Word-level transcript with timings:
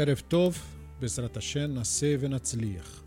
Erev 0.00 0.22
Tov, 0.22 0.56
Bezrat 0.98 1.34
Hashem, 1.34 1.68
Naseh 1.68 2.16
Venatzliach. 2.16 3.02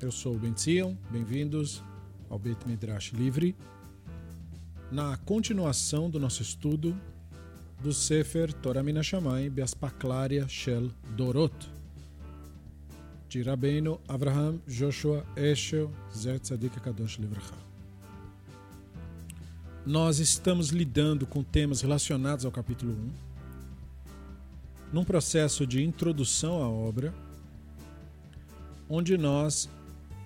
Eu 0.00 0.10
sou 0.10 0.36
o 0.36 0.38
Ben 0.38 0.56
Zion, 0.56 0.96
bem-vindos 1.10 1.82
ao 2.30 2.38
Bet 2.38 2.66
Midrash 2.66 3.12
Livre. 3.12 3.54
Na 4.90 5.18
continuação 5.18 6.08
do 6.08 6.18
nosso 6.18 6.40
estudo 6.40 6.98
do 7.82 7.92
Sefer 7.92 8.54
Torah 8.54 8.82
Minashamayim 8.82 9.50
Beaspaklaria 9.50 10.48
Shel 10.48 10.90
Dorot, 11.14 11.52
de 13.28 13.42
Rabbeinu 13.42 14.00
Avraham 14.08 14.62
Joshua 14.66 15.26
Eshel 15.36 15.90
Zer 16.16 16.40
Tzadik 16.40 16.80
Kadosh 16.80 17.18
Livracha. 17.18 17.52
Nós 19.84 20.20
estamos 20.20 20.70
lidando 20.70 21.26
com 21.26 21.42
temas 21.42 21.82
relacionados 21.82 22.46
ao 22.46 22.50
capítulo 22.50 22.92
1, 22.92 23.27
num 24.92 25.04
processo 25.04 25.66
de 25.66 25.82
introdução 25.82 26.62
à 26.62 26.68
obra, 26.68 27.14
onde 28.88 29.18
nós 29.18 29.68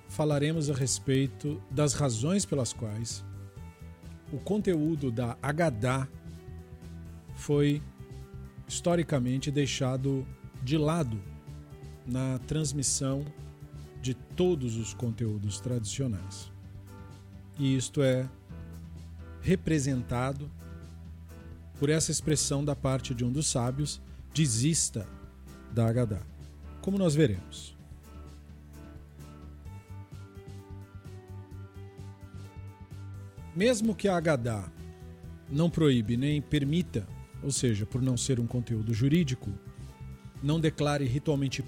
falaremos 0.09 0.71
a 0.71 0.75
respeito 0.75 1.61
das 1.71 1.95
razões 1.95 2.45
pelas 2.45 2.73
quais 2.73 3.25
o 4.33 4.38
conteúdo 4.38 5.11
da 5.11 5.37
Haggadah 5.43 6.09
foi 7.35 7.83
historicamente 8.66 9.51
deixado 9.51 10.27
de 10.63 10.79
lado 10.79 11.21
na 12.07 12.38
transmissão 12.46 13.24
de 14.01 14.15
todos 14.15 14.77
os 14.77 14.95
conteúdos 14.95 15.60
tradicionais. 15.60 16.51
E 17.59 17.77
isto 17.77 18.02
é 18.02 18.29
representado 19.43 20.51
por 21.79 21.90
essa 21.90 22.10
expressão 22.10 22.65
da 22.65 22.74
parte 22.74 23.15
de 23.15 23.24
um 23.24 23.30
dos 23.30 23.46
sábios: 23.49 24.01
desista 24.33 25.07
da 25.73 25.87
Haggadah. 25.87 26.23
Como 26.80 26.99
nós 26.99 27.15
veremos. 27.15 27.77
Mesmo 33.55 33.95
que 33.95 34.09
a 34.09 34.16
Haggadah 34.16 34.71
não 35.51 35.69
proíbe 35.69 36.16
nem 36.16 36.41
permita, 36.41 37.07
ou 37.43 37.51
seja, 37.51 37.85
por 37.85 38.01
não 38.01 38.16
ser 38.16 38.41
um 38.41 38.47
conteúdo 38.47 38.95
jurídico, 38.95 39.51
não 40.43 40.59
declare 40.59 41.05
ritualmente 41.05 41.63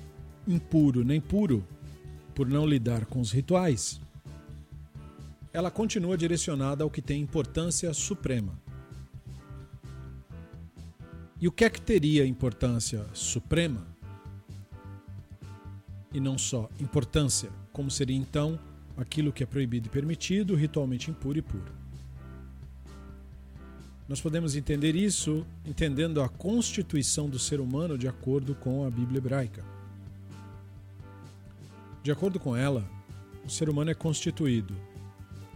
impuro 0.46 1.04
nem 1.04 1.20
puro 1.20 1.66
por 2.34 2.48
não 2.48 2.66
lidar 2.66 3.06
com 3.06 3.20
os 3.20 3.30
rituais, 3.30 4.00
ela 5.52 5.70
continua 5.70 6.16
direcionada 6.16 6.82
ao 6.82 6.90
que 6.90 7.00
tem 7.00 7.20
importância 7.20 7.92
suprema. 7.94 8.63
E 11.44 11.46
o 11.46 11.52
que 11.52 11.62
é 11.62 11.68
que 11.68 11.78
teria 11.78 12.24
importância 12.24 13.04
suprema? 13.12 13.86
E 16.10 16.18
não 16.18 16.38
só 16.38 16.70
importância, 16.80 17.50
como 17.70 17.90
seria 17.90 18.16
então 18.16 18.58
aquilo 18.96 19.30
que 19.30 19.42
é 19.42 19.46
proibido 19.46 19.86
e 19.88 19.90
permitido, 19.90 20.54
ritualmente 20.54 21.10
impuro 21.10 21.36
e 21.36 21.42
puro. 21.42 21.70
Nós 24.08 24.22
podemos 24.22 24.56
entender 24.56 24.96
isso 24.96 25.44
entendendo 25.66 26.22
a 26.22 26.30
constituição 26.30 27.28
do 27.28 27.38
ser 27.38 27.60
humano 27.60 27.98
de 27.98 28.08
acordo 28.08 28.54
com 28.54 28.86
a 28.86 28.90
Bíblia 28.90 29.18
hebraica. 29.18 29.62
De 32.02 32.10
acordo 32.10 32.40
com 32.40 32.56
ela, 32.56 32.88
o 33.44 33.50
ser 33.50 33.68
humano 33.68 33.90
é 33.90 33.94
constituído 33.94 34.74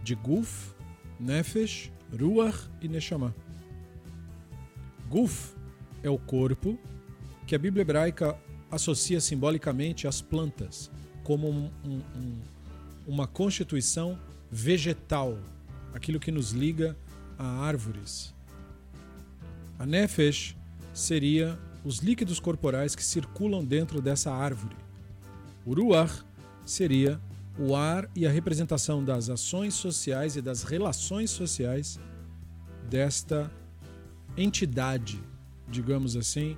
de 0.03 0.13
Guf, 0.13 0.69
Nefesh, 1.19 1.91
Ruach 2.15 2.69
e 2.79 2.87
Neshama. 2.87 3.33
Guf 5.09 5.57
é 6.03 6.09
o 6.09 6.17
corpo 6.17 6.77
que 7.45 7.55
a 7.55 7.59
Bíblia 7.59 7.81
hebraica 7.81 8.37
associa 8.71 9.19
simbolicamente 9.19 10.07
às 10.07 10.21
plantas, 10.21 10.91
como 11.23 11.49
um, 11.49 11.69
um, 11.83 12.01
um 12.15 12.39
uma 13.09 13.25
constituição 13.25 14.19
vegetal, 14.51 15.35
aquilo 15.93 16.19
que 16.19 16.31
nos 16.31 16.51
liga 16.51 16.95
a 17.39 17.45
árvores. 17.65 18.35
A 19.79 19.85
nefesh 19.85 20.55
seria 20.93 21.57
os 21.83 21.99
líquidos 21.99 22.39
corporais 22.39 22.95
que 22.95 23.03
circulam 23.03 23.65
dentro 23.65 23.99
dessa 23.99 24.31
árvore. 24.31 24.75
O 25.65 25.73
ruach 25.73 26.23
seria 26.65 27.19
o 27.57 27.75
ar 27.75 28.07
e 28.15 28.27
a 28.27 28.29
representação 28.29 29.03
das 29.03 29.27
ações 29.27 29.73
sociais 29.73 30.35
e 30.35 30.41
das 30.41 30.61
relações 30.61 31.31
sociais 31.31 31.99
desta 32.87 33.51
entidade, 34.37 35.19
digamos 35.69 36.15
assim, 36.15 36.57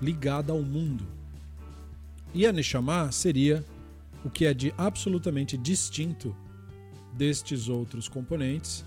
ligada 0.00 0.52
ao 0.52 0.62
mundo. 0.62 1.06
E 2.34 2.46
a 2.46 2.52
Neshama 2.52 3.10
seria 3.12 3.64
o 4.24 4.30
que 4.30 4.44
é 4.44 4.52
de 4.52 4.72
absolutamente 4.76 5.56
distinto 5.56 6.34
destes 7.16 7.68
outros 7.68 8.08
componentes 8.08 8.84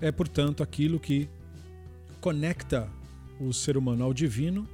é, 0.00 0.12
portanto, 0.12 0.62
aquilo 0.62 0.98
que 0.98 1.28
conecta 2.20 2.88
o 3.40 3.52
ser 3.52 3.76
humano 3.76 4.04
ao 4.04 4.14
divino 4.14 4.68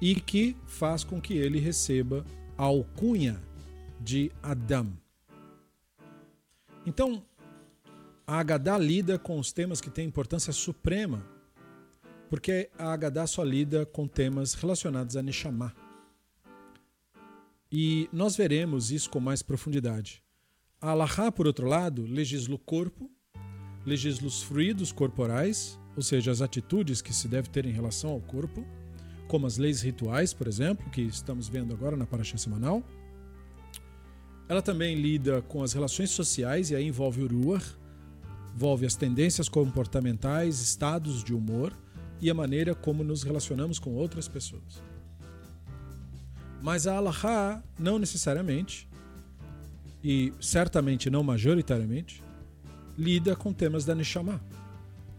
e 0.00 0.14
que 0.14 0.56
faz 0.66 1.04
com 1.04 1.20
que 1.20 1.34
ele 1.34 1.58
receba 1.58 2.24
a 2.56 2.64
alcunha 2.64 3.40
de 4.00 4.30
Adam. 4.42 4.92
Então, 6.84 7.22
a 8.26 8.38
Agadá 8.38 8.76
lida 8.78 9.18
com 9.18 9.38
os 9.38 9.52
temas 9.52 9.80
que 9.80 9.90
têm 9.90 10.06
importância 10.06 10.52
suprema, 10.52 11.24
porque 12.32 12.70
a 12.78 12.90
Agadá 12.94 13.26
só 13.26 13.44
lida 13.44 13.84
com 13.84 14.08
temas 14.08 14.54
relacionados 14.54 15.18
a 15.18 15.22
Neshama. 15.22 15.70
E 17.70 18.08
nós 18.10 18.34
veremos 18.34 18.90
isso 18.90 19.10
com 19.10 19.20
mais 19.20 19.42
profundidade. 19.42 20.22
A 20.80 20.92
Allahá, 20.92 21.30
por 21.30 21.46
outro 21.46 21.68
lado, 21.68 22.06
legisla 22.06 22.54
o 22.54 22.58
corpo, 22.58 23.10
legisla 23.84 24.26
os 24.26 24.42
fluidos 24.42 24.90
corporais, 24.92 25.78
ou 25.94 26.02
seja, 26.02 26.30
as 26.30 26.40
atitudes 26.40 27.02
que 27.02 27.12
se 27.12 27.28
deve 27.28 27.50
ter 27.50 27.66
em 27.66 27.70
relação 27.70 28.08
ao 28.08 28.20
corpo, 28.22 28.66
como 29.28 29.46
as 29.46 29.58
leis 29.58 29.82
rituais, 29.82 30.32
por 30.32 30.46
exemplo, 30.46 30.88
que 30.88 31.02
estamos 31.02 31.50
vendo 31.50 31.74
agora 31.74 31.98
na 31.98 32.06
Paraxá 32.06 32.38
Semanal. 32.38 32.82
Ela 34.48 34.62
também 34.62 34.96
lida 34.96 35.42
com 35.42 35.62
as 35.62 35.74
relações 35.74 36.08
sociais 36.08 36.70
e 36.70 36.76
aí 36.76 36.86
envolve 36.86 37.22
o 37.22 37.26
Ruach, 37.26 37.76
envolve 38.54 38.86
as 38.86 38.96
tendências 38.96 39.50
comportamentais, 39.50 40.62
estados 40.62 41.22
de 41.22 41.34
humor 41.34 41.76
e 42.22 42.30
a 42.30 42.34
maneira 42.34 42.72
como 42.72 43.02
nos 43.02 43.24
relacionamos 43.24 43.80
com 43.80 43.90
outras 43.90 44.28
pessoas. 44.28 44.80
Mas 46.62 46.86
a 46.86 46.96
Allahá 46.96 47.60
não 47.76 47.98
necessariamente, 47.98 48.88
e 50.04 50.32
certamente 50.40 51.10
não 51.10 51.24
majoritariamente, 51.24 52.22
lida 52.96 53.34
com 53.34 53.52
temas 53.52 53.84
da 53.84 53.92
Neshama. 53.92 54.40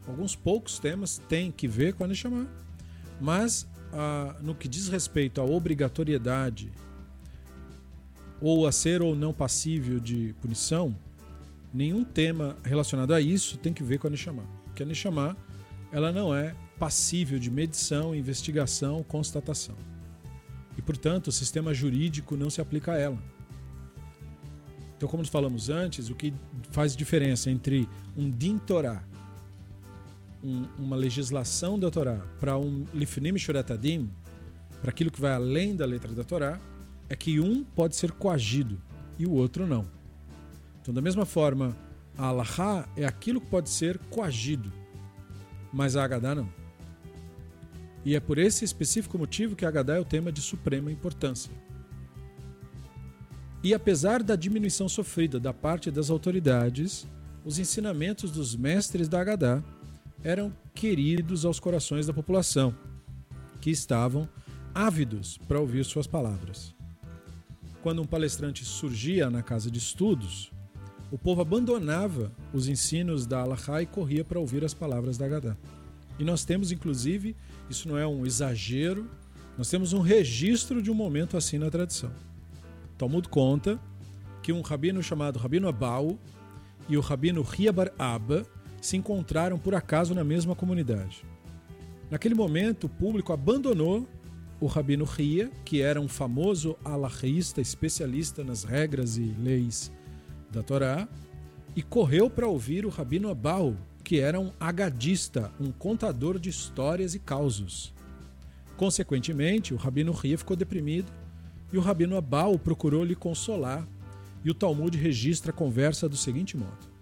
Alguns 0.07 0.33
poucos 0.33 0.79
temas 0.79 1.21
têm 1.27 1.51
que 1.51 1.67
ver 1.67 1.93
com 1.93 2.05
a 2.05 2.07
Neshama, 2.07 2.47
mas 3.19 3.67
ah, 3.91 4.37
no 4.41 4.55
que 4.55 4.69
diz 4.69 4.87
respeito 4.87 5.41
à 5.41 5.43
obrigatoriedade 5.43 6.71
ou 8.39 8.65
a 8.65 8.71
ser 8.71 9.01
ou 9.01 9.13
não 9.13 9.33
passível 9.33 9.99
de 9.99 10.33
punição, 10.41 10.95
nenhum 11.73 12.05
tema 12.05 12.55
relacionado 12.63 13.13
a 13.13 13.19
isso 13.19 13.57
tem 13.57 13.73
que 13.73 13.83
ver 13.83 13.99
com 13.99 14.07
a 14.07 14.09
Neshama. 14.09 14.43
Porque 14.65 14.83
a 14.83 14.85
Neshama 14.85 15.35
ela 15.91 16.11
não 16.11 16.33
é 16.33 16.55
passível 16.83 17.39
de 17.39 17.49
medição, 17.49 18.13
investigação, 18.13 19.03
constatação 19.03 19.73
e, 20.77 20.81
portanto, 20.81 21.27
o 21.27 21.31
sistema 21.31 21.73
jurídico 21.73 22.35
não 22.35 22.49
se 22.49 22.59
aplica 22.59 22.91
a 22.91 22.97
ela. 22.97 23.17
Então, 24.97 25.07
como 25.07 25.25
falamos 25.25 25.69
antes, 25.69 26.09
o 26.09 26.15
que 26.15 26.33
faz 26.71 26.93
diferença 26.93 27.49
entre 27.49 27.87
um 28.17 28.29
din 28.29 28.57
Torah, 28.57 29.01
um, 30.43 30.65
uma 30.77 30.97
legislação 30.97 31.79
da 31.79 31.89
Torá, 31.89 32.17
para 32.37 32.57
um 32.57 32.85
lifnim 32.93 33.37
shuratadim, 33.37 34.09
para 34.81 34.89
aquilo 34.89 35.09
que 35.09 35.21
vai 35.21 35.31
além 35.31 35.77
da 35.77 35.85
letra 35.85 36.11
da 36.11 36.25
Torá, 36.25 36.59
é 37.07 37.15
que 37.15 37.39
um 37.39 37.63
pode 37.63 37.95
ser 37.95 38.11
coagido 38.11 38.77
e 39.17 39.25
o 39.25 39.31
outro 39.31 39.65
não. 39.65 39.87
Então, 40.81 40.93
da 40.93 41.01
mesma 41.01 41.25
forma, 41.25 41.77
a 42.17 42.25
Allahá 42.25 42.89
é 42.97 43.05
aquilo 43.05 43.39
que 43.39 43.47
pode 43.47 43.69
ser 43.69 43.97
coagido, 44.09 44.69
mas 45.71 45.95
a 45.95 46.03
Agadá 46.03 46.35
não. 46.35 46.62
E 48.05 48.15
é 48.15 48.19
por 48.19 48.37
esse 48.37 48.65
específico 48.65 49.17
motivo 49.17 49.55
que 49.55 49.65
Agadá 49.65 49.95
é 49.95 49.99
o 49.99 50.05
tema 50.05 50.31
de 50.31 50.41
suprema 50.41 50.91
importância. 50.91 51.51
E 53.63 53.73
apesar 53.73 54.21
da 54.21 54.35
diminuição 54.35 54.89
sofrida 54.89 55.39
da 55.39 55.53
parte 55.53 55.89
das 55.89 56.09
autoridades, 56.09 57.07
os 57.45 57.59
ensinamentos 57.59 58.29
dos 58.31 58.55
mestres 58.55 59.07
da 59.07 59.21
Agadá 59.21 59.63
eram 60.21 60.53
queridos 60.73 61.45
aos 61.45 61.59
corações 61.59 62.05
da 62.05 62.13
população, 62.13 62.75
que 63.61 63.69
estavam 63.69 64.27
ávidos 64.75 65.37
para 65.47 65.59
ouvir 65.59 65.85
suas 65.85 66.07
palavras. 66.07 66.75
Quando 67.81 68.01
um 68.01 68.05
palestrante 68.05 68.65
surgia 68.65 69.29
na 69.29 69.41
casa 69.41 69.69
de 69.71 69.77
estudos, 69.77 70.51
o 71.11 71.17
povo 71.17 71.41
abandonava 71.41 72.31
os 72.53 72.67
ensinos 72.67 73.25
da 73.25 73.41
Allahá 73.41 73.81
e 73.81 73.85
corria 73.85 74.25
para 74.25 74.39
ouvir 74.39 74.65
as 74.65 74.73
palavras 74.73 75.17
da 75.17 75.25
Agadá. 75.25 75.55
E 76.19 76.23
nós 76.23 76.45
temos, 76.45 76.71
inclusive, 76.71 77.35
isso 77.69 77.87
não 77.87 77.97
é 77.97 78.05
um 78.07 78.25
exagero, 78.25 79.09
Nós 79.57 79.69
temos 79.69 79.93
um 79.93 79.99
registro 79.99 80.81
de 80.81 80.89
um 80.89 80.95
momento 80.95 81.37
assim 81.37 81.59
na 81.59 81.69
tradição. 81.69 82.11
Talmud 82.97 83.29
conta 83.29 83.79
que 84.41 84.51
um 84.51 84.61
rabino 84.61 85.03
chamado 85.03 85.37
Rabino 85.37 85.67
Abau 85.67 86.17
e 86.89 86.97
o 86.97 87.01
rabino 87.01 87.43
Riabar 87.43 87.91
Abba 87.97 88.45
se 88.81 88.97
encontraram 88.97 89.59
por 89.59 89.75
acaso 89.75 90.15
na 90.15 90.23
mesma 90.23 90.55
comunidade. 90.55 91.23
Naquele 92.09 92.35
momento, 92.35 92.85
o 92.85 92.89
público 92.89 93.31
abandonou 93.31 94.07
o 94.59 94.65
rabino 94.65 95.05
Ria, 95.05 95.51
que 95.63 95.81
era 95.81 95.99
um 95.99 96.07
famoso 96.07 96.75
alahista 96.83 97.61
especialista 97.61 98.43
nas 98.43 98.63
regras 98.63 99.17
e 99.17 99.35
leis 99.39 99.91
da 100.51 100.63
Torá, 100.63 101.07
e 101.75 101.81
correu 101.81 102.29
para 102.29 102.47
ouvir 102.47 102.85
o 102.85 102.89
rabino 102.89 103.29
Abau, 103.29 103.75
que 104.03 104.19
era 104.19 104.39
um 104.39 104.51
agadista, 104.59 105.51
um 105.59 105.71
contador 105.71 106.37
de 106.37 106.49
histórias 106.49 107.15
e 107.15 107.19
causos. 107.19 107.93
Consequentemente, 108.75 109.73
o 109.73 109.77
rabino 109.77 110.11
Ria 110.11 110.37
ficou 110.37 110.57
deprimido 110.57 111.11
e 111.71 111.77
o 111.77 111.81
rabino 111.81 112.17
Abau 112.17 112.59
procurou 112.59 113.03
lhe 113.03 113.15
consolar, 113.15 113.87
e 114.45 114.51
o 114.51 114.53
Talmud 114.53 114.95
registra 114.97 115.51
a 115.51 115.55
conversa 115.55 116.07
do 116.07 116.17
seguinte 116.17 116.55
modo. 116.55 116.93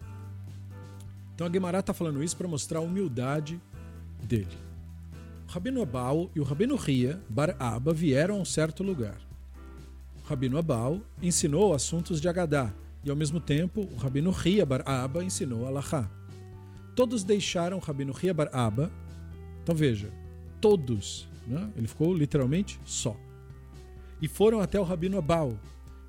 Então 1.34 1.46
a 1.46 1.50
Guemará 1.50 1.80
está 1.80 1.94
falando 1.94 2.24
isso 2.24 2.38
para 2.38 2.48
mostrar 2.48 2.80
a 2.80 2.84
humildade 2.84 3.60
dele. 4.24 4.56
O 5.50 5.52
Rabino 5.52 5.82
Abau 5.82 6.30
e 6.36 6.40
o 6.40 6.44
Rabino 6.44 6.76
Ria, 6.76 7.20
Bar 7.28 7.56
Abba, 7.60 7.92
vieram 7.92 8.36
a 8.36 8.38
um 8.38 8.46
certo 8.46 8.84
lugar. 8.84 9.18
O 10.24 10.28
Rabino 10.28 10.58
Abau 10.58 11.02
ensinou 11.22 11.74
assuntos 11.74 12.22
de 12.22 12.30
Agadá, 12.30 12.72
e 13.04 13.10
ao 13.10 13.16
mesmo 13.16 13.40
tempo 13.40 13.82
o 13.82 13.98
Rabino 13.98 14.30
Ria 14.32 14.66
Bar 14.66 14.84
Abba 14.86 15.24
ensinou 15.24 15.66
Alahá. 15.66 16.10
Todos 16.96 17.24
deixaram 17.24 17.78
o 17.78 17.80
Rabino 17.80 18.12
Ria 18.12 18.34
Bar 18.34 18.50
Abba. 18.52 18.92
Então 19.64 19.74
veja, 19.74 20.12
todos. 20.60 21.28
Né? 21.48 21.72
Ele 21.76 21.88
ficou 21.88 22.14
literalmente 22.14 22.80
só. 22.86 23.16
E 24.22 24.28
foram 24.28 24.60
até 24.60 24.80
o 24.80 24.84
Rabino 24.84 25.18
Abau. 25.18 25.58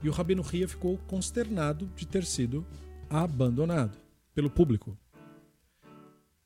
E 0.03 0.09
o 0.09 0.13
Rabino 0.13 0.43
Ria 0.43 0.69
ficou 0.69 0.99
consternado 1.07 1.87
de 1.97 2.07
ter 2.07 2.25
sido 2.25 2.67
abandonado 3.09 3.97
pelo 4.35 4.51
público. 4.51 4.97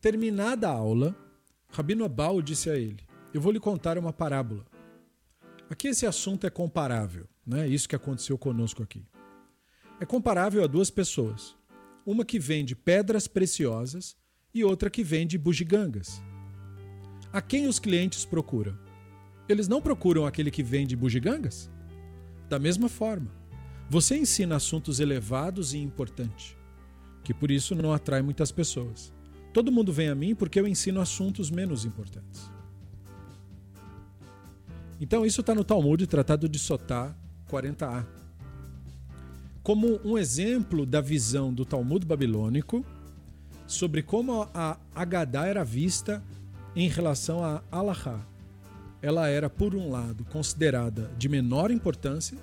Terminada 0.00 0.68
a 0.68 0.72
aula, 0.72 1.16
Rabino 1.70 2.04
Abau 2.04 2.40
disse 2.42 2.70
a 2.70 2.76
ele: 2.76 3.02
Eu 3.32 3.40
vou 3.40 3.50
lhe 3.50 3.58
contar 3.58 3.98
uma 3.98 4.12
parábola. 4.12 4.64
Aqui 5.68 5.88
esse 5.88 6.06
assunto 6.06 6.46
é 6.46 6.50
comparável, 6.50 7.26
né? 7.44 7.66
Isso 7.66 7.88
que 7.88 7.96
aconteceu 7.96 8.38
conosco 8.38 8.82
aqui. 8.82 9.04
É 9.98 10.04
comparável 10.04 10.62
a 10.62 10.66
duas 10.66 10.90
pessoas. 10.90 11.56
Uma 12.04 12.24
que 12.24 12.38
vende 12.38 12.76
pedras 12.76 13.26
preciosas 13.26 14.16
e 14.56 14.64
outra 14.64 14.88
que 14.88 15.04
vende 15.04 15.36
bugigangas. 15.36 16.22
A 17.30 17.42
quem 17.42 17.66
os 17.66 17.78
clientes 17.78 18.24
procuram? 18.24 18.74
Eles 19.46 19.68
não 19.68 19.82
procuram 19.82 20.24
aquele 20.24 20.50
que 20.50 20.62
vende 20.62 20.96
bugigangas? 20.96 21.70
Da 22.48 22.58
mesma 22.58 22.88
forma, 22.88 23.30
você 23.90 24.16
ensina 24.16 24.56
assuntos 24.56 24.98
elevados 24.98 25.74
e 25.74 25.78
importantes, 25.78 26.56
que 27.22 27.34
por 27.34 27.50
isso 27.50 27.74
não 27.74 27.92
atrai 27.92 28.22
muitas 28.22 28.50
pessoas. 28.50 29.12
Todo 29.52 29.70
mundo 29.70 29.92
vem 29.92 30.08
a 30.08 30.14
mim 30.14 30.34
porque 30.34 30.58
eu 30.58 30.66
ensino 30.66 31.00
assuntos 31.00 31.50
menos 31.50 31.84
importantes. 31.84 32.50
Então, 34.98 35.26
isso 35.26 35.42
está 35.42 35.54
no 35.54 35.64
Talmud, 35.64 36.06
Tratado 36.06 36.48
de 36.48 36.58
Sotá 36.58 37.14
40a. 37.50 38.06
Como 39.62 40.00
um 40.02 40.16
exemplo 40.16 40.86
da 40.86 41.02
visão 41.02 41.52
do 41.52 41.66
Talmud 41.66 42.06
babilônico 42.06 42.82
sobre 43.66 44.02
como 44.02 44.48
a 44.54 44.76
Agadá 44.94 45.46
era 45.46 45.64
vista 45.64 46.22
em 46.74 46.88
relação 46.88 47.44
a 47.44 47.62
Alahá. 47.70 48.20
Ela 49.02 49.28
era, 49.28 49.48
por 49.48 49.74
um 49.74 49.90
lado, 49.90 50.24
considerada 50.26 51.10
de 51.18 51.28
menor 51.28 51.70
importância 51.70 52.36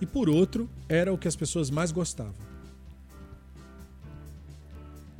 e, 0.00 0.06
por 0.06 0.28
outro, 0.28 0.68
era 0.88 1.12
o 1.12 1.18
que 1.18 1.28
as 1.28 1.36
pessoas 1.36 1.70
mais 1.70 1.92
gostavam. 1.92 2.48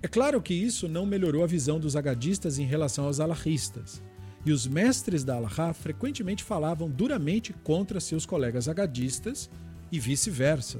É 0.00 0.06
claro 0.06 0.40
que 0.40 0.54
isso 0.54 0.88
não 0.88 1.04
melhorou 1.04 1.42
a 1.42 1.46
visão 1.46 1.80
dos 1.80 1.96
agadistas 1.96 2.58
em 2.58 2.64
relação 2.64 3.06
aos 3.06 3.18
alahistas, 3.18 4.00
e 4.46 4.52
os 4.52 4.66
mestres 4.66 5.24
da 5.24 5.34
Alahá 5.34 5.72
frequentemente 5.72 6.44
falavam 6.44 6.88
duramente 6.88 7.52
contra 7.64 7.98
seus 7.98 8.24
colegas 8.24 8.68
agadistas 8.68 9.50
e 9.90 9.98
vice-versa. 9.98 10.78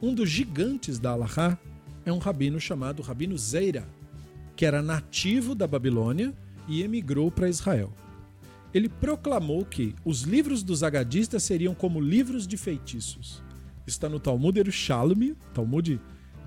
Um 0.00 0.14
dos 0.14 0.30
gigantes 0.30 0.98
da 0.98 1.10
Alahá 1.10 1.58
é 2.08 2.12
um 2.12 2.18
rabino 2.18 2.58
chamado 2.58 3.02
Rabino 3.02 3.36
Zeira, 3.36 3.86
que 4.56 4.64
era 4.64 4.82
nativo 4.82 5.54
da 5.54 5.66
Babilônia 5.66 6.34
e 6.66 6.82
emigrou 6.82 7.30
para 7.30 7.48
Israel. 7.48 7.92
Ele 8.72 8.88
proclamou 8.88 9.64
que 9.64 9.94
os 10.04 10.22
livros 10.22 10.62
dos 10.62 10.82
agadistas 10.82 11.42
seriam 11.42 11.74
como 11.74 12.00
livros 12.00 12.46
de 12.46 12.56
feitiços. 12.56 13.42
Está 13.86 14.08
no 14.08 14.18
Talmud 14.18 14.58
Yerushalmi, 14.58 15.36
Talmud 15.54 16.00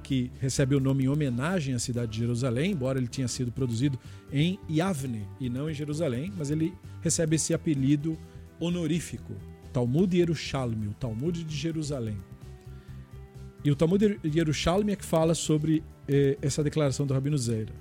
que 0.04 0.31
recebe 0.40 0.75
o 0.75 0.80
nome 0.80 1.04
em 1.04 1.08
homenagem 1.08 1.75
à 1.75 1.80
cidade 1.80 2.12
de 2.12 2.19
Jerusalém, 2.19 2.72
embora 2.72 2.98
ele 2.98 3.08
tenha 3.08 3.28
sido 3.28 3.52
produzido 3.52 4.00
em 4.31 4.60
Yavne 4.69 5.28
e 5.40 5.48
não 5.48 5.69
em 5.69 5.74
Jerusalém, 5.74 6.34
mas 6.36 6.50
ele 6.50 6.74
recebe 7.02 7.36
esse 7.36 7.54
apelido 7.54 8.18
honorífico, 8.60 9.34
Talmud 9.72 10.18
Yerushalmi, 10.18 10.88
o 10.88 10.94
Talmud 10.94 11.44
de 11.44 11.56
Jerusalém. 11.56 12.18
E 13.63 13.69
o 13.69 13.75
Talmud 13.75 14.19
Yerushalmi 14.24 14.94
é 14.94 14.96
que 14.96 15.06
fala 15.06 15.36
sobre 15.36 15.84
eh, 16.08 16.38
essa 16.42 16.63
declaração 16.63 17.06
do 17.06 17.13
Rabino 17.13 17.38
Zeira. 17.38 17.74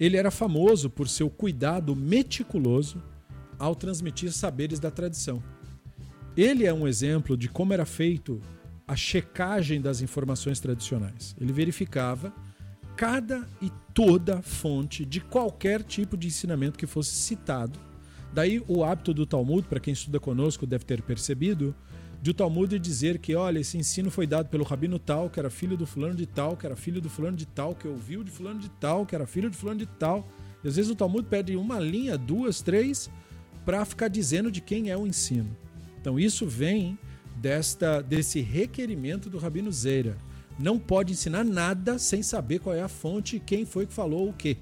Ele 0.00 0.16
era 0.16 0.30
famoso 0.30 0.88
por 0.88 1.08
seu 1.08 1.28
cuidado 1.28 1.94
meticuloso 1.94 3.02
ao 3.58 3.74
transmitir 3.74 4.32
saberes 4.32 4.80
da 4.80 4.90
tradição. 4.90 5.42
Ele 6.36 6.64
é 6.64 6.72
um 6.72 6.88
exemplo 6.88 7.36
de 7.36 7.48
como 7.48 7.72
era 7.72 7.84
feito 7.84 8.40
a 8.88 8.96
checagem 8.96 9.80
das 9.80 10.00
informações 10.00 10.58
tradicionais. 10.58 11.36
Ele 11.40 11.52
verificava 11.52 12.32
cada 12.96 13.46
e 13.60 13.70
toda 13.94 14.42
fonte 14.42 15.04
de 15.04 15.20
qualquer 15.20 15.82
tipo 15.82 16.16
de 16.16 16.28
ensinamento 16.28 16.78
que 16.78 16.86
fosse 16.86 17.14
citado. 17.14 17.78
Daí 18.32 18.62
o 18.66 18.82
hábito 18.82 19.12
do 19.12 19.26
Talmud, 19.26 19.68
para 19.68 19.80
quem 19.80 19.92
estuda 19.92 20.18
conosco 20.18 20.66
deve 20.66 20.84
ter 20.84 21.02
percebido, 21.02 21.74
de 22.22 22.30
o 22.30 22.34
Talmud 22.34 22.78
dizer 22.78 23.18
que, 23.18 23.34
olha, 23.34 23.58
esse 23.58 23.76
ensino 23.76 24.08
foi 24.08 24.28
dado 24.28 24.48
pelo 24.48 24.62
rabino 24.62 24.96
tal, 24.96 25.28
que 25.28 25.40
era 25.40 25.50
filho 25.50 25.76
do 25.76 25.84
fulano 25.84 26.14
de 26.14 26.24
tal, 26.24 26.56
que 26.56 26.64
era 26.64 26.76
filho 26.76 27.00
do 27.00 27.10
fulano 27.10 27.36
de 27.36 27.46
tal, 27.46 27.74
que 27.74 27.88
ouviu 27.88 28.22
de 28.22 28.30
fulano 28.30 28.60
de 28.60 28.68
tal, 28.70 29.04
que 29.04 29.12
era 29.12 29.26
filho 29.26 29.50
de 29.50 29.56
fulano 29.56 29.80
de 29.80 29.86
tal. 29.86 30.24
E 30.62 30.68
às 30.68 30.76
vezes 30.76 30.88
o 30.88 30.94
Talmud 30.94 31.26
pede 31.28 31.56
uma 31.56 31.80
linha, 31.80 32.16
duas, 32.16 32.62
três, 32.62 33.10
para 33.64 33.84
ficar 33.84 34.06
dizendo 34.06 34.52
de 34.52 34.60
quem 34.60 34.88
é 34.88 34.96
o 34.96 35.04
ensino. 35.04 35.50
Então 36.00 36.16
isso 36.16 36.46
vem 36.46 36.96
desta 37.38 38.00
desse 38.00 38.40
requerimento 38.40 39.28
do 39.28 39.38
Rabino 39.38 39.72
Zeira. 39.72 40.16
Não 40.56 40.78
pode 40.78 41.12
ensinar 41.12 41.44
nada 41.44 41.98
sem 41.98 42.22
saber 42.22 42.60
qual 42.60 42.76
é 42.76 42.82
a 42.82 42.88
fonte 42.88 43.34
e 43.34 43.40
quem 43.40 43.66
foi 43.66 43.84
que 43.84 43.92
falou 43.92 44.28
o 44.28 44.32
quê. 44.32 44.56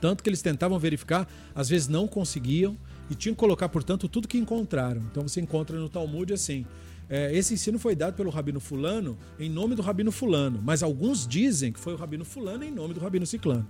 Tanto 0.00 0.22
que 0.22 0.30
eles 0.30 0.40
tentavam 0.40 0.78
verificar, 0.78 1.28
às 1.54 1.68
vezes 1.68 1.88
não 1.88 2.08
conseguiam 2.08 2.74
e 3.10 3.14
tinham 3.14 3.34
que 3.34 3.40
colocar, 3.40 3.68
portanto, 3.68 4.08
tudo 4.08 4.28
que 4.28 4.38
encontraram. 4.38 5.02
Então 5.10 5.22
você 5.26 5.40
encontra 5.40 5.78
no 5.78 5.88
Talmud 5.88 6.32
assim: 6.32 6.66
é, 7.08 7.34
esse 7.36 7.54
ensino 7.54 7.78
foi 7.78 7.94
dado 7.94 8.14
pelo 8.14 8.30
Rabino 8.30 8.60
Fulano 8.60 9.16
em 9.38 9.50
nome 9.50 9.74
do 9.74 9.82
Rabino 9.82 10.12
Fulano, 10.12 10.60
mas 10.62 10.82
alguns 10.82 11.26
dizem 11.26 11.72
que 11.72 11.80
foi 11.80 11.94
o 11.94 11.96
Rabino 11.96 12.24
Fulano 12.24 12.64
em 12.64 12.70
nome 12.70 12.94
do 12.94 13.00
Rabino 13.00 13.26
Ciclano. 13.26 13.66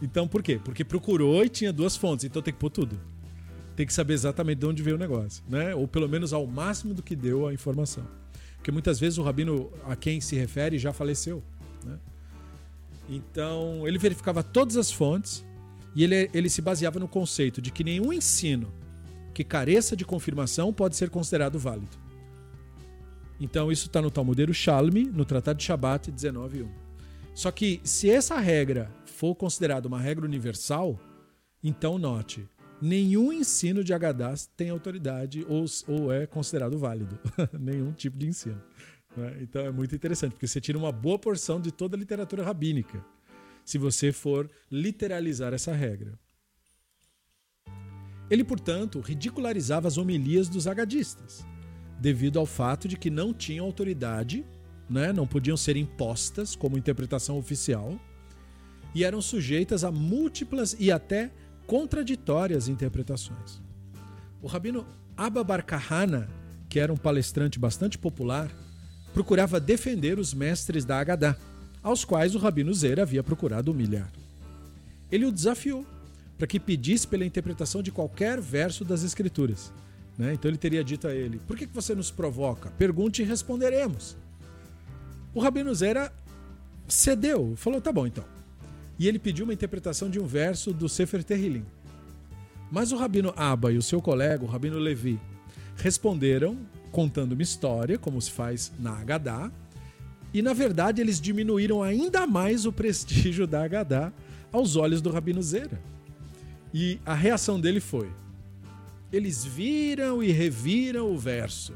Então 0.00 0.28
por 0.28 0.42
quê? 0.42 0.60
Porque 0.62 0.84
procurou 0.84 1.44
e 1.44 1.48
tinha 1.48 1.72
duas 1.72 1.96
fontes, 1.96 2.24
então 2.24 2.42
tem 2.42 2.52
que 2.52 2.60
pôr 2.60 2.70
tudo 2.70 2.98
tem 3.76 3.86
que 3.86 3.92
saber 3.92 4.14
exatamente 4.14 4.58
de 4.58 4.66
onde 4.66 4.82
veio 4.82 4.96
o 4.96 4.98
negócio, 4.98 5.44
né? 5.48 5.74
Ou 5.74 5.86
pelo 5.86 6.08
menos 6.08 6.32
ao 6.32 6.46
máximo 6.46 6.94
do 6.94 7.02
que 7.02 7.14
deu 7.14 7.46
a 7.46 7.52
informação. 7.52 8.04
Porque 8.56 8.72
muitas 8.72 8.98
vezes 8.98 9.18
o 9.18 9.22
rabino 9.22 9.70
a 9.84 9.94
quem 9.94 10.20
se 10.20 10.34
refere 10.34 10.78
já 10.78 10.92
faleceu, 10.92 11.42
né? 11.84 11.98
Então, 13.08 13.86
ele 13.86 13.98
verificava 13.98 14.42
todas 14.42 14.76
as 14.76 14.90
fontes 14.90 15.44
e 15.96 16.04
ele, 16.04 16.30
ele 16.34 16.50
se 16.50 16.60
baseava 16.60 17.00
no 17.00 17.08
conceito 17.08 17.62
de 17.62 17.72
que 17.72 17.82
nenhum 17.82 18.12
ensino 18.12 18.70
que 19.32 19.42
careça 19.42 19.96
de 19.96 20.04
confirmação 20.04 20.70
pode 20.70 20.94
ser 20.94 21.08
considerado 21.08 21.58
válido. 21.58 21.96
Então, 23.40 23.72
isso 23.72 23.86
está 23.86 24.02
no 24.02 24.10
Talmudeiro 24.10 24.52
Shalmi, 24.52 25.04
no 25.06 25.24
Tratado 25.24 25.58
de 25.58 25.64
Shabat 25.64 26.12
19.1. 26.12 26.68
Só 27.34 27.50
que, 27.50 27.80
se 27.82 28.10
essa 28.10 28.38
regra 28.38 28.90
for 29.06 29.34
considerada 29.34 29.88
uma 29.88 29.98
regra 29.98 30.26
universal, 30.26 31.00
então 31.64 31.98
note, 31.98 32.46
nenhum 32.80 33.32
ensino 33.32 33.82
de 33.82 33.94
Hadass 33.94 34.50
tem 34.54 34.68
autoridade 34.68 35.46
ou, 35.48 35.64
ou 35.88 36.12
é 36.12 36.26
considerado 36.26 36.78
válido. 36.78 37.18
nenhum 37.58 37.92
tipo 37.92 38.18
de 38.18 38.26
ensino. 38.26 38.62
Né? 39.16 39.38
Então 39.40 39.64
é 39.64 39.70
muito 39.70 39.94
interessante, 39.94 40.32
porque 40.32 40.46
você 40.46 40.60
tira 40.60 40.76
uma 40.76 40.92
boa 40.92 41.18
porção 41.18 41.58
de 41.58 41.72
toda 41.72 41.96
a 41.96 41.98
literatura 41.98 42.44
rabínica, 42.44 43.02
se 43.66 43.76
você 43.78 44.12
for 44.12 44.48
literalizar 44.70 45.52
essa 45.52 45.74
regra. 45.74 46.16
Ele, 48.30 48.44
portanto, 48.44 49.00
ridicularizava 49.00 49.88
as 49.88 49.98
homilias 49.98 50.48
dos 50.48 50.68
agadistas, 50.68 51.44
devido 52.00 52.38
ao 52.38 52.46
fato 52.46 52.86
de 52.86 52.96
que 52.96 53.10
não 53.10 53.34
tinham 53.34 53.66
autoridade, 53.66 54.46
né? 54.88 55.12
não 55.12 55.26
podiam 55.26 55.56
ser 55.56 55.76
impostas 55.76 56.54
como 56.54 56.78
interpretação 56.78 57.36
oficial, 57.36 58.00
e 58.94 59.02
eram 59.02 59.20
sujeitas 59.20 59.82
a 59.82 59.90
múltiplas 59.90 60.76
e 60.78 60.92
até 60.92 61.32
contraditórias 61.66 62.68
interpretações. 62.68 63.60
O 64.40 64.46
rabino 64.46 64.86
Abba 65.16 65.42
Bar 65.42 65.64
Kahana, 65.64 66.28
que 66.68 66.78
era 66.78 66.92
um 66.92 66.96
palestrante 66.96 67.58
bastante 67.58 67.98
popular, 67.98 68.48
procurava 69.12 69.58
defender 69.58 70.20
os 70.20 70.32
mestres 70.32 70.84
da 70.84 71.00
Agadá, 71.00 71.36
aos 71.86 72.04
quais 72.04 72.34
o 72.34 72.38
rabino 72.38 72.74
Zer 72.74 72.98
havia 72.98 73.22
procurado 73.22 73.70
humilhar. 73.70 74.10
Ele 75.10 75.24
o 75.24 75.30
desafiou 75.30 75.86
para 76.36 76.44
que 76.44 76.58
pedisse 76.58 77.06
pela 77.06 77.24
interpretação 77.24 77.80
de 77.80 77.92
qualquer 77.92 78.40
verso 78.40 78.84
das 78.84 79.04
Escrituras. 79.04 79.72
Né? 80.18 80.34
Então 80.34 80.50
ele 80.50 80.58
teria 80.58 80.82
dito 80.82 81.06
a 81.06 81.14
ele: 81.14 81.38
Por 81.46 81.56
que 81.56 81.64
você 81.64 81.94
nos 81.94 82.10
provoca? 82.10 82.72
Pergunte 82.72 83.22
e 83.22 83.24
responderemos. 83.24 84.16
O 85.32 85.38
rabino 85.38 85.72
Zera 85.72 86.12
cedeu, 86.88 87.54
falou: 87.54 87.80
Tá 87.80 87.92
bom 87.92 88.04
então. 88.04 88.24
E 88.98 89.06
ele 89.06 89.20
pediu 89.20 89.44
uma 89.44 89.54
interpretação 89.54 90.10
de 90.10 90.18
um 90.18 90.26
verso 90.26 90.72
do 90.72 90.88
Sefer 90.88 91.22
Terrilim. 91.22 91.64
Mas 92.68 92.90
o 92.90 92.96
rabino 92.96 93.32
Abba 93.36 93.70
e 93.70 93.78
o 93.78 93.82
seu 93.82 94.02
colega, 94.02 94.42
o 94.42 94.48
rabino 94.48 94.76
Levi, 94.76 95.20
responderam 95.76 96.58
contando 96.90 97.32
uma 97.32 97.42
história, 97.42 97.96
como 97.96 98.20
se 98.20 98.32
faz 98.32 98.72
na 98.76 98.90
Agadá, 98.90 99.52
e 100.36 100.42
na 100.42 100.52
verdade 100.52 101.00
eles 101.00 101.18
diminuíram 101.18 101.82
ainda 101.82 102.26
mais 102.26 102.66
o 102.66 102.72
prestígio 102.72 103.46
da 103.46 103.64
Agadá 103.64 104.12
aos 104.52 104.76
olhos 104.76 105.00
do 105.00 105.10
rabino 105.10 105.42
Zera. 105.42 105.80
E 106.74 107.00
a 107.06 107.14
reação 107.14 107.58
dele 107.58 107.80
foi: 107.80 108.10
eles 109.10 109.46
viram 109.46 110.22
e 110.22 110.30
reviram 110.30 111.10
o 111.10 111.16
verso, 111.16 111.72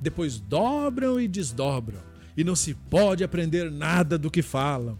depois 0.00 0.40
dobram 0.40 1.20
e 1.20 1.28
desdobram, 1.28 2.00
e 2.34 2.42
não 2.42 2.56
se 2.56 2.72
pode 2.72 3.22
aprender 3.22 3.70
nada 3.70 4.16
do 4.16 4.30
que 4.30 4.40
falam. 4.40 4.98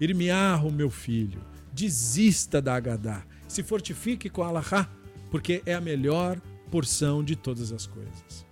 Irmiarro, 0.00 0.72
meu 0.72 0.90
filho, 0.90 1.40
desista 1.72 2.60
da 2.60 2.74
Agadá, 2.74 3.22
se 3.46 3.62
fortifique 3.62 4.28
com 4.28 4.42
Allahá, 4.42 4.90
porque 5.30 5.62
é 5.64 5.74
a 5.74 5.80
melhor 5.80 6.40
porção 6.72 7.22
de 7.22 7.36
todas 7.36 7.70
as 7.70 7.86
coisas. 7.86 8.44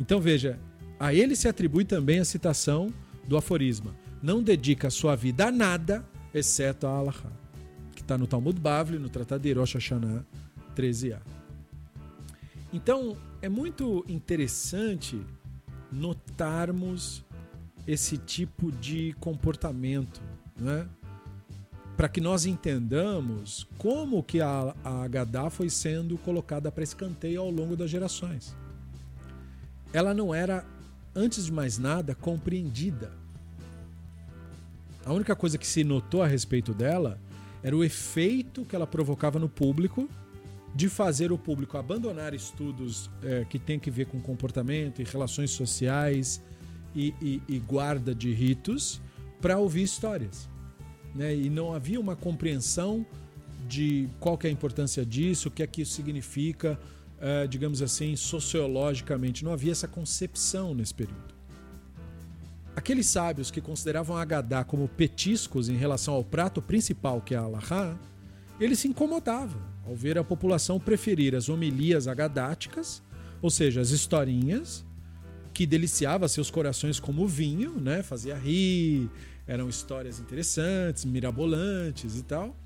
Então 0.00 0.20
veja, 0.20 0.58
a 0.98 1.14
ele 1.14 1.36
se 1.36 1.46
atribui 1.46 1.84
também 1.84 2.18
a 2.18 2.24
citação 2.24 2.92
do 3.26 3.36
aforisma: 3.36 3.94
não 4.22 4.42
dedica 4.42 4.90
sua 4.90 5.16
vida 5.16 5.48
a 5.48 5.52
nada 5.52 6.04
exceto 6.34 6.86
a 6.86 6.90
Allahá, 6.90 7.32
que 7.94 8.02
está 8.02 8.16
no 8.16 8.26
Talmud 8.26 8.58
Bavli, 8.58 8.98
no 8.98 9.08
Tratado 9.08 9.42
de 9.42 9.52
Rosh 9.52 9.74
Hashanah 9.74 10.24
13a. 10.74 11.20
Então, 12.72 13.16
é 13.42 13.48
muito 13.48 14.04
interessante 14.08 15.20
notarmos 15.90 17.22
esse 17.86 18.16
tipo 18.16 18.72
de 18.72 19.14
comportamento, 19.20 20.22
né? 20.58 20.88
para 21.96 22.08
que 22.08 22.20
nós 22.20 22.46
entendamos 22.46 23.66
como 23.78 24.22
que 24.22 24.40
a, 24.40 24.74
a 24.82 25.04
Agadá 25.04 25.50
foi 25.50 25.68
sendo 25.68 26.16
colocada 26.18 26.72
para 26.72 26.82
escanteio 26.82 27.40
ao 27.40 27.50
longo 27.50 27.76
das 27.76 27.90
gerações. 27.90 28.56
Ela 29.92 30.14
não 30.14 30.34
era, 30.34 30.64
antes 31.14 31.46
de 31.46 31.52
mais 31.52 31.78
nada, 31.78 32.14
compreendida. 32.14 33.12
A 35.04 35.12
única 35.12 35.34
coisa 35.34 35.58
que 35.58 35.66
se 35.66 35.82
notou 35.82 36.22
a 36.22 36.26
respeito 36.26 36.72
dela 36.72 37.18
era 37.62 37.76
o 37.76 37.84
efeito 37.84 38.64
que 38.64 38.74
ela 38.74 38.86
provocava 38.86 39.38
no 39.38 39.48
público 39.48 40.08
de 40.74 40.88
fazer 40.88 41.30
o 41.30 41.38
público 41.38 41.76
abandonar 41.76 42.32
estudos 42.32 43.10
é, 43.22 43.44
que 43.48 43.58
tem 43.58 43.78
que 43.78 43.90
ver 43.90 44.06
com 44.06 44.20
comportamento 44.20 45.02
e 45.02 45.04
relações 45.04 45.50
sociais 45.50 46.40
e, 46.94 47.14
e, 47.20 47.42
e 47.48 47.58
guarda 47.58 48.14
de 48.14 48.32
ritos 48.32 49.00
para 49.40 49.58
ouvir 49.58 49.82
histórias. 49.82 50.48
Né? 51.14 51.34
E 51.34 51.50
não 51.50 51.74
havia 51.74 52.00
uma 52.00 52.16
compreensão 52.16 53.04
de 53.68 54.08
qual 54.18 54.38
é 54.42 54.48
a 54.48 54.50
importância 54.50 55.04
disso, 55.04 55.48
o 55.48 55.50
que 55.50 55.62
é 55.62 55.66
que 55.66 55.82
isso 55.82 55.92
significa, 55.92 56.78
é, 57.22 57.46
digamos 57.46 57.80
assim, 57.80 58.16
sociologicamente. 58.16 59.44
Não 59.44 59.52
havia 59.52 59.70
essa 59.70 59.86
concepção 59.86 60.74
nesse 60.74 60.92
período. 60.92 61.32
Aqueles 62.74 63.06
sábios 63.06 63.50
que 63.50 63.60
consideravam 63.60 64.16
a 64.16 64.22
Agadá 64.22 64.64
como 64.64 64.88
petiscos 64.88 65.68
em 65.68 65.76
relação 65.76 66.14
ao 66.14 66.24
prato 66.24 66.60
principal, 66.60 67.20
que 67.20 67.34
é 67.34 67.38
a 67.38 67.42
Allahá, 67.42 67.96
eles 68.58 68.80
se 68.80 68.88
incomodavam 68.88 69.62
ao 69.86 69.94
ver 69.94 70.18
a 70.18 70.24
população 70.24 70.80
preferir 70.80 71.34
as 71.36 71.48
homilias 71.48 72.08
agadáticas, 72.08 73.00
ou 73.40 73.50
seja, 73.50 73.80
as 73.80 73.90
historinhas, 73.90 74.84
que 75.54 75.66
deliciava 75.66 76.26
seus 76.28 76.50
corações 76.50 76.98
como 76.98 77.28
vinho, 77.28 77.78
né? 77.78 78.02
fazia 78.02 78.34
rir, 78.36 79.08
eram 79.46 79.68
histórias 79.68 80.18
interessantes, 80.18 81.04
mirabolantes 81.04 82.16
e 82.16 82.22
tal, 82.22 82.56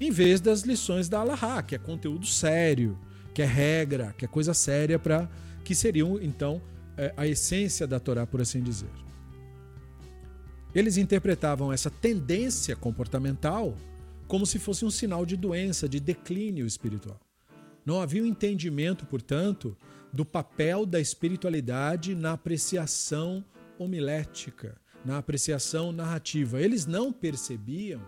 em 0.00 0.10
vez 0.10 0.40
das 0.40 0.62
lições 0.62 1.08
da 1.08 1.20
Allahá, 1.20 1.62
que 1.62 1.74
é 1.74 1.78
conteúdo 1.78 2.26
sério, 2.26 2.98
que 3.34 3.42
é 3.42 3.46
regra, 3.46 4.14
que 4.16 4.24
é 4.24 4.28
coisa 4.28 4.54
séria 4.54 4.98
para 4.98 5.28
que 5.64 5.74
seriam 5.74 6.20
então 6.20 6.60
é, 6.96 7.12
a 7.16 7.26
essência 7.26 7.86
da 7.86 8.00
Torá, 8.00 8.26
por 8.26 8.40
assim 8.40 8.62
dizer. 8.62 8.90
Eles 10.74 10.96
interpretavam 10.96 11.72
essa 11.72 11.90
tendência 11.90 12.76
comportamental 12.76 13.76
como 14.28 14.46
se 14.46 14.58
fosse 14.58 14.84
um 14.84 14.90
sinal 14.90 15.26
de 15.26 15.36
doença, 15.36 15.88
de 15.88 15.98
declínio 15.98 16.64
espiritual. 16.64 17.18
Não 17.84 18.00
havia 18.00 18.22
um 18.22 18.26
entendimento, 18.26 19.04
portanto, 19.04 19.76
do 20.12 20.24
papel 20.24 20.86
da 20.86 21.00
espiritualidade 21.00 22.14
na 22.14 22.34
apreciação 22.34 23.44
homilética, 23.76 24.80
na 25.04 25.18
apreciação 25.18 25.90
narrativa. 25.90 26.60
Eles 26.60 26.86
não 26.86 27.12
percebiam 27.12 28.00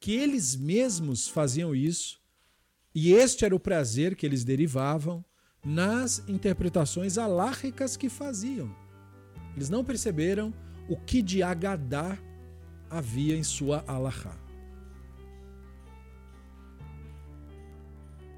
que 0.00 0.12
eles 0.12 0.56
mesmos 0.56 1.28
faziam 1.28 1.74
isso 1.74 2.23
e 2.94 3.12
este 3.12 3.44
era 3.44 3.54
o 3.54 3.60
prazer 3.60 4.14
que 4.14 4.24
eles 4.24 4.44
derivavam 4.44 5.24
nas 5.64 6.22
interpretações 6.28 7.18
alárricas 7.18 7.96
que 7.96 8.08
faziam. 8.08 8.74
Eles 9.56 9.68
não 9.70 9.84
perceberam 9.84 10.52
o 10.88 10.96
que 10.96 11.22
de 11.22 11.42
Agadá 11.42 12.18
havia 12.90 13.36
em 13.36 13.42
sua 13.42 13.82
alahá. 13.86 14.36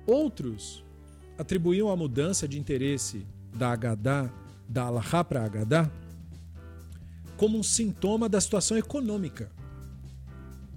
Outros 0.06 0.84
atribuíam 1.36 1.90
a 1.90 1.96
mudança 1.96 2.46
de 2.46 2.58
interesse 2.58 3.26
da 3.52 3.72
Agadá, 3.72 4.30
da 4.68 4.84
Alahá 4.84 5.24
para 5.24 5.44
Agadá, 5.44 5.90
como 7.36 7.58
um 7.58 7.62
sintoma 7.62 8.28
da 8.28 8.40
situação 8.40 8.76
econômica. 8.78 9.50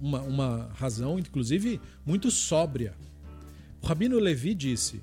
Uma, 0.00 0.20
uma 0.22 0.70
razão, 0.74 1.18
inclusive, 1.18 1.80
muito 2.04 2.30
sóbria. 2.30 2.94
O 3.82 3.86
Rabino 3.86 4.18
Levi 4.18 4.54
disse: 4.54 5.02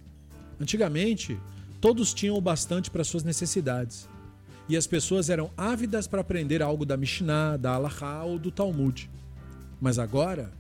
antigamente, 0.60 1.38
todos 1.82 2.14
tinham 2.14 2.36
o 2.36 2.42
bastante 2.42 2.92
para 2.92 3.04
suas 3.04 3.24
necessidades. 3.24 4.08
E 4.70 4.76
as 4.76 4.86
pessoas 4.86 5.30
eram 5.30 5.50
ávidas 5.56 6.08
para 6.08 6.22
aprender 6.22 6.62
algo 6.62 6.86
da 6.86 6.98
Mishnah, 6.98 7.58
da 7.58 7.74
Alahá 7.74 8.24
ou 8.24 8.38
do 8.38 8.52
Talmud. 8.52 9.10
Mas 9.80 9.98
agora, 9.98 10.52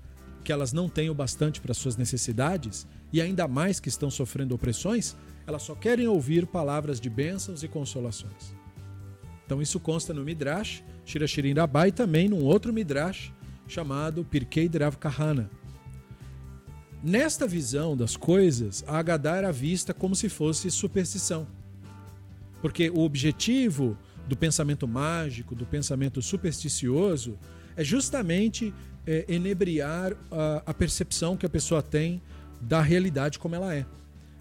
que 0.43 0.51
elas 0.51 0.71
não 0.71 0.87
têm 0.87 1.09
o 1.09 1.13
bastante 1.13 1.59
para 1.59 1.73
suas 1.73 1.97
necessidades, 1.97 2.87
e 3.11 3.21
ainda 3.21 3.47
mais 3.47 3.79
que 3.79 3.89
estão 3.89 4.09
sofrendo 4.09 4.55
opressões, 4.55 5.15
elas 5.45 5.63
só 5.63 5.75
querem 5.75 6.07
ouvir 6.07 6.45
palavras 6.45 7.01
de 7.01 7.09
bênçãos 7.09 7.63
e 7.63 7.67
consolações. 7.67 8.53
Então 9.45 9.61
isso 9.61 9.79
consta 9.79 10.13
no 10.13 10.23
Midrash, 10.23 10.83
Shirashirim 11.05 11.53
Rabai, 11.53 11.91
também 11.91 12.29
num 12.29 12.43
outro 12.43 12.73
Midrash 12.73 13.31
chamado 13.67 14.23
Pirkei 14.23 14.69
Drav 14.69 14.95
Kahana. 14.97 15.49
Nesta 17.09 17.47
visão 17.47 17.95
das 17.95 18.17
coisas, 18.17 18.83
a 18.85 18.97
Agadá 18.97 19.37
era 19.37 19.49
vista 19.49 19.93
como 19.93 20.13
se 20.13 20.27
fosse 20.27 20.69
superstição. 20.69 21.47
Porque 22.61 22.89
o 22.89 22.99
objetivo 22.99 23.97
do 24.27 24.35
pensamento 24.35 24.85
mágico, 24.85 25.55
do 25.55 25.65
pensamento 25.65 26.21
supersticioso, 26.21 27.39
é 27.77 27.83
justamente 27.83 28.73
é, 29.05 29.23
enebriar 29.29 30.17
a, 30.29 30.63
a 30.65 30.73
percepção 30.73 31.37
que 31.37 31.45
a 31.45 31.49
pessoa 31.49 31.81
tem 31.81 32.21
da 32.59 32.81
realidade 32.81 33.39
como 33.39 33.55
ela 33.55 33.73
é. 33.73 33.85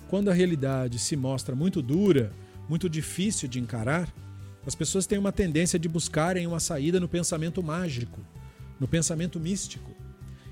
Quando 0.08 0.28
a 0.28 0.34
realidade 0.34 0.98
se 0.98 1.14
mostra 1.14 1.54
muito 1.54 1.80
dura, 1.80 2.32
muito 2.68 2.90
difícil 2.90 3.48
de 3.48 3.60
encarar, 3.60 4.12
as 4.66 4.74
pessoas 4.74 5.06
têm 5.06 5.18
uma 5.18 5.30
tendência 5.30 5.78
de 5.78 5.88
buscarem 5.88 6.48
uma 6.48 6.58
saída 6.58 6.98
no 6.98 7.06
pensamento 7.06 7.62
mágico, 7.62 8.20
no 8.80 8.88
pensamento 8.88 9.38
místico. 9.38 9.94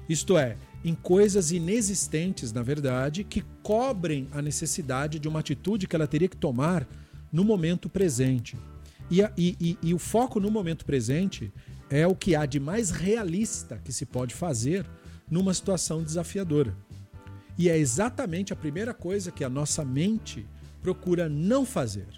Isto 0.08 0.38
é, 0.38 0.56
em 0.84 0.94
coisas 0.94 1.50
inexistentes, 1.50 2.52
na 2.52 2.62
verdade, 2.62 3.24
que 3.24 3.42
cobrem 3.62 4.28
a 4.32 4.42
necessidade 4.42 5.18
de 5.18 5.26
uma 5.26 5.40
atitude 5.40 5.88
que 5.88 5.96
ela 5.96 6.06
teria 6.06 6.28
que 6.28 6.36
tomar 6.36 6.86
no 7.32 7.42
momento 7.42 7.88
presente. 7.88 8.56
E, 9.10 9.22
a, 9.22 9.32
e, 9.36 9.56
e, 9.58 9.78
e 9.82 9.94
o 9.94 9.98
foco 9.98 10.38
no 10.38 10.50
momento 10.50 10.84
presente 10.84 11.50
é 11.88 12.06
o 12.06 12.14
que 12.14 12.36
há 12.36 12.44
de 12.44 12.60
mais 12.60 12.90
realista 12.90 13.80
que 13.82 13.92
se 13.92 14.04
pode 14.04 14.34
fazer 14.34 14.86
numa 15.30 15.54
situação 15.54 16.02
desafiadora. 16.02 16.76
E 17.56 17.68
é 17.68 17.78
exatamente 17.78 18.52
a 18.52 18.56
primeira 18.56 18.92
coisa 18.92 19.30
que 19.30 19.44
a 19.44 19.48
nossa 19.48 19.84
mente 19.84 20.46
procura 20.82 21.28
não 21.28 21.64
fazer. 21.64 22.08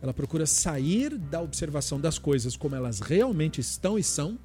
Ela 0.00 0.14
procura 0.14 0.46
sair 0.46 1.16
da 1.16 1.40
observação 1.40 2.00
das 2.00 2.18
coisas 2.18 2.56
como 2.56 2.74
elas 2.74 3.00
realmente 3.00 3.60
estão 3.60 3.98
e 3.98 4.02
são, 4.02 4.38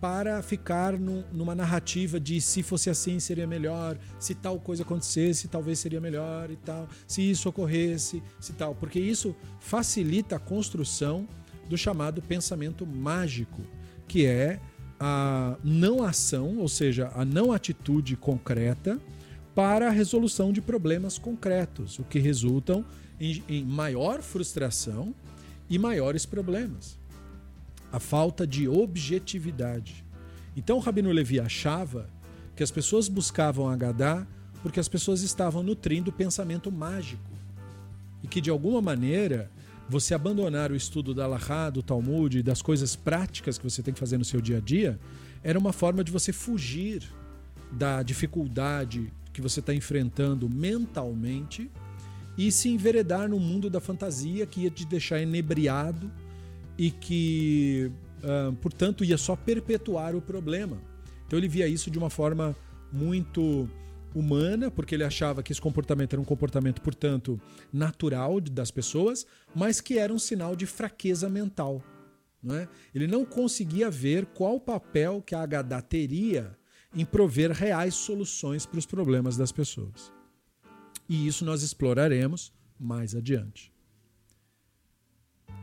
para 0.00 0.40
ficar 0.42 0.98
numa 0.98 1.54
narrativa 1.54 2.18
de 2.18 2.40
se 2.40 2.62
fosse 2.62 2.88
assim 2.88 3.20
seria 3.20 3.46
melhor, 3.46 3.98
se 4.18 4.34
tal 4.34 4.58
coisa 4.58 4.82
acontecesse 4.82 5.46
talvez 5.46 5.78
seria 5.78 6.00
melhor 6.00 6.50
e 6.50 6.56
tal, 6.56 6.88
se 7.06 7.30
isso 7.30 7.48
ocorresse, 7.48 8.22
se 8.40 8.54
tal, 8.54 8.74
porque 8.74 8.98
isso 8.98 9.36
facilita 9.58 10.36
a 10.36 10.38
construção 10.38 11.28
do 11.68 11.76
chamado 11.76 12.22
pensamento 12.22 12.86
mágico, 12.86 13.60
que 14.08 14.24
é 14.24 14.58
a 14.98 15.56
não 15.62 16.02
ação, 16.02 16.58
ou 16.58 16.68
seja, 16.68 17.12
a 17.14 17.24
não 17.24 17.52
atitude 17.52 18.16
concreta 18.16 18.98
para 19.54 19.88
a 19.88 19.90
resolução 19.90 20.52
de 20.52 20.62
problemas 20.62 21.18
concretos, 21.18 21.98
o 21.98 22.04
que 22.04 22.18
resultam 22.18 22.84
em, 23.20 23.42
em 23.48 23.64
maior 23.64 24.22
frustração 24.22 25.14
e 25.68 25.78
maiores 25.78 26.24
problemas 26.24 26.99
a 27.92 27.98
falta 27.98 28.46
de 28.46 28.68
objetividade. 28.68 30.04
Então 30.56 30.76
o 30.76 30.80
Rabino 30.80 31.12
Levi 31.12 31.40
achava 31.40 32.08
que 32.54 32.62
as 32.62 32.70
pessoas 32.70 33.08
buscavam 33.08 33.68
Agadá 33.68 34.26
porque 34.62 34.80
as 34.80 34.88
pessoas 34.88 35.22
estavam 35.22 35.62
nutrindo 35.62 36.10
o 36.10 36.12
pensamento 36.12 36.70
mágico 36.70 37.30
e 38.22 38.28
que 38.28 38.40
de 38.40 38.50
alguma 38.50 38.82
maneira 38.82 39.50
você 39.88 40.14
abandonar 40.14 40.70
o 40.70 40.76
estudo 40.76 41.12
da 41.14 41.24
Allahá, 41.24 41.70
do 41.70 41.82
Talmud 41.82 42.38
e 42.38 42.42
das 42.42 42.62
coisas 42.62 42.94
práticas 42.94 43.58
que 43.58 43.68
você 43.68 43.82
tem 43.82 43.92
que 43.92 43.98
fazer 43.98 44.18
no 44.18 44.24
seu 44.24 44.40
dia 44.40 44.58
a 44.58 44.60
dia 44.60 45.00
era 45.42 45.58
uma 45.58 45.72
forma 45.72 46.04
de 46.04 46.12
você 46.12 46.32
fugir 46.32 47.02
da 47.72 48.02
dificuldade 48.02 49.12
que 49.32 49.40
você 49.40 49.60
está 49.60 49.74
enfrentando 49.74 50.48
mentalmente 50.48 51.70
e 52.36 52.52
se 52.52 52.68
enveredar 52.68 53.28
no 53.28 53.40
mundo 53.40 53.70
da 53.70 53.80
fantasia 53.80 54.46
que 54.46 54.60
ia 54.62 54.70
te 54.70 54.84
deixar 54.84 55.20
enebriado 55.20 56.10
e 56.80 56.90
que, 56.90 57.92
uh, 58.24 58.56
portanto, 58.56 59.04
ia 59.04 59.18
só 59.18 59.36
perpetuar 59.36 60.16
o 60.16 60.22
problema. 60.22 60.80
Então 61.26 61.38
ele 61.38 61.46
via 61.46 61.68
isso 61.68 61.90
de 61.90 61.98
uma 61.98 62.08
forma 62.08 62.56
muito 62.90 63.68
humana, 64.14 64.70
porque 64.70 64.94
ele 64.94 65.04
achava 65.04 65.42
que 65.42 65.52
esse 65.52 65.60
comportamento 65.60 66.14
era 66.14 66.22
um 66.22 66.24
comportamento, 66.24 66.80
portanto, 66.80 67.38
natural 67.70 68.40
das 68.40 68.70
pessoas, 68.70 69.26
mas 69.54 69.78
que 69.78 69.98
era 69.98 70.10
um 70.10 70.18
sinal 70.18 70.56
de 70.56 70.64
fraqueza 70.64 71.28
mental. 71.28 71.82
Não 72.42 72.54
é? 72.54 72.66
Ele 72.94 73.06
não 73.06 73.26
conseguia 73.26 73.90
ver 73.90 74.24
qual 74.24 74.58
papel 74.58 75.20
que 75.20 75.34
a 75.34 75.42
Haggadah 75.42 75.82
teria 75.82 76.56
em 76.94 77.04
prover 77.04 77.50
reais 77.50 77.94
soluções 77.94 78.64
para 78.64 78.78
os 78.78 78.86
problemas 78.86 79.36
das 79.36 79.52
pessoas. 79.52 80.10
E 81.06 81.26
isso 81.26 81.44
nós 81.44 81.62
exploraremos 81.62 82.54
mais 82.78 83.14
adiante. 83.14 83.70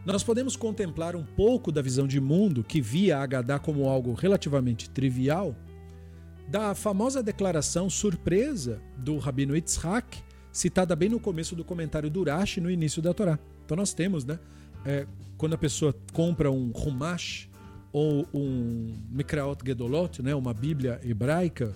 Nós 0.07 0.23
podemos 0.23 0.55
contemplar 0.55 1.17
um 1.17 1.23
pouco 1.23 1.69
da 1.69 1.81
visão 1.81 2.07
de 2.07 2.17
mundo 2.17 2.63
que 2.63 2.79
via 2.79 3.17
Agadá 3.17 3.59
como 3.59 3.89
algo 3.89 4.13
relativamente 4.13 4.89
trivial, 4.89 5.53
da 6.47 6.73
famosa 6.73 7.21
declaração 7.21 7.89
surpresa 7.89 8.81
do 8.97 9.17
Rabino 9.17 9.53
Yitzhak, 9.53 10.19
citada 10.49 10.95
bem 10.95 11.09
no 11.09 11.19
começo 11.19 11.57
do 11.57 11.65
comentário 11.65 12.09
do 12.09 12.23
no 12.61 12.71
início 12.71 13.01
da 13.01 13.13
Torá. 13.13 13.37
Então 13.65 13.75
nós 13.75 13.93
temos, 13.93 14.23
né, 14.23 14.39
é, 14.85 15.05
quando 15.37 15.55
a 15.55 15.57
pessoa 15.57 15.93
compra 16.13 16.49
um 16.49 16.71
Humash 16.71 17.49
ou 17.91 18.25
um 18.33 18.95
Mikraot 19.11 19.61
Gedolot, 19.65 20.23
né, 20.23 20.33
uma 20.33 20.53
Bíblia 20.53 21.01
hebraica, 21.03 21.75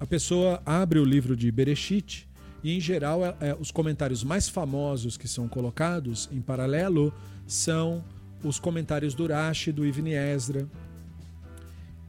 a 0.00 0.06
pessoa 0.06 0.60
abre 0.66 0.98
o 0.98 1.04
livro 1.04 1.36
de 1.36 1.52
Bereshit 1.52 2.28
e, 2.64 2.76
em 2.76 2.80
geral, 2.80 3.24
é, 3.24 3.36
é, 3.40 3.56
os 3.56 3.70
comentários 3.70 4.24
mais 4.24 4.48
famosos 4.48 5.16
que 5.16 5.28
são 5.28 5.46
colocados 5.46 6.28
em 6.32 6.40
paralelo 6.40 7.14
são 7.46 8.04
os 8.42 8.58
comentários 8.58 9.14
do 9.14 9.24
Urashi, 9.24 9.72
do 9.72 9.86
Ivni 9.86 10.12
Esdra. 10.12 10.68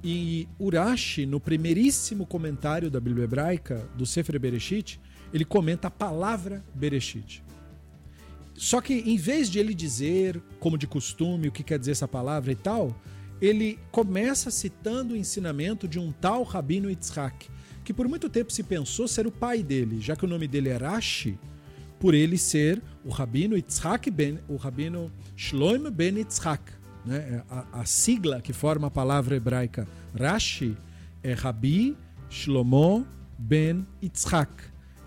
E 0.04 0.48
Urashi, 0.60 1.26
no 1.26 1.40
primeiríssimo 1.40 2.26
comentário 2.26 2.90
da 2.90 3.00
Bíblia 3.00 3.26
Hebraica, 3.26 3.88
do 3.96 4.06
Sefer 4.06 4.40
Bereshit, 4.40 5.00
ele 5.34 5.44
comenta 5.44 5.88
a 5.88 5.92
palavra 5.92 6.64
Bereshit. 6.74 7.44
Só 8.56 8.82
que 8.82 8.94
em 8.94 9.18
vez 9.18 9.50
de 9.50 9.60
ele 9.60 9.74
dizer, 9.74 10.42
como 10.60 10.78
de 10.78 10.88
costume, 10.88 11.48
o 11.48 11.52
que 11.52 11.64
quer 11.64 11.78
dizer 11.78 11.92
essa 11.92 12.08
palavra 12.08 12.52
e 12.52 12.56
tal, 12.56 12.96
ele 13.40 13.78
começa 13.92 14.50
citando 14.50 15.14
o 15.14 15.18
ensinamento 15.18 15.88
de 15.88 16.00
um 16.00 16.12
tal 16.12 16.44
Rabino 16.44 16.90
Yitzhak, 16.90 17.50
que 17.84 17.94
por 17.94 18.08
muito 18.08 18.30
tempo 18.30 18.52
se 18.52 18.64
pensou 18.64 19.08
ser 19.08 19.28
o 19.28 19.32
pai 19.32 19.62
dele, 19.62 20.02
já 20.02 20.16
que 20.16 20.26
o 20.26 20.28
nome 20.28 20.48
dele 20.48 20.70
é 20.70 20.78
Rashi, 20.78 21.38
por 22.00 22.14
ele 22.14 22.38
ser 22.38 22.82
o 23.04 23.10
Rabino 23.10 23.56
Yitzhak 23.56 24.10
ben, 24.12 24.40
o 24.48 24.56
Rabino 24.56 25.12
Shloim 25.36 25.90
ben 25.92 26.18
Yitzhak. 26.18 26.72
Né? 27.06 27.18
É 27.18 27.44
a, 27.50 27.82
a, 27.82 27.86
sigla 27.86 28.42
que 28.42 28.54
forma 28.54 28.88
a 28.88 28.92
palavra 28.92 29.36
hebraica 29.36 29.88
Rashi 30.14 30.76
é 31.24 31.34
Rabi 31.34 31.96
Shlomo 32.30 33.06
ben 33.38 33.86
Yitzhak. 34.02 34.52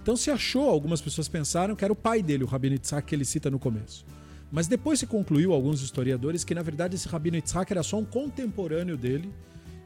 Então 0.02 0.16
se 0.16 0.30
achou, 0.30 0.68
algumas 0.68 1.00
pessoas 1.00 1.28
pensaram 1.28 1.76
que 1.76 1.84
era 1.84 1.92
o 1.92 1.96
pai 1.96 2.22
dele, 2.22 2.44
o 2.44 2.46
Rabino 2.46 2.74
Yitzhak, 2.74 3.06
que 3.06 3.14
ele 3.14 3.24
cita 3.24 3.50
no 3.50 3.58
começo. 3.58 4.04
Mas 4.50 4.66
depois 4.66 4.98
se 4.98 5.06
concluiu, 5.06 5.52
alguns 5.52 5.80
historiadores, 5.80 6.42
que 6.42 6.54
na 6.54 6.62
verdade 6.62 6.96
esse 6.96 7.06
Rabino 7.06 7.36
Yitzhak 7.36 7.72
era 7.72 7.82
só 7.82 7.98
um 7.98 8.04
contemporâneo 8.04 8.96
dele, 8.96 9.32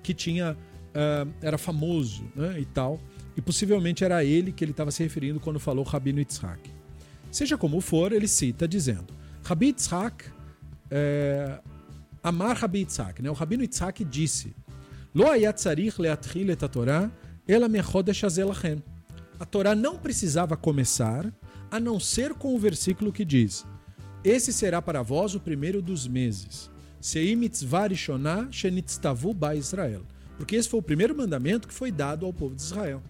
que 0.03 0.15
tinha 0.15 0.53
uh, 0.53 1.31
era 1.43 1.59
famoso 1.59 2.25
né, 2.35 2.59
e 2.61 2.65
tal. 2.65 3.01
E 3.37 3.43
possivelmente 3.43 4.05
era 4.05 4.25
ele 4.25 4.53
que 4.53 4.65
ele 4.65 4.71
estava 4.71 4.91
se 4.91 5.03
referindo 5.03 5.41
quando 5.41 5.59
falou 5.59 5.85
Rabino 5.85 6.21
Yitzhak. 6.21 6.74
Seja 7.35 7.59
como 7.59 7.81
for, 7.81 8.13
ele 8.13 8.29
cita 8.29 8.69
dizendo: 8.69 9.13
Rabi 9.43 9.67
Yitzhak, 9.67 10.27
é, 10.89 11.59
Amar 12.23 12.57
Rabi 12.57 12.79
Yitzhak, 12.79 13.21
né? 13.21 13.29
o 13.29 13.33
Rabino 13.33 13.65
Yitzhak 13.65 14.05
disse: 14.05 14.55
Lo 15.13 15.27
ayatzarich 15.29 15.97
et 16.01 16.69
Torá. 16.69 17.11
A 19.41 19.45
Torá 19.45 19.75
não 19.75 19.99
precisava 19.99 20.57
começar 20.57 21.35
a 21.73 21.81
não 21.81 21.99
ser 21.99 22.35
com 22.35 22.55
o 22.55 22.59
versículo 22.59 23.13
que 23.13 23.25
diz: 23.25 23.67
Esse 24.23 24.53
será 24.53 24.81
para 24.81 25.03
vós 25.03 25.35
o 25.35 25.41
primeiro 25.41 25.83
dos 25.83 26.07
meses. 26.07 26.71
Ba 29.35 29.57
Israel. 29.57 30.03
Porque 30.37 30.55
esse 30.55 30.69
foi 30.69 30.79
o 30.79 30.83
primeiro 30.85 31.17
mandamento 31.17 31.67
que 31.67 31.75
foi 31.75 31.91
dado 31.91 32.25
ao 32.27 32.33
povo 32.33 32.55
de 32.55 32.63
Israel. 32.63 33.03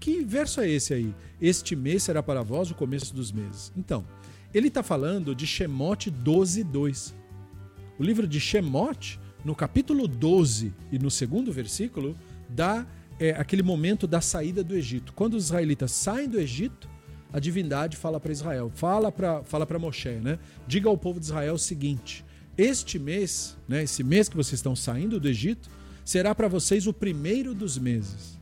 Que 0.00 0.24
verso 0.24 0.60
é 0.60 0.68
esse 0.68 0.94
aí? 0.94 1.14
Este 1.40 1.74
mês 1.74 2.02
será 2.02 2.22
para 2.22 2.42
vós 2.42 2.70
o 2.70 2.74
começo 2.74 3.14
dos 3.14 3.32
meses. 3.32 3.72
Então, 3.76 4.04
ele 4.54 4.68
está 4.68 4.82
falando 4.82 5.34
de 5.34 5.46
Shemot 5.46 6.10
12, 6.10 6.64
2. 6.64 7.14
O 7.98 8.02
livro 8.02 8.26
de 8.26 8.38
Shemot, 8.38 9.18
no 9.44 9.54
capítulo 9.54 10.06
12 10.06 10.72
e 10.92 10.98
no 10.98 11.10
segundo 11.10 11.52
versículo, 11.52 12.16
dá 12.48 12.86
é, 13.18 13.30
aquele 13.32 13.62
momento 13.62 14.06
da 14.06 14.20
saída 14.20 14.62
do 14.62 14.74
Egito. 14.74 15.12
Quando 15.12 15.34
os 15.34 15.46
israelitas 15.46 15.90
saem 15.90 16.28
do 16.28 16.38
Egito, 16.38 16.88
a 17.32 17.38
divindade 17.38 17.96
fala 17.96 18.18
para 18.18 18.32
Israel, 18.32 18.70
fala 18.74 19.12
para 19.12 19.42
fala 19.44 19.66
Moshe, 19.78 20.08
né? 20.08 20.38
Diga 20.66 20.88
ao 20.88 20.96
povo 20.96 21.20
de 21.20 21.26
Israel 21.26 21.54
o 21.54 21.58
seguinte: 21.58 22.24
Este 22.56 22.98
mês, 22.98 23.56
né, 23.68 23.82
esse 23.82 24.02
mês 24.02 24.28
que 24.28 24.36
vocês 24.36 24.58
estão 24.58 24.74
saindo 24.74 25.20
do 25.20 25.28
Egito, 25.28 25.68
será 26.04 26.34
para 26.34 26.48
vocês 26.48 26.86
o 26.86 26.92
primeiro 26.92 27.54
dos 27.54 27.76
meses. 27.76 28.37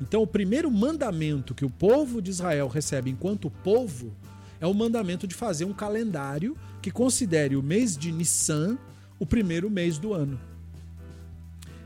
Então, 0.00 0.22
o 0.22 0.26
primeiro 0.26 0.70
mandamento 0.70 1.54
que 1.54 1.64
o 1.64 1.70
povo 1.70 2.22
de 2.22 2.30
Israel 2.30 2.68
recebe 2.68 3.10
enquanto 3.10 3.50
povo 3.50 4.12
é 4.60 4.66
o 4.66 4.74
mandamento 4.74 5.26
de 5.26 5.34
fazer 5.34 5.64
um 5.64 5.72
calendário 5.72 6.56
que 6.80 6.90
considere 6.90 7.56
o 7.56 7.62
mês 7.62 7.96
de 7.96 8.10
Nissan 8.10 8.78
o 9.18 9.26
primeiro 9.26 9.68
mês 9.68 9.98
do 9.98 10.14
ano. 10.14 10.40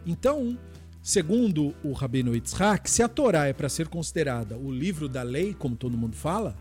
Então, 0.06 0.56
segundo 1.02 1.74
o 1.82 1.92
Rabino 1.92 2.34
Yitzhak, 2.34 2.88
se 2.88 3.02
a 3.02 3.08
Torá 3.08 3.46
é 3.46 3.52
para 3.52 3.68
ser 3.68 3.88
considerada 3.88 4.56
o 4.56 4.70
livro 4.70 5.08
da 5.08 5.22
lei, 5.22 5.52
como 5.52 5.74
todo 5.74 5.96
mundo 5.96 6.14
fala, 6.14 6.56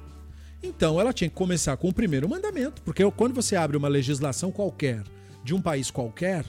então 0.63 0.99
ela 0.99 1.13
tinha 1.13 1.29
que 1.29 1.35
começar 1.35 1.77
com 1.77 1.89
o 1.89 1.93
primeiro 1.93 2.27
mandamento, 2.27 2.81
porque 2.81 3.03
quando 3.11 3.35
você 3.35 3.55
abre 3.55 3.77
uma 3.77 3.87
legislação 3.87 4.51
qualquer 4.51 5.03
de 5.43 5.53
um 5.53 5.61
país 5.61 5.91
qualquer, 5.91 6.45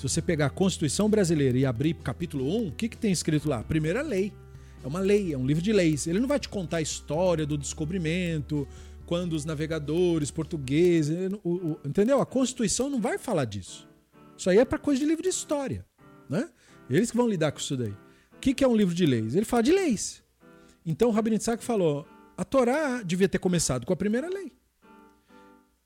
se 0.00 0.08
você 0.08 0.22
pegar 0.22 0.46
a 0.46 0.50
Constituição 0.50 1.10
Brasileira 1.10 1.58
e 1.58 1.66
abrir 1.66 1.92
capítulo 1.92 2.56
1, 2.62 2.68
o 2.68 2.72
que, 2.72 2.88
que 2.88 2.96
tem 2.96 3.12
escrito 3.12 3.46
lá? 3.46 3.62
Primeira 3.62 4.00
lei. 4.00 4.32
É 4.82 4.86
uma 4.88 4.98
lei, 4.98 5.34
é 5.34 5.36
um 5.36 5.44
livro 5.44 5.62
de 5.62 5.74
leis. 5.74 6.06
Ele 6.06 6.18
não 6.18 6.26
vai 6.26 6.40
te 6.40 6.48
contar 6.48 6.78
a 6.78 6.80
história 6.80 7.44
do 7.44 7.58
descobrimento, 7.58 8.66
quando 9.04 9.34
os 9.34 9.44
navegadores 9.44 10.30
portugueses. 10.30 11.30
O, 11.44 11.50
o, 11.50 11.80
entendeu? 11.84 12.18
A 12.18 12.24
Constituição 12.24 12.88
não 12.88 12.98
vai 12.98 13.18
falar 13.18 13.44
disso. 13.44 13.86
Isso 14.38 14.48
aí 14.48 14.56
é 14.56 14.64
para 14.64 14.78
coisa 14.78 14.98
de 14.98 15.04
livro 15.04 15.22
de 15.22 15.28
história. 15.28 15.84
Né? 16.30 16.48
Eles 16.88 17.10
que 17.10 17.16
vão 17.18 17.28
lidar 17.28 17.52
com 17.52 17.58
isso 17.58 17.76
daí. 17.76 17.92
O 18.32 18.38
que, 18.40 18.54
que 18.54 18.64
é 18.64 18.68
um 18.68 18.74
livro 18.74 18.94
de 18.94 19.04
leis? 19.04 19.34
Ele 19.34 19.44
fala 19.44 19.62
de 19.62 19.72
leis. 19.72 20.22
Então 20.86 21.10
o 21.10 21.12
Rabino 21.12 21.36
falou: 21.58 22.08
a 22.38 22.42
Torá 22.42 23.02
devia 23.02 23.28
ter 23.28 23.38
começado 23.38 23.84
com 23.84 23.92
a 23.92 23.96
primeira 23.96 24.30
lei. 24.30 24.50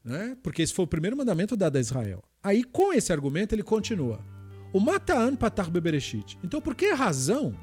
Né? 0.04 0.36
Porque 0.42 0.62
esse 0.62 0.74
foi 0.74 0.84
o 0.84 0.88
primeiro 0.88 1.16
mandamento 1.16 1.56
dado 1.56 1.76
a 1.76 1.80
Israel. 1.80 2.22
Aí, 2.42 2.62
com 2.62 2.92
esse 2.92 3.12
argumento, 3.12 3.54
ele 3.54 3.62
continua. 3.62 4.20
O 4.72 4.78
Mataan 4.78 5.34
Patar 5.34 5.70
Bebereshit. 5.70 6.38
Então, 6.44 6.60
por 6.60 6.74
que 6.74 6.92
razão, 6.92 7.54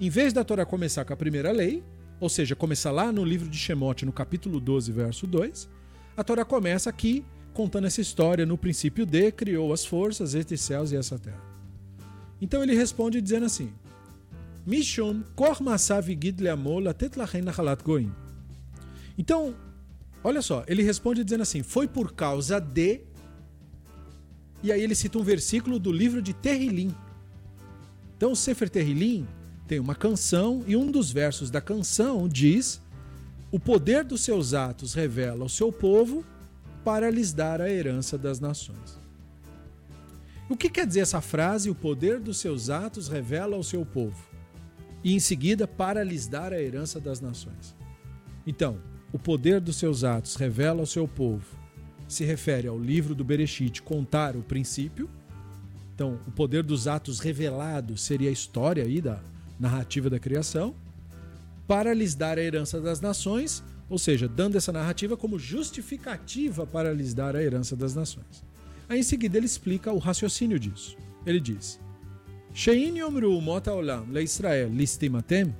em 0.00 0.10
vez 0.10 0.32
da 0.32 0.42
Torá 0.42 0.66
começar 0.66 1.04
com 1.04 1.12
a 1.12 1.16
primeira 1.16 1.52
lei, 1.52 1.84
ou 2.18 2.28
seja, 2.28 2.56
começar 2.56 2.90
lá 2.90 3.12
no 3.12 3.24
livro 3.24 3.48
de 3.48 3.56
Shemot, 3.56 4.04
no 4.04 4.12
capítulo 4.12 4.58
12, 4.58 4.90
verso 4.90 5.26
2, 5.26 5.68
a 6.16 6.24
Torá 6.24 6.44
começa 6.44 6.90
aqui 6.90 7.24
contando 7.52 7.86
essa 7.86 8.00
história. 8.00 8.44
No 8.44 8.58
princípio 8.58 9.06
de, 9.06 9.30
criou 9.30 9.72
as 9.72 9.84
forças, 9.84 10.34
estes 10.34 10.60
céus 10.60 10.90
e 10.90 10.96
essa 10.96 11.18
terra. 11.18 11.42
Então 12.40 12.62
ele 12.62 12.74
responde 12.74 13.20
dizendo 13.20 13.46
assim: 13.46 13.72
Mishum 14.66 15.22
goim. 17.84 18.12
Então, 19.16 19.54
olha 20.24 20.42
só, 20.42 20.64
ele 20.66 20.82
responde 20.82 21.22
dizendo 21.22 21.42
assim: 21.42 21.62
foi 21.62 21.86
por 21.86 22.12
causa 22.12 22.58
de. 22.58 23.02
E 24.62 24.72
aí 24.72 24.82
ele 24.82 24.94
cita 24.94 25.18
um 25.18 25.22
versículo 25.22 25.78
do 25.78 25.92
livro 25.92 26.22
de 26.22 26.32
Terrilim. 26.32 26.94
Então, 28.16 28.32
o 28.32 28.36
Sefer 28.36 28.70
Terrilim 28.70 29.26
tem 29.68 29.78
uma 29.78 29.94
canção 29.94 30.64
e 30.66 30.76
um 30.76 30.90
dos 30.90 31.12
versos 31.12 31.50
da 31.50 31.60
canção 31.60 32.26
diz: 32.26 32.80
O 33.52 33.60
poder 33.60 34.02
dos 34.02 34.22
seus 34.22 34.54
atos 34.54 34.94
revela 34.94 35.44
ao 35.44 35.48
seu 35.48 35.70
povo 35.70 36.24
para 36.82 37.10
lhes 37.10 37.32
dar 37.32 37.60
a 37.60 37.70
herança 37.70 38.16
das 38.16 38.40
nações. 38.40 38.98
O 40.48 40.56
que 40.56 40.68
quer 40.68 40.86
dizer 40.86 41.00
essa 41.00 41.20
frase? 41.20 41.70
O 41.70 41.74
poder 41.74 42.20
dos 42.20 42.38
seus 42.38 42.68
atos 42.68 43.08
revela 43.08 43.56
ao 43.56 43.62
seu 43.62 43.84
povo. 43.84 44.22
E 45.02 45.14
em 45.14 45.18
seguida, 45.18 45.66
para 45.66 46.04
lhes 46.04 46.26
dar 46.26 46.52
a 46.52 46.60
herança 46.60 47.00
das 47.00 47.20
nações. 47.20 47.74
Então, 48.46 48.78
o 49.14 49.18
poder 49.18 49.60
dos 49.60 49.76
seus 49.76 50.02
atos 50.02 50.34
revela 50.34 50.80
ao 50.80 50.86
seu 50.86 51.06
povo. 51.06 51.46
Se 52.08 52.24
refere 52.24 52.66
ao 52.66 52.76
livro 52.76 53.14
do 53.14 53.22
Bereshit 53.22 53.80
contar 53.80 54.34
o 54.34 54.42
princípio. 54.42 55.08
Então, 55.94 56.18
o 56.26 56.32
poder 56.32 56.64
dos 56.64 56.88
atos 56.88 57.20
revelados 57.20 58.02
seria 58.02 58.28
a 58.28 58.32
história 58.32 58.82
aí 58.82 59.00
da 59.00 59.20
narrativa 59.58 60.10
da 60.10 60.18
criação. 60.18 60.74
Para 61.64 61.94
lhes 61.94 62.16
dar 62.16 62.38
a 62.38 62.42
herança 62.42 62.80
das 62.80 63.00
nações, 63.00 63.62
ou 63.88 63.98
seja, 63.98 64.26
dando 64.26 64.56
essa 64.56 64.72
narrativa 64.72 65.16
como 65.16 65.38
justificativa 65.38 66.66
para 66.66 66.92
lhes 66.92 67.14
dar 67.14 67.36
a 67.36 67.42
herança 67.42 67.76
das 67.76 67.94
nações. 67.94 68.42
Aí 68.88 68.98
em 68.98 69.04
seguida 69.04 69.36
ele 69.36 69.46
explica 69.46 69.92
o 69.92 69.98
raciocínio 69.98 70.58
disso. 70.58 70.96
Ele 71.24 71.38
diz: 71.38 71.78
Shein 72.52 72.98
yomru 72.98 73.40
mot 73.40 73.68
haolam 73.68 74.06
le 74.10 74.24
Israel 74.24 74.70
listimatem 74.70 75.54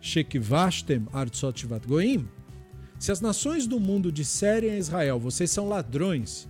shekivashtem 0.00 1.08
artsot 1.12 1.66
goim 1.88 2.28
se 3.02 3.10
as 3.10 3.20
nações 3.20 3.66
do 3.66 3.80
mundo 3.80 4.12
disserem 4.12 4.70
a 4.70 4.78
Israel: 4.78 5.18
vocês 5.18 5.50
são 5.50 5.68
ladrões, 5.68 6.48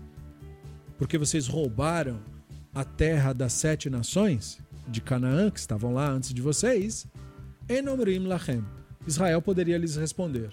porque 0.98 1.16
vocês 1.16 1.46
roubaram 1.46 2.20
a 2.74 2.84
terra 2.84 3.32
das 3.32 3.54
sete 3.54 3.88
nações 3.88 4.58
de 4.86 5.00
Canaã, 5.00 5.50
que 5.50 5.58
estavam 5.58 5.94
lá 5.94 6.10
antes 6.10 6.34
de 6.34 6.42
vocês, 6.42 7.06
enomrim 7.66 8.26
lachem. 8.26 8.62
Israel 9.06 9.40
poderia 9.40 9.78
lhes 9.78 9.96
responder: 9.96 10.50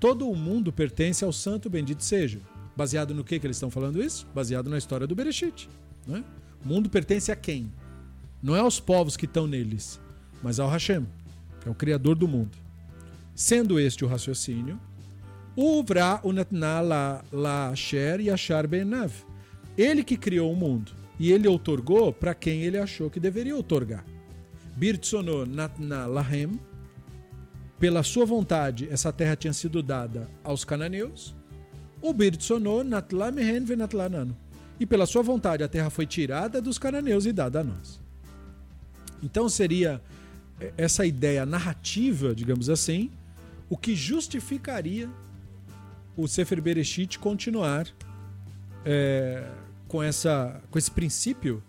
Todo 0.00 0.30
o 0.30 0.34
mundo 0.34 0.72
pertence 0.72 1.22
ao 1.22 1.34
santo 1.34 1.68
bendito 1.68 2.02
seja. 2.02 2.40
Baseado 2.74 3.14
no 3.14 3.24
que, 3.24 3.38
que 3.38 3.46
eles 3.46 3.58
estão 3.58 3.70
falando 3.70 4.02
isso? 4.02 4.26
Baseado 4.34 4.70
na 4.70 4.78
história 4.78 5.06
do 5.06 5.14
Bereshit. 5.14 5.68
Né? 6.06 6.24
O 6.64 6.68
mundo 6.68 6.88
pertence 6.88 7.30
a 7.30 7.36
quem? 7.36 7.70
Não 8.42 8.56
é 8.56 8.60
aos 8.60 8.80
povos 8.80 9.18
que 9.18 9.26
estão 9.26 9.46
neles, 9.46 10.00
mas 10.42 10.58
ao 10.58 10.70
Hashem, 10.70 11.06
que 11.60 11.68
é 11.68 11.70
o 11.70 11.74
Criador 11.74 12.16
do 12.16 12.26
mundo. 12.26 12.64
Sendo 13.36 13.78
este 13.78 14.02
o 14.02 14.08
raciocínio, 14.08 14.80
Uvra 15.56 16.20
unatna 16.22 16.80
la, 16.80 17.24
la 17.32 17.68
asher 17.68 18.20
yashar 18.20 18.66
benav. 18.66 19.12
Ele 19.76 20.02
que 20.02 20.16
criou 20.16 20.52
o 20.52 20.56
mundo 20.56 20.92
e 21.18 21.32
ele 21.32 21.46
outorgou 21.46 22.12
para 22.12 22.34
quem 22.34 22.62
ele 22.62 22.78
achou 22.78 23.08
que 23.10 23.20
deveria 23.20 23.56
outorgar. 23.56 24.04
Birtsono 24.76 25.46
natna 25.46 26.06
lahem. 26.06 26.58
Pela 27.78 28.02
sua 28.02 28.24
vontade, 28.26 28.88
essa 28.90 29.12
terra 29.12 29.36
tinha 29.36 29.52
sido 29.52 29.82
dada 29.82 30.28
aos 30.42 30.64
cananeus. 30.64 31.34
O 32.00 32.12
Birtsono 32.12 32.82
natla 32.82 33.30
mehen 33.30 33.64
venatlanano. 33.64 34.36
E 34.78 34.84
pela 34.86 35.06
sua 35.06 35.22
vontade, 35.22 35.62
a 35.62 35.68
terra 35.68 35.88
foi 35.88 36.06
tirada 36.06 36.60
dos 36.60 36.78
cananeus 36.78 37.24
e 37.26 37.32
dada 37.32 37.60
a 37.60 37.64
nós. 37.64 38.00
Então 39.22 39.48
seria 39.48 40.02
essa 40.76 41.04
ideia 41.06 41.46
narrativa, 41.46 42.34
digamos 42.34 42.68
assim, 42.68 43.10
o 43.68 43.76
que 43.76 43.94
justificaria 43.94 45.10
o 46.16 46.26
Sefer 46.26 46.62
Bereshit 46.62 47.18
continuar 47.18 47.86
é, 48.84 49.46
com, 49.88 50.02
essa, 50.02 50.62
com 50.70 50.78
esse 50.78 50.90
princípio 50.90 51.62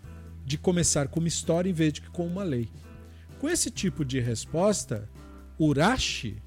de 0.45 0.57
começar 0.57 1.07
com 1.07 1.19
uma 1.19 1.27
história 1.27 1.69
em 1.69 1.73
vez 1.73 1.93
de 1.93 2.01
com 2.01 2.25
uma 2.25 2.43
lei. 2.43 2.69
Com 3.39 3.49
esse 3.49 3.69
tipo 3.69 4.05
de 4.05 4.19
resposta, 4.19 5.09
Urashi 5.59 6.41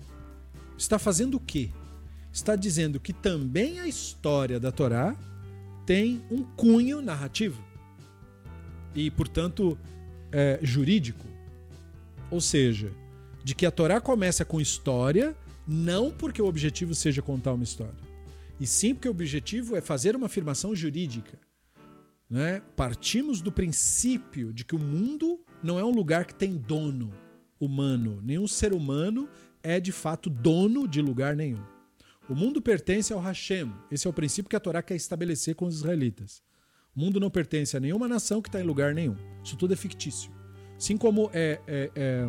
está 0.78 0.98
fazendo 0.98 1.36
o 1.36 1.40
quê? 1.40 1.70
Está 2.32 2.56
dizendo 2.56 2.98
que 2.98 3.12
também 3.12 3.80
a 3.80 3.86
história 3.86 4.58
da 4.58 4.72
Torá 4.72 5.14
tem 5.84 6.22
um 6.30 6.42
cunho 6.42 7.02
narrativo 7.02 7.62
e, 8.94 9.10
portanto, 9.10 9.78
é, 10.32 10.58
jurídico. 10.62 11.26
Ou 12.30 12.40
seja, 12.40 12.92
de 13.50 13.54
que 13.56 13.66
a 13.66 13.70
Torá 13.72 14.00
começa 14.00 14.44
com 14.44 14.60
história, 14.60 15.36
não 15.66 16.12
porque 16.12 16.40
o 16.40 16.46
objetivo 16.46 16.94
seja 16.94 17.20
contar 17.20 17.52
uma 17.52 17.64
história, 17.64 17.98
e 18.60 18.64
sim 18.66 18.94
porque 18.94 19.08
o 19.08 19.10
objetivo 19.10 19.74
é 19.74 19.80
fazer 19.80 20.14
uma 20.14 20.26
afirmação 20.26 20.72
jurídica. 20.72 21.36
Né? 22.30 22.62
Partimos 22.76 23.40
do 23.40 23.50
princípio 23.50 24.52
de 24.52 24.64
que 24.64 24.76
o 24.76 24.78
mundo 24.78 25.40
não 25.64 25.80
é 25.80 25.84
um 25.84 25.90
lugar 25.90 26.26
que 26.26 26.34
tem 26.34 26.56
dono 26.56 27.12
humano. 27.58 28.20
Nenhum 28.22 28.46
ser 28.46 28.72
humano 28.72 29.28
é 29.64 29.80
de 29.80 29.90
fato 29.90 30.30
dono 30.30 30.86
de 30.86 31.02
lugar 31.02 31.34
nenhum. 31.34 31.60
O 32.28 32.36
mundo 32.36 32.62
pertence 32.62 33.12
ao 33.12 33.18
Hashem. 33.18 33.72
Esse 33.90 34.06
é 34.06 34.10
o 34.10 34.12
princípio 34.12 34.48
que 34.48 34.54
a 34.54 34.60
Torá 34.60 34.80
quer 34.80 34.94
estabelecer 34.94 35.56
com 35.56 35.66
os 35.66 35.74
israelitas. 35.74 36.40
O 36.94 37.00
mundo 37.00 37.18
não 37.18 37.30
pertence 37.30 37.76
a 37.76 37.80
nenhuma 37.80 38.06
nação 38.06 38.40
que 38.40 38.48
está 38.48 38.60
em 38.60 38.64
lugar 38.64 38.94
nenhum. 38.94 39.16
Isso 39.42 39.56
tudo 39.56 39.74
é 39.74 39.76
fictício. 39.76 40.30
Assim 40.76 40.96
como 40.96 41.28
é, 41.34 41.60
é, 41.66 41.90
é 41.96 42.28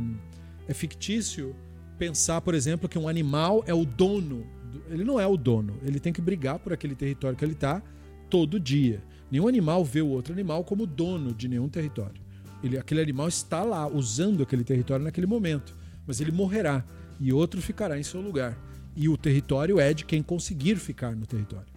é 0.71 0.73
fictício 0.73 1.55
pensar, 1.97 2.41
por 2.41 2.55
exemplo, 2.55 2.89
que 2.89 2.97
um 2.97 3.07
animal 3.07 3.63
é 3.67 3.73
o 3.73 3.85
dono. 3.85 4.45
Ele 4.89 5.03
não 5.03 5.19
é 5.19 5.27
o 5.27 5.37
dono. 5.37 5.77
Ele 5.83 5.99
tem 5.99 6.11
que 6.11 6.21
brigar 6.21 6.57
por 6.57 6.73
aquele 6.73 6.95
território 6.95 7.37
que 7.37 7.45
ele 7.45 7.53
está 7.53 7.81
todo 8.29 8.59
dia. 8.59 9.03
Nenhum 9.29 9.47
animal 9.47 9.85
vê 9.85 10.01
o 10.01 10.07
outro 10.07 10.33
animal 10.33 10.63
como 10.63 10.87
dono 10.87 11.33
de 11.33 11.47
nenhum 11.47 11.69
território. 11.69 12.21
Ele, 12.63 12.77
aquele 12.77 13.01
animal 13.01 13.27
está 13.27 13.63
lá 13.63 13.87
usando 13.87 14.43
aquele 14.43 14.63
território 14.63 15.03
naquele 15.03 15.27
momento, 15.27 15.75
mas 16.07 16.21
ele 16.21 16.31
morrerá 16.31 16.83
e 17.19 17.31
outro 17.31 17.61
ficará 17.61 17.99
em 17.99 18.03
seu 18.03 18.21
lugar. 18.21 18.57
E 18.95 19.07
o 19.07 19.17
território 19.17 19.79
é 19.79 19.93
de 19.93 20.05
quem 20.05 20.23
conseguir 20.23 20.77
ficar 20.77 21.15
no 21.15 21.25
território. 21.25 21.71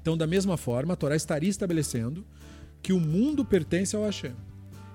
Então, 0.00 0.16
da 0.16 0.26
mesma 0.26 0.56
forma, 0.56 0.94
a 0.94 0.96
Torá 0.96 1.16
estaria 1.16 1.50
estabelecendo 1.50 2.24
que 2.82 2.92
o 2.92 3.00
mundo 3.00 3.44
pertence 3.44 3.94
ao 3.94 4.04
Hashem. 4.04 4.34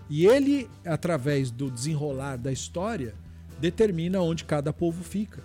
E 0.09 0.25
ele, 0.25 0.69
através 0.85 1.49
do 1.49 1.71
desenrolar 1.71 2.37
da 2.37 2.51
história, 2.51 3.15
determina 3.59 4.21
onde 4.21 4.43
cada 4.43 4.71
povo 4.71 5.03
fica. 5.03 5.43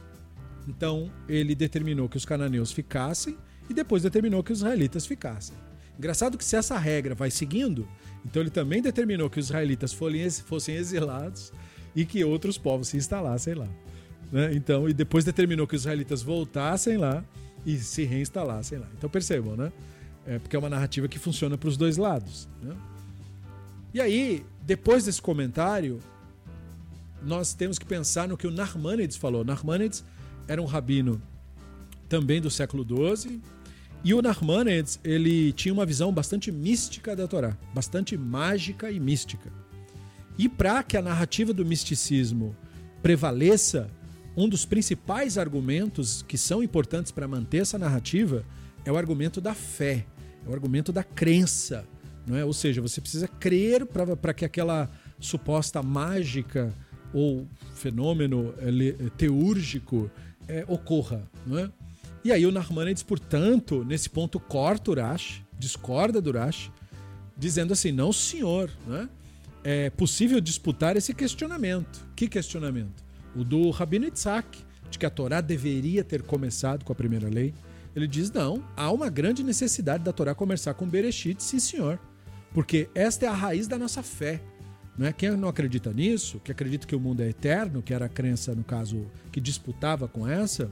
Então, 0.68 1.10
ele 1.28 1.54
determinou 1.54 2.08
que 2.08 2.16
os 2.16 2.24
cananeus 2.24 2.72
ficassem 2.72 3.36
e 3.68 3.74
depois 3.74 4.02
determinou 4.02 4.42
que 4.42 4.52
os 4.52 4.58
israelitas 4.58 5.06
ficassem. 5.06 5.56
Engraçado 5.98 6.38
que 6.38 6.44
se 6.44 6.56
essa 6.56 6.78
regra 6.78 7.14
vai 7.14 7.30
seguindo, 7.30 7.88
então 8.24 8.42
ele 8.42 8.50
também 8.50 8.80
determinou 8.80 9.28
que 9.28 9.38
os 9.38 9.46
israelitas 9.46 9.92
fossem 9.92 10.74
exilados 10.74 11.52
e 11.94 12.04
que 12.04 12.24
outros 12.24 12.56
povos 12.56 12.88
se 12.88 12.96
instalassem 12.96 13.54
lá. 13.54 13.68
Né? 14.30 14.54
Então, 14.54 14.88
e 14.88 14.94
depois 14.94 15.24
determinou 15.24 15.66
que 15.66 15.74
os 15.74 15.82
israelitas 15.82 16.22
voltassem 16.22 16.96
lá 16.96 17.24
e 17.66 17.76
se 17.76 18.04
reinstalassem 18.04 18.78
lá. 18.78 18.88
Então 18.96 19.10
percebam, 19.10 19.56
né? 19.56 19.72
É 20.26 20.38
porque 20.38 20.54
é 20.54 20.58
uma 20.58 20.70
narrativa 20.70 21.08
que 21.08 21.18
funciona 21.18 21.58
para 21.58 21.68
os 21.68 21.76
dois 21.76 21.96
lados. 21.96 22.48
Né? 22.62 22.74
E 23.92 24.00
aí, 24.00 24.44
depois 24.62 25.04
desse 25.04 25.20
comentário, 25.20 26.00
nós 27.22 27.52
temos 27.54 27.78
que 27.78 27.84
pensar 27.84 28.28
no 28.28 28.36
que 28.36 28.46
o 28.46 28.50
Narmanides 28.50 29.16
falou. 29.16 29.44
Narmanides 29.44 30.04
era 30.46 30.62
um 30.62 30.64
rabino 30.64 31.20
também 32.08 32.40
do 32.40 32.50
século 32.50 32.84
XII, 32.84 33.40
e 34.02 34.14
o 34.14 34.22
Narmanides 34.22 34.98
ele 35.04 35.52
tinha 35.52 35.74
uma 35.74 35.84
visão 35.84 36.12
bastante 36.12 36.50
mística 36.50 37.14
da 37.14 37.26
Torá, 37.26 37.56
bastante 37.74 38.16
mágica 38.16 38.90
e 38.90 38.98
mística. 38.98 39.52
E 40.38 40.48
para 40.48 40.82
que 40.82 40.96
a 40.96 41.02
narrativa 41.02 41.52
do 41.52 41.66
misticismo 41.66 42.56
prevaleça, 43.02 43.90
um 44.36 44.48
dos 44.48 44.64
principais 44.64 45.36
argumentos 45.36 46.22
que 46.22 46.38
são 46.38 46.62
importantes 46.62 47.12
para 47.12 47.28
manter 47.28 47.58
essa 47.58 47.78
narrativa 47.78 48.44
é 48.84 48.90
o 48.90 48.96
argumento 48.96 49.40
da 49.40 49.52
fé, 49.52 50.06
é 50.46 50.48
o 50.48 50.52
argumento 50.52 50.92
da 50.92 51.04
crença. 51.04 51.84
Não 52.30 52.38
é? 52.38 52.44
Ou 52.44 52.52
seja, 52.52 52.80
você 52.80 53.00
precisa 53.00 53.26
crer 53.26 53.84
para 53.84 54.32
que 54.32 54.44
aquela 54.44 54.88
suposta 55.18 55.82
mágica 55.82 56.72
ou 57.12 57.44
fenômeno 57.74 58.54
é, 58.58 59.10
teúrgico 59.16 60.08
é, 60.46 60.64
ocorra. 60.68 61.28
Não 61.44 61.58
é? 61.58 61.68
E 62.22 62.30
aí 62.30 62.46
o 62.46 62.52
Narmanides, 62.52 63.02
portanto, 63.02 63.84
nesse 63.84 64.08
ponto 64.08 64.38
corta 64.38 64.92
Urash, 64.92 65.42
discorda 65.58 66.20
do 66.20 66.30
Urash, 66.30 66.70
dizendo 67.36 67.72
assim, 67.72 67.90
não 67.90 68.12
senhor, 68.12 68.70
né? 68.86 69.08
é 69.64 69.90
possível 69.90 70.40
disputar 70.40 70.96
esse 70.96 71.12
questionamento. 71.12 72.06
Que 72.14 72.28
questionamento? 72.28 73.02
O 73.34 73.42
do 73.42 73.70
Rabino 73.70 74.06
Itzhak, 74.06 74.46
de 74.88 74.98
que 75.00 75.06
a 75.06 75.10
Torá 75.10 75.40
deveria 75.40 76.04
ter 76.04 76.22
começado 76.22 76.84
com 76.84 76.92
a 76.92 76.96
primeira 76.96 77.28
lei. 77.28 77.52
Ele 77.96 78.06
diz, 78.06 78.30
não, 78.30 78.62
há 78.76 78.92
uma 78.92 79.08
grande 79.08 79.42
necessidade 79.42 80.04
da 80.04 80.12
Torá 80.12 80.32
começar 80.32 80.74
com 80.74 80.86
Bereshit, 80.86 81.42
sim 81.42 81.58
senhor. 81.58 81.98
Porque 82.52 82.88
esta 82.94 83.26
é 83.26 83.28
a 83.28 83.34
raiz 83.34 83.68
da 83.68 83.78
nossa 83.78 84.02
fé. 84.02 84.40
Né? 84.98 85.12
Quem 85.12 85.30
não 85.36 85.48
acredita 85.48 85.92
nisso, 85.92 86.40
que 86.40 86.52
acredita 86.52 86.86
que 86.86 86.96
o 86.96 87.00
mundo 87.00 87.22
é 87.22 87.28
eterno, 87.28 87.82
que 87.82 87.94
era 87.94 88.06
a 88.06 88.08
crença, 88.08 88.54
no 88.54 88.64
caso, 88.64 89.06
que 89.30 89.40
disputava 89.40 90.08
com 90.08 90.26
essa, 90.26 90.70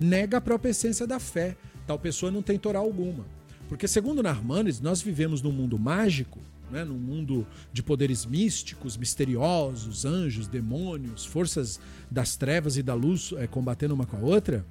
nega 0.00 0.38
a 0.38 0.40
própria 0.40 0.70
essência 0.70 1.06
da 1.06 1.20
fé. 1.20 1.56
Tal 1.86 1.98
pessoa 1.98 2.32
não 2.32 2.42
tem 2.42 2.58
Torá 2.58 2.78
alguma. 2.78 3.24
Porque, 3.68 3.86
segundo 3.86 4.22
Narmanes, 4.22 4.80
nós 4.80 5.02
vivemos 5.02 5.42
num 5.42 5.52
mundo 5.52 5.78
mágico, 5.78 6.38
né? 6.70 6.84
num 6.84 6.98
mundo 6.98 7.46
de 7.72 7.82
poderes 7.82 8.24
místicos, 8.24 8.96
misteriosos, 8.96 10.04
anjos, 10.04 10.48
demônios, 10.48 11.24
forças 11.24 11.78
das 12.10 12.36
trevas 12.36 12.76
e 12.76 12.82
da 12.82 12.94
luz 12.94 13.32
é, 13.36 13.46
combatendo 13.46 13.94
uma 13.94 14.06
com 14.06 14.16
a 14.16 14.20
outra, 14.20 14.64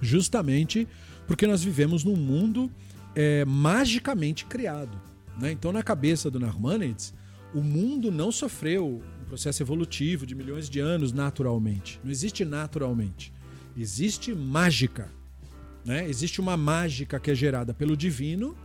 justamente 0.00 0.86
porque 1.26 1.46
nós 1.46 1.62
vivemos 1.62 2.04
num 2.04 2.16
mundo 2.16 2.70
é, 3.14 3.44
magicamente 3.44 4.44
criado. 4.44 4.96
Né? 5.38 5.52
Então, 5.52 5.72
na 5.72 5.82
cabeça 5.82 6.30
do 6.30 6.38
Narmanides, 6.40 7.14
o 7.54 7.62
mundo 7.62 8.10
não 8.10 8.32
sofreu 8.32 9.02
um 9.20 9.24
processo 9.24 9.62
evolutivo 9.62 10.26
de 10.26 10.34
milhões 10.34 10.68
de 10.68 10.80
anos 10.80 11.12
naturalmente. 11.12 12.00
Não 12.02 12.10
existe 12.10 12.44
naturalmente. 12.44 13.32
Existe 13.76 14.34
mágica. 14.34 15.10
Né? 15.84 16.08
Existe 16.08 16.40
uma 16.40 16.56
mágica 16.56 17.20
que 17.20 17.30
é 17.30 17.34
gerada 17.34 17.72
pelo 17.72 17.96
divino 17.96 18.56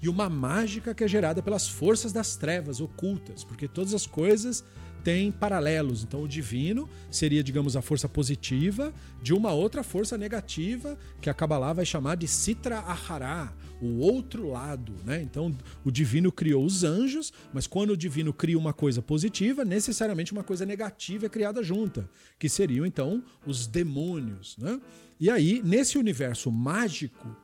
e 0.00 0.08
uma 0.08 0.28
mágica 0.28 0.94
que 0.94 1.04
é 1.04 1.08
gerada 1.08 1.42
pelas 1.42 1.68
forças 1.68 2.12
das 2.12 2.34
trevas 2.34 2.80
ocultas, 2.80 3.44
porque 3.44 3.68
todas 3.68 3.94
as 3.94 4.06
coisas 4.06 4.64
têm 5.04 5.30
paralelos. 5.30 6.02
Então, 6.02 6.22
o 6.22 6.28
divino 6.28 6.88
seria, 7.10 7.42
digamos, 7.42 7.76
a 7.76 7.82
força 7.82 8.08
positiva 8.08 8.92
de 9.22 9.32
uma 9.32 9.52
outra 9.52 9.82
força 9.82 10.16
negativa 10.18 10.98
que 11.20 11.30
a 11.30 11.34
Kabbalah 11.34 11.72
vai 11.72 11.84
chamar 11.84 12.16
de 12.16 12.26
Sitra 12.26 12.78
Ahara, 12.78 13.52
o 13.86 13.98
outro 13.98 14.48
lado. 14.48 14.94
Né? 15.04 15.22
Então, 15.22 15.56
o 15.84 15.90
divino 15.90 16.30
criou 16.30 16.64
os 16.64 16.84
anjos, 16.84 17.32
mas 17.52 17.66
quando 17.66 17.90
o 17.90 17.96
divino 17.96 18.32
cria 18.32 18.58
uma 18.58 18.72
coisa 18.72 19.02
positiva, 19.02 19.64
necessariamente 19.64 20.32
uma 20.32 20.44
coisa 20.44 20.64
negativa 20.64 21.26
é 21.26 21.28
criada 21.28 21.62
junta, 21.62 22.08
que 22.38 22.48
seriam 22.48 22.86
então 22.86 23.22
os 23.46 23.66
demônios. 23.66 24.56
Né? 24.58 24.80
E 25.18 25.30
aí, 25.30 25.60
nesse 25.64 25.98
universo 25.98 26.50
mágico, 26.50 27.36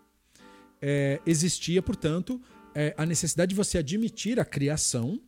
é, 0.81 1.20
existia, 1.27 1.83
portanto, 1.83 2.40
é, 2.74 2.94
a 2.96 3.05
necessidade 3.05 3.51
de 3.51 3.57
você 3.57 3.79
admitir 3.79 4.38
a 4.38 4.44
criação 4.44 5.20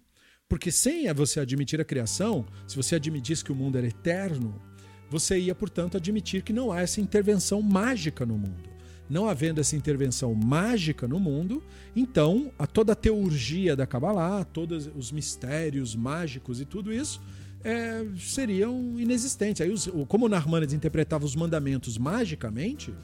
porque 0.51 0.73
sem 0.73 1.11
você 1.15 1.39
admitir 1.39 1.81
a 1.81 1.85
criação, 1.85 2.45
se 2.67 2.75
você 2.75 2.97
admitisse 2.97 3.45
que 3.45 3.53
o 3.53 3.55
mundo 3.55 3.79
era 3.79 3.87
eterno, 3.87 4.61
você 5.09 5.39
ia, 5.39 5.55
portanto, 5.55 5.97
admitir 5.97 6.43
que 6.43 6.53
não 6.53 6.73
há 6.73 6.81
essa 6.81 7.01
intervenção 7.01 7.63
mágica 7.63 8.27
no 8.27 8.37
mundo. 8.37 8.69
Não 9.11 9.29
havendo 9.29 9.61
essa 9.61 9.75
intervenção 9.75 10.33
mágica 10.35 11.09
no 11.09 11.19
mundo, 11.19 11.63
então 11.97 12.53
a 12.57 12.67
toda 12.67 12.93
a 12.93 12.97
teurgia 12.97 13.75
da 13.75 13.87
Kabbalah, 13.87 14.45
todos 14.45 14.89
os 14.97 15.11
mistérios 15.11 15.97
mágicos 15.97 16.61
e 16.61 16.65
tudo 16.65 16.93
isso 16.93 17.21
é, 17.65 18.05
seriam 18.19 18.99
inexistentes. 18.99 19.61
Aí, 19.61 19.71
os, 19.71 19.91
como 20.09 20.29
Narmanides 20.29 20.75
interpretava 20.75 21.25
os 21.25 21.35
mandamentos 21.35 21.99
magicamente, 21.99 22.95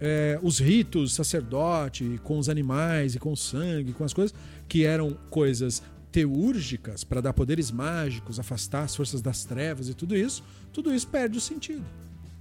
é, 0.00 0.38
os 0.42 0.58
ritos 0.58 1.14
sacerdote 1.14 2.20
com 2.22 2.38
os 2.38 2.48
animais 2.48 3.14
e 3.14 3.18
com 3.18 3.32
o 3.32 3.36
sangue, 3.36 3.92
com 3.92 4.04
as 4.04 4.12
coisas, 4.12 4.34
que 4.68 4.84
eram 4.84 5.16
coisas 5.30 5.82
teúrgicas 6.10 7.02
para 7.02 7.20
dar 7.20 7.32
poderes 7.32 7.70
mágicos, 7.72 8.38
afastar 8.38 8.84
as 8.84 8.94
forças 8.94 9.20
das 9.20 9.44
trevas 9.44 9.88
e 9.88 9.94
tudo 9.94 10.16
isso, 10.16 10.44
tudo 10.72 10.94
isso 10.94 11.08
perde 11.08 11.38
o 11.38 11.40
sentido, 11.40 11.84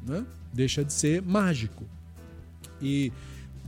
né? 0.05 0.23
deixa 0.53 0.83
de 0.85 0.93
ser 0.93 1.23
mágico. 1.23 1.83
E 2.83 3.11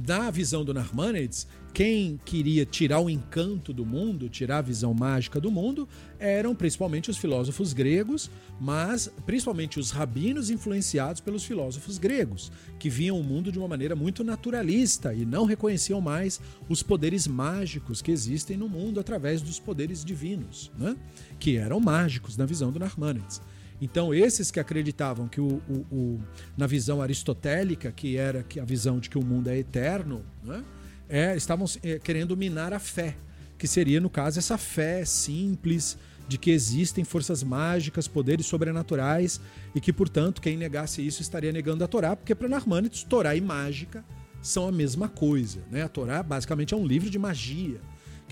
na 0.06 0.30
visão 0.30 0.66
do 0.66 0.74
Narmanides, 0.74 1.48
quem 1.74 2.20
queria 2.24 2.66
tirar 2.66 3.00
o 3.00 3.10
encanto 3.10 3.74
do 3.74 3.86
mundo, 3.86 4.30
tirar 4.30 4.60
a 4.60 4.62
visão 4.62 4.94
mágica 4.94 5.42
do 5.42 5.52
mundo, 5.52 5.88
eram 6.20 6.56
principalmente 6.56 7.10
os 7.10 7.18
filósofos 7.18 7.74
gregos, 7.74 8.32
mas 8.60 9.12
principalmente 9.26 9.80
os 9.80 9.92
rabinos 9.92 10.50
influenciados 10.50 11.20
pelos 11.20 11.44
filósofos 11.44 11.98
gregos, 11.98 12.50
que 12.80 12.90
viam 12.90 13.20
o 13.20 13.24
mundo 13.24 13.52
de 13.52 13.60
uma 13.60 13.68
maneira 13.68 13.96
muito 13.96 14.24
naturalista 14.24 15.14
e 15.14 15.26
não 15.26 15.44
reconheciam 15.44 16.00
mais 16.00 16.40
os 16.70 16.82
poderes 16.82 17.28
mágicos 17.28 18.02
que 18.02 18.12
existem 18.12 18.56
no 18.56 18.70
mundo 18.70 19.00
através 19.00 19.42
dos 19.42 19.60
poderes 19.60 20.04
divinos, 20.04 20.72
né? 20.78 20.96
que 21.40 21.58
eram 21.58 21.80
mágicos 21.80 22.38
na 22.38 22.46
visão 22.46 22.72
do 22.72 22.80
Narmanides. 22.80 23.42
Então, 23.82 24.14
esses 24.14 24.52
que 24.52 24.60
acreditavam 24.60 25.28
que 25.28 25.42
o, 25.42 25.62
o, 25.70 25.74
o, 25.92 26.20
na 26.58 26.66
visão 26.66 27.02
aristotélica, 27.02 27.92
que 27.92 28.18
era 28.18 28.44
que 28.44 28.60
a 28.60 28.66
visão 28.66 29.00
de 29.00 29.10
que 29.10 29.18
o 29.18 29.24
mundo 29.24 29.50
é 29.50 29.58
eterno, 29.58 30.26
né? 30.44 30.64
é, 31.10 31.36
estavam 31.36 31.66
é, 31.84 32.00
querendo 32.00 32.38
minar 32.38 32.74
a 32.74 32.80
fé, 32.80 33.16
que 33.58 33.68
seria, 33.68 34.00
no 34.00 34.10
caso, 34.10 34.40
essa 34.40 34.58
fé 34.58 35.04
simples 35.06 35.98
de 36.28 36.38
que 36.38 36.52
existem 36.52 37.04
forças 37.04 37.44
mágicas, 37.44 38.08
poderes 38.08 38.46
sobrenaturais 38.46 39.40
e 39.76 39.82
que, 39.82 39.94
portanto, 39.94 40.42
quem 40.42 40.58
negasse 40.58 41.06
isso 41.06 41.22
estaria 41.22 41.52
negando 41.52 41.84
a 41.84 41.88
Torá, 41.88 42.16
porque 42.16 42.34
para 42.34 42.48
Narmanides, 42.48 43.04
Torá 43.04 43.36
e 43.36 43.42
mágica 43.42 44.04
são 44.42 44.68
a 44.68 44.72
mesma 44.72 45.08
coisa. 45.08 45.62
Né? 45.70 45.84
A 45.84 45.90
Torá 45.90 46.24
basicamente 46.24 46.74
é 46.74 46.78
um 46.78 46.86
livro 46.86 47.10
de 47.10 47.20
magia 47.20 47.80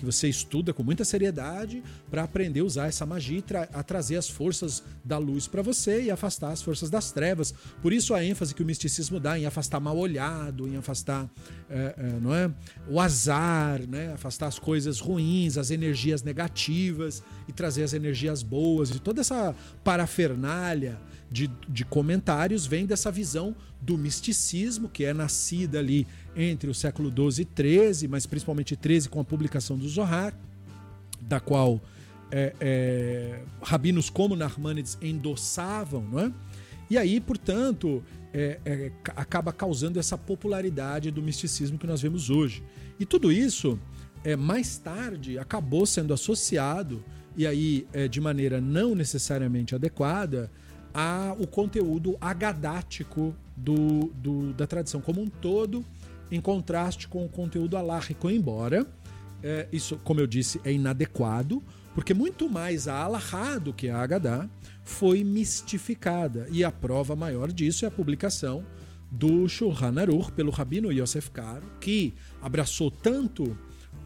que 0.04 0.12
você 0.12 0.28
estuda 0.28 0.72
com 0.72 0.82
muita 0.82 1.04
seriedade 1.04 1.82
para 2.10 2.22
aprender 2.22 2.60
a 2.60 2.64
usar 2.64 2.86
essa 2.86 3.06
magia 3.06 3.38
e 3.38 3.44
a 3.72 3.82
trazer 3.82 4.16
as 4.16 4.28
forças 4.28 4.82
da 5.04 5.16
luz 5.16 5.48
para 5.48 5.62
você 5.62 6.02
e 6.02 6.10
afastar 6.10 6.52
as 6.52 6.62
forças 6.62 6.90
das 6.90 7.10
trevas. 7.10 7.54
Por 7.80 7.92
isso 7.92 8.14
a 8.14 8.22
ênfase 8.22 8.54
que 8.54 8.62
o 8.62 8.66
misticismo 8.66 9.18
dá 9.18 9.38
em 9.38 9.46
afastar 9.46 9.80
mal 9.80 9.96
olhado, 9.96 10.68
em 10.68 10.76
afastar 10.76 11.28
é, 11.70 11.94
é, 11.96 12.20
não 12.20 12.34
é? 12.34 12.50
o 12.88 13.00
azar, 13.00 13.80
né? 13.88 14.12
afastar 14.12 14.46
as 14.46 14.58
coisas 14.58 15.00
ruins, 15.00 15.56
as 15.56 15.70
energias 15.70 16.22
negativas 16.22 17.22
e 17.48 17.52
trazer 17.52 17.82
as 17.82 17.94
energias 17.94 18.42
boas 18.42 18.90
e 18.90 18.98
toda 18.98 19.22
essa 19.22 19.54
parafernália 19.82 20.98
de, 21.34 21.50
de 21.68 21.84
comentários 21.84 22.64
vem 22.64 22.86
dessa 22.86 23.10
visão 23.10 23.56
do 23.82 23.98
misticismo 23.98 24.88
que 24.88 25.04
é 25.04 25.12
nascida 25.12 25.80
ali 25.80 26.06
entre 26.36 26.70
o 26.70 26.74
século 26.74 27.10
XII 27.10 27.44
e 27.44 27.92
XIII, 27.92 28.08
mas 28.08 28.24
principalmente 28.24 28.78
XIII 28.80 29.08
com 29.08 29.18
a 29.18 29.24
publicação 29.24 29.76
do 29.76 29.88
Zohar, 29.88 30.32
da 31.20 31.40
qual 31.40 31.82
é, 32.30 32.54
é, 32.60 33.40
rabinos 33.60 34.08
como 34.08 34.36
Narmanides 34.36 34.96
endossavam, 35.02 36.02
não 36.02 36.20
é? 36.20 36.32
E 36.88 36.96
aí, 36.96 37.20
portanto, 37.20 38.00
é, 38.32 38.60
é, 38.64 38.92
acaba 39.16 39.52
causando 39.52 39.98
essa 39.98 40.16
popularidade 40.16 41.10
do 41.10 41.20
misticismo 41.20 41.78
que 41.78 41.86
nós 41.86 42.00
vemos 42.00 42.30
hoje. 42.30 42.62
E 43.00 43.04
tudo 43.04 43.32
isso, 43.32 43.76
é, 44.22 44.36
mais 44.36 44.78
tarde, 44.78 45.36
acabou 45.36 45.84
sendo 45.84 46.14
associado, 46.14 47.02
e 47.36 47.44
aí 47.44 47.88
é, 47.92 48.06
de 48.06 48.20
maneira 48.20 48.60
não 48.60 48.94
necessariamente 48.94 49.74
adequada, 49.74 50.48
ao 50.94 51.46
conteúdo 51.48 52.16
agadático 52.20 53.34
do, 53.56 54.12
do, 54.14 54.52
da 54.52 54.66
tradição 54.66 55.00
como 55.00 55.20
um 55.20 55.28
todo, 55.28 55.84
em 56.30 56.40
contraste 56.40 57.08
com 57.08 57.24
o 57.26 57.28
conteúdo 57.28 57.76
alárrico, 57.76 58.30
embora 58.30 58.86
é, 59.42 59.68
isso, 59.70 60.00
como 60.04 60.20
eu 60.20 60.26
disse, 60.26 60.60
é 60.64 60.72
inadequado, 60.72 61.62
porque 61.94 62.14
muito 62.14 62.48
mais 62.48 62.88
a 62.88 63.02
Alahá 63.02 63.58
do 63.58 63.74
que 63.74 63.88
a 63.88 63.98
Agadá 63.98 64.48
foi 64.82 65.22
mistificada. 65.22 66.48
E 66.50 66.64
a 66.64 66.72
prova 66.72 67.14
maior 67.14 67.52
disso 67.52 67.84
é 67.84 67.88
a 67.88 67.90
publicação 67.90 68.64
do 69.10 69.46
Shulchan 69.46 70.00
Aruch 70.00 70.32
pelo 70.32 70.50
Rabino 70.50 70.90
Yosef 70.90 71.30
Karo, 71.30 71.66
que 71.80 72.14
abraçou 72.40 72.90
tanto 72.90 73.56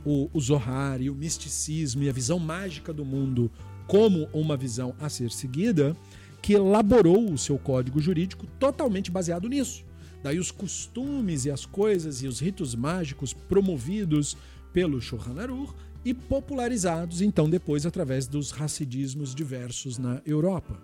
o, 0.05 0.29
o 0.33 0.41
Zohar 0.41 1.01
e 1.01 1.09
o 1.09 1.15
misticismo 1.15 2.03
e 2.03 2.09
a 2.09 2.13
visão 2.13 2.39
mágica 2.39 2.93
do 2.93 3.05
mundo 3.05 3.51
como 3.87 4.29
uma 4.35 4.57
visão 4.57 4.95
a 5.01 5.09
ser 5.09 5.31
seguida, 5.31 5.97
que 6.41 6.55
elaborou 6.55 7.33
o 7.33 7.39
seu 7.39 7.59
código 7.59 8.01
jurídico 8.01 8.47
totalmente 8.59 9.11
baseado 9.11 9.49
nisso. 9.49 9.85
Daí 10.23 10.39
os 10.39 10.51
costumes 10.51 11.45
e 11.45 11.51
as 11.51 11.65
coisas 11.65 12.23
e 12.23 12.27
os 12.27 12.41
ritos 12.41 12.75
mágicos 12.75 13.33
promovidos 13.33 14.37
pelo 14.73 15.01
Shulchan 15.01 15.41
Aruch 15.41 15.75
e 16.05 16.13
popularizados 16.15 17.21
então 17.21 17.49
depois 17.49 17.87
através 17.87 18.27
dos 18.27 18.51
racidismos 18.51 19.35
diversos 19.35 19.99
na 19.99 20.21
Europa. 20.25 20.83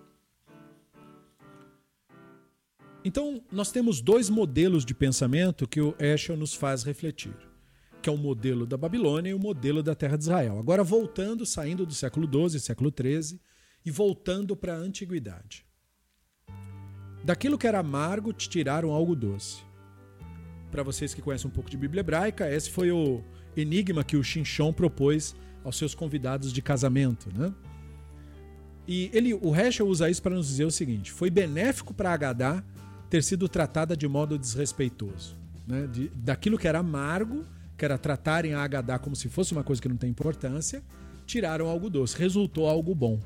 Então, 3.04 3.42
nós 3.52 3.70
temos 3.70 4.00
dois 4.00 4.30
modelos 4.30 4.82
de 4.82 4.94
pensamento 4.94 5.68
que 5.68 5.80
o 5.80 5.94
Eshel 5.98 6.38
nos 6.38 6.54
faz 6.54 6.82
refletir, 6.84 7.36
que 8.00 8.08
é 8.08 8.12
o 8.12 8.16
modelo 8.16 8.66
da 8.66 8.78
Babilônia 8.78 9.30
e 9.30 9.34
o 9.34 9.38
modelo 9.38 9.82
da 9.82 9.94
Terra 9.94 10.16
de 10.16 10.24
Israel. 10.24 10.58
Agora 10.58 10.82
voltando, 10.82 11.44
saindo 11.44 11.84
do 11.84 11.92
século 11.92 12.26
XII, 12.26 12.58
século 12.60 12.90
XIII 12.90 13.38
e 13.84 13.90
voltando 13.90 14.56
para 14.56 14.74
a 14.74 14.78
antiguidade. 14.78 15.64
Daquilo 17.24 17.58
que 17.58 17.66
era 17.66 17.78
amargo, 17.78 18.32
te 18.32 18.48
tiraram 18.48 18.90
algo 18.90 19.14
doce. 19.14 19.62
Para 20.70 20.82
vocês 20.82 21.14
que 21.14 21.22
conhecem 21.22 21.48
um 21.48 21.52
pouco 21.52 21.70
de 21.70 21.76
Bíblia 21.76 22.00
hebraica, 22.00 22.50
esse 22.50 22.70
foi 22.70 22.90
o 22.90 23.22
enigma 23.56 24.04
que 24.04 24.16
o 24.16 24.22
Shinshon 24.22 24.72
propôs 24.72 25.34
aos 25.64 25.76
seus 25.76 25.94
convidados 25.94 26.52
de 26.52 26.60
casamento, 26.60 27.30
né? 27.32 27.52
E 28.86 29.10
ele, 29.14 29.32
o 29.32 29.56
Heschel 29.56 29.86
usa 29.86 30.10
isso 30.10 30.22
para 30.22 30.34
nos 30.34 30.48
dizer 30.48 30.64
o 30.64 30.70
seguinte: 30.70 31.10
foi 31.10 31.30
benéfico 31.30 31.94
para 31.94 32.12
Agadá 32.12 32.62
ter 33.08 33.22
sido 33.22 33.48
tratada 33.48 33.96
de 33.96 34.06
modo 34.06 34.38
desrespeitoso, 34.38 35.36
né? 35.66 35.86
De, 35.86 36.08
daquilo 36.08 36.58
que 36.58 36.68
era 36.68 36.80
amargo, 36.80 37.44
que 37.78 37.84
era 37.84 37.96
tratarem 37.96 38.52
a 38.52 38.62
Agadá 38.62 38.98
como 38.98 39.16
se 39.16 39.28
fosse 39.28 39.52
uma 39.52 39.64
coisa 39.64 39.80
que 39.80 39.88
não 39.88 39.96
tem 39.96 40.10
importância, 40.10 40.82
tiraram 41.24 41.66
algo 41.66 41.88
doce. 41.88 42.18
Resultou 42.18 42.68
algo 42.68 42.94
bom. 42.94 43.18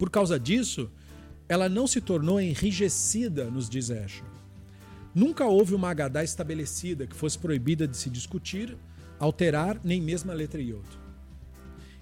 Por 0.00 0.08
causa 0.08 0.40
disso, 0.40 0.90
ela 1.46 1.68
não 1.68 1.86
se 1.86 2.00
tornou 2.00 2.40
enrijecida, 2.40 3.50
nos 3.50 3.68
diz 3.68 3.90
Escher. 3.90 4.24
Nunca 5.14 5.44
houve 5.44 5.74
uma 5.74 5.90
Agadá 5.90 6.24
estabelecida 6.24 7.06
que 7.06 7.14
fosse 7.14 7.38
proibida 7.38 7.86
de 7.86 7.94
se 7.98 8.08
discutir, 8.08 8.78
alterar, 9.18 9.78
nem 9.84 10.00
mesmo 10.00 10.32
a 10.32 10.34
letra 10.34 10.58
Yod. 10.58 10.88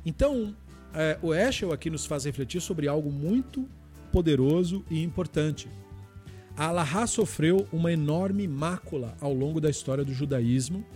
Então, 0.06 0.54
é, 0.94 1.18
o 1.20 1.34
Eschel 1.34 1.72
aqui 1.72 1.90
nos 1.90 2.06
faz 2.06 2.24
refletir 2.24 2.60
sobre 2.60 2.86
algo 2.86 3.10
muito 3.10 3.68
poderoso 4.12 4.84
e 4.88 5.02
importante. 5.02 5.68
A 6.56 6.66
Allahá 6.66 7.04
sofreu 7.04 7.66
uma 7.72 7.92
enorme 7.92 8.46
mácula 8.46 9.16
ao 9.20 9.34
longo 9.34 9.60
da 9.60 9.70
história 9.70 10.04
do 10.04 10.14
judaísmo, 10.14 10.86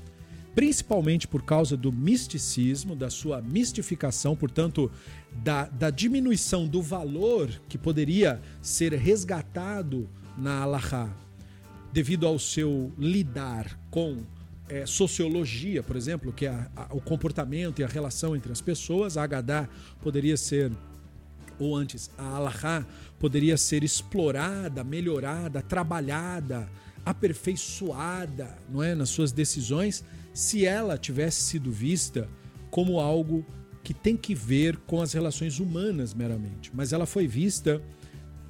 principalmente 0.55 1.27
por 1.27 1.43
causa 1.43 1.77
do 1.77 1.91
misticismo, 1.91 2.95
da 2.95 3.09
sua 3.09 3.41
mistificação, 3.41 4.37
portanto, 4.37 4.91
da, 5.33 5.67
da 5.67 5.91
diminuição 5.91 6.67
do 6.67 6.83
valor 6.83 7.49
que 7.69 7.79
poderia 7.79 8.41
ser 8.61 8.93
resgatado 8.93 10.09
na 10.37 10.61
Allahá, 10.61 11.09
devido 11.93 12.27
ao 12.27 12.39
seu 12.39 12.93
lidar 12.99 13.79
com 13.91 14.19
é, 14.69 14.87
sociologia, 14.87 15.83
por 15.83 15.97
exemplo, 15.97 16.33
que 16.33 16.47
é 16.47 16.51
a, 16.51 16.71
a, 16.77 16.95
o 16.95 17.01
comportamento 17.01 17.81
e 17.81 17.85
a 17.85 17.89
relação 17.89 18.37
entre 18.37 18.53
as 18.53 18.61
pessoas. 18.61 19.17
A 19.17 19.23
Agadá 19.23 19.69
poderia 20.01 20.37
ser, 20.37 20.73
ou 21.59 21.75
antes, 21.75 22.11
a 22.17 22.37
Allahá 22.37 22.87
poderia 23.19 23.57
ser 23.57 23.85
explorada, 23.85 24.85
melhorada, 24.85 25.63
trabalhada, 25.63 26.69
aperfeiçoada 27.05 28.57
não 28.69 28.83
é, 28.83 28.95
nas 28.95 29.11
suas 29.11 29.33
decisões 29.33 30.05
se 30.33 30.65
ela 30.65 30.97
tivesse 30.97 31.43
sido 31.43 31.71
vista 31.71 32.29
como 32.71 33.01
algo 33.01 33.45
que 33.83 33.93
tem 33.93 34.17
que 34.17 34.35
ver 34.35 34.77
com 34.79 35.01
as 35.01 35.13
relações 35.13 35.59
humanas 35.59 36.15
meramente, 36.15 36.71
mas 36.75 36.93
ela 36.93 37.05
foi 37.05 37.27
vista 37.27 37.83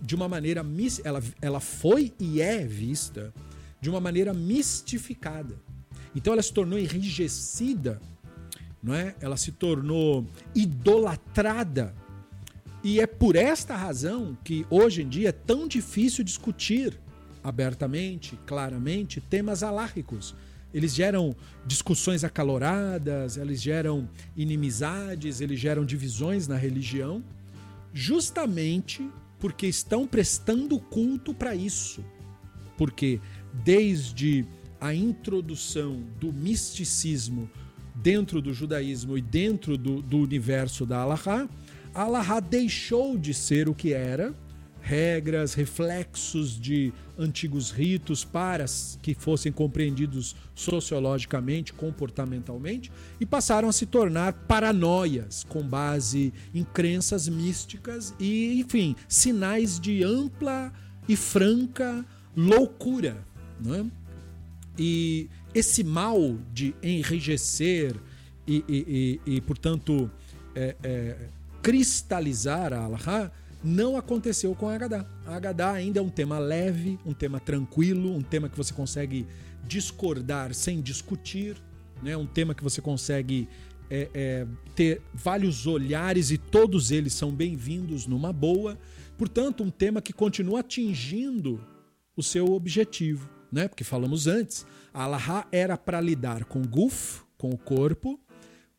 de 0.00 0.14
uma 0.14 0.28
maneira 0.28 0.64
ela, 1.04 1.22
ela 1.40 1.60
foi 1.60 2.12
e 2.18 2.40
é 2.40 2.64
vista 2.64 3.32
de 3.80 3.88
uma 3.88 4.00
maneira 4.00 4.34
mistificada. 4.34 5.56
Então 6.14 6.32
ela 6.32 6.42
se 6.42 6.52
tornou 6.52 6.78
enrijecida, 6.78 8.00
não 8.82 8.94
é? 8.94 9.14
Ela 9.20 9.36
se 9.36 9.52
tornou 9.52 10.26
idolatrada. 10.54 11.94
E 12.84 13.00
é 13.00 13.06
por 13.06 13.36
esta 13.36 13.76
razão 13.76 14.36
que 14.44 14.66
hoje 14.68 15.02
em 15.02 15.08
dia 15.08 15.28
é 15.30 15.32
tão 15.32 15.68
difícil 15.68 16.24
discutir 16.24 16.98
abertamente, 17.42 18.38
claramente, 18.44 19.20
temas 19.20 19.62
alárricos 19.62 20.34
eles 20.72 20.94
geram 20.94 21.34
discussões 21.66 22.24
acaloradas, 22.24 23.36
eles 23.36 23.60
geram 23.60 24.08
inimizades, 24.36 25.40
eles 25.40 25.60
geram 25.60 25.84
divisões 25.84 26.48
na 26.48 26.56
religião, 26.56 27.22
justamente 27.92 29.08
porque 29.38 29.66
estão 29.66 30.06
prestando 30.06 30.78
culto 30.78 31.34
para 31.34 31.54
isso. 31.54 32.04
Porque 32.76 33.20
desde 33.64 34.46
a 34.80 34.94
introdução 34.94 36.02
do 36.18 36.32
misticismo 36.32 37.50
dentro 37.94 38.40
do 38.40 38.52
judaísmo 38.52 39.18
e 39.18 39.22
dentro 39.22 39.76
do, 39.76 40.00
do 40.00 40.18
universo 40.18 40.86
da 40.86 41.00
Allahá, 41.00 41.48
Allahá 41.94 42.40
deixou 42.40 43.18
de 43.18 43.34
ser 43.34 43.68
o 43.68 43.74
que 43.74 43.92
era 43.92 44.34
regras, 44.82 45.54
reflexos 45.54 46.60
de 46.60 46.92
antigos 47.16 47.70
ritos 47.70 48.24
para 48.24 48.64
que 49.00 49.14
fossem 49.14 49.52
compreendidos 49.52 50.34
sociologicamente, 50.54 51.72
comportamentalmente, 51.72 52.90
e 53.20 53.24
passaram 53.24 53.68
a 53.68 53.72
se 53.72 53.86
tornar 53.86 54.32
paranoias 54.32 55.44
com 55.44 55.62
base 55.62 56.32
em 56.52 56.64
crenças 56.64 57.28
místicas 57.28 58.12
e, 58.18 58.60
enfim, 58.60 58.96
sinais 59.08 59.78
de 59.78 60.02
ampla 60.02 60.72
e 61.08 61.16
franca 61.16 62.04
loucura. 62.36 63.24
Né? 63.60 63.86
E 64.76 65.30
esse 65.54 65.84
mal 65.84 66.36
de 66.52 66.74
enrijecer 66.82 67.94
e, 68.46 68.64
e, 68.68 69.20
e, 69.26 69.36
e 69.36 69.40
portanto, 69.40 70.10
é, 70.54 70.74
é, 70.82 71.16
cristalizar 71.62 72.72
a 72.72 72.84
Allah 72.84 73.32
não 73.62 73.96
aconteceu 73.96 74.54
com 74.54 74.68
a 74.68 74.74
Agadá. 74.74 75.06
A 75.24 75.36
Agadá 75.36 75.72
ainda 75.72 76.00
é 76.00 76.02
um 76.02 76.08
tema 76.08 76.38
leve, 76.38 76.98
um 77.06 77.12
tema 77.12 77.38
tranquilo, 77.38 78.14
um 78.14 78.22
tema 78.22 78.48
que 78.48 78.56
você 78.56 78.74
consegue 78.74 79.26
discordar 79.64 80.52
sem 80.54 80.80
discutir, 80.80 81.56
né? 82.02 82.16
um 82.16 82.26
tema 82.26 82.54
que 82.54 82.62
você 82.62 82.80
consegue 82.80 83.48
é, 83.88 84.08
é, 84.12 84.46
ter 84.74 85.02
vários 85.14 85.66
olhares 85.66 86.30
e 86.30 86.38
todos 86.38 86.90
eles 86.90 87.12
são 87.12 87.30
bem-vindos 87.30 88.06
numa 88.06 88.32
boa. 88.32 88.78
Portanto, 89.16 89.62
um 89.62 89.70
tema 89.70 90.02
que 90.02 90.12
continua 90.12 90.60
atingindo 90.60 91.64
o 92.16 92.22
seu 92.22 92.52
objetivo, 92.52 93.28
né? 93.50 93.68
Porque 93.68 93.84
falamos 93.84 94.26
antes, 94.26 94.66
a 94.92 95.04
Allahá 95.04 95.46
era 95.52 95.76
para 95.76 96.00
lidar 96.00 96.44
com 96.44 96.62
Guf, 96.62 97.22
com 97.38 97.50
o 97.50 97.58
corpo, 97.58 98.18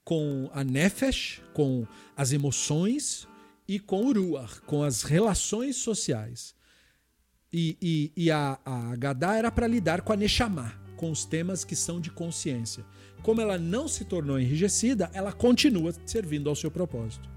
com 0.03 0.49
a 0.53 0.63
Nefesh, 0.63 1.41
com 1.53 1.87
as 2.17 2.33
emoções, 2.33 3.27
e 3.67 3.79
com 3.79 4.05
o 4.05 4.13
Ruach, 4.13 4.61
com 4.61 4.83
as 4.83 5.03
relações 5.03 5.77
sociais. 5.77 6.55
E, 7.51 7.77
e, 7.81 8.11
e 8.15 8.31
a, 8.31 8.59
a 8.65 9.35
era 9.35 9.51
para 9.51 9.67
lidar 9.67 10.01
com 10.01 10.11
a 10.11 10.15
Neshama, 10.15 10.73
com 10.97 11.11
os 11.11 11.23
temas 11.23 11.63
que 11.63 11.75
são 11.75 12.01
de 12.01 12.09
consciência. 12.09 12.83
Como 13.21 13.39
ela 13.39 13.57
não 13.57 13.87
se 13.87 14.03
tornou 14.05 14.39
enrijecida, 14.39 15.09
ela 15.13 15.31
continua 15.31 15.93
servindo 16.05 16.49
ao 16.49 16.55
seu 16.55 16.71
propósito. 16.71 17.29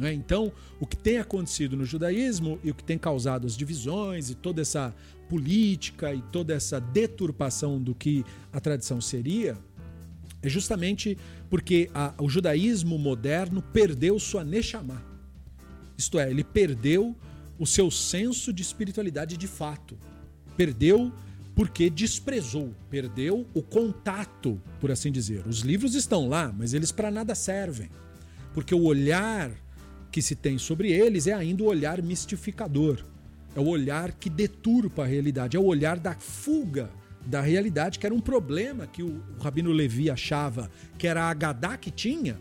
É? 0.00 0.12
Então, 0.12 0.52
o 0.80 0.86
que 0.86 0.96
tem 0.96 1.18
acontecido 1.18 1.76
no 1.76 1.84
judaísmo 1.84 2.58
e 2.62 2.70
o 2.70 2.74
que 2.74 2.84
tem 2.84 2.98
causado 2.98 3.46
as 3.46 3.56
divisões 3.56 4.28
e 4.28 4.34
toda 4.34 4.60
essa 4.60 4.94
política 5.28 6.12
e 6.12 6.20
toda 6.20 6.52
essa 6.52 6.80
deturpação 6.80 7.80
do 7.80 7.94
que 7.94 8.24
a 8.52 8.60
tradição 8.60 9.00
seria, 9.00 9.56
é 10.42 10.48
justamente 10.48 11.16
porque 11.48 11.88
a, 11.94 12.12
o 12.18 12.28
judaísmo 12.28 12.98
moderno 12.98 13.62
perdeu 13.62 14.18
sua 14.18 14.44
Neshama 14.44 15.13
isto 15.96 16.18
é, 16.18 16.30
ele 16.30 16.44
perdeu 16.44 17.16
o 17.58 17.66
seu 17.66 17.90
senso 17.90 18.52
de 18.52 18.62
espiritualidade 18.62 19.36
de 19.36 19.46
fato. 19.46 19.96
Perdeu 20.56 21.12
porque 21.54 21.88
desprezou, 21.88 22.74
perdeu 22.90 23.46
o 23.54 23.62
contato, 23.62 24.60
por 24.80 24.90
assim 24.90 25.12
dizer. 25.12 25.46
Os 25.46 25.60
livros 25.60 25.94
estão 25.94 26.28
lá, 26.28 26.52
mas 26.56 26.74
eles 26.74 26.90
para 26.90 27.10
nada 27.10 27.34
servem. 27.34 27.90
Porque 28.52 28.74
o 28.74 28.82
olhar 28.82 29.52
que 30.10 30.20
se 30.20 30.34
tem 30.34 30.58
sobre 30.58 30.92
eles 30.92 31.26
é 31.26 31.32
ainda 31.32 31.62
o 31.62 31.66
olhar 31.66 32.02
mistificador. 32.02 33.04
É 33.54 33.60
o 33.60 33.68
olhar 33.68 34.12
que 34.12 34.28
deturpa 34.28 35.04
a 35.04 35.06
realidade, 35.06 35.56
é 35.56 35.60
o 35.60 35.64
olhar 35.64 35.98
da 35.98 36.14
fuga 36.14 36.90
da 37.24 37.40
realidade, 37.40 37.98
que 37.98 38.06
era 38.06 38.14
um 38.14 38.20
problema 38.20 38.86
que 38.86 39.02
o 39.02 39.22
Rabino 39.40 39.72
Levi 39.72 40.10
achava 40.10 40.70
que 40.98 41.06
era 41.06 41.24
a 41.24 41.30
Agadá 41.30 41.76
que 41.76 41.90
tinha, 41.90 42.38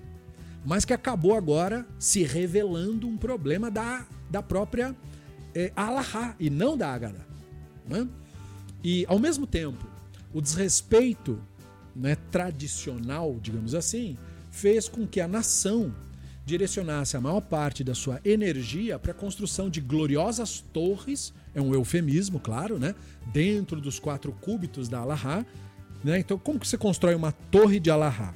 mas 0.66 0.86
que 0.86 0.94
acabou 0.94 1.36
agora 1.36 1.86
se 2.00 2.24
revelando 2.24 3.08
um 3.08 3.18
problema 3.18 3.70
da, 3.70 4.06
da 4.30 4.42
própria 4.42 4.96
é, 5.54 5.72
Alahá 5.76 6.36
e 6.40 6.50
não 6.50 6.78
da 6.78 6.94
Agadá. 6.94 7.26
Né? 7.88 8.08
E, 8.84 9.06
ao 9.08 9.20
mesmo 9.20 9.46
tempo, 9.46 9.86
o 10.34 10.42
desrespeito 10.42 11.40
né, 11.96 12.16
tradicional, 12.32 13.38
digamos 13.42 13.76
assim, 13.76 14.18
fez 14.52 14.88
com 14.90 15.06
que 15.06 15.22
a 15.22 15.28
nação 15.28 15.94
direcionasse 16.46 17.16
a 17.16 17.22
maior 17.22 17.42
parte 17.42 17.84
da 17.84 17.96
sua 17.96 18.20
energia 18.26 19.00
para 19.00 19.12
a 19.12 19.16
construção 19.16 19.70
de 19.70 19.80
gloriosas 19.80 20.64
torres, 20.74 21.34
é 21.56 21.62
um 21.62 21.74
eufemismo, 21.74 22.40
claro, 22.40 22.78
né, 22.78 22.96
dentro 23.32 23.80
dos 23.80 24.00
quatro 24.00 24.32
cúbitos 24.34 24.90
da 24.90 25.00
Alahá. 25.00 25.46
Né? 26.04 26.20
Então, 26.20 26.38
como 26.38 26.60
que 26.60 26.68
você 26.68 26.78
constrói 26.78 27.16
uma 27.16 27.32
torre 27.32 27.80
de 27.80 27.90
Alahá? 27.90 28.34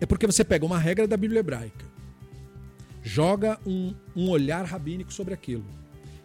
É 0.00 0.06
porque 0.06 0.26
você 0.26 0.44
pega 0.44 0.64
uma 0.64 0.78
regra 0.78 1.06
da 1.06 1.16
Bíblia 1.16 1.40
hebraica, 1.40 1.86
joga 3.02 3.58
um, 3.66 3.94
um 4.14 4.28
olhar 4.28 4.64
rabínico 4.64 5.12
sobre 5.12 5.34
aquilo, 5.34 5.64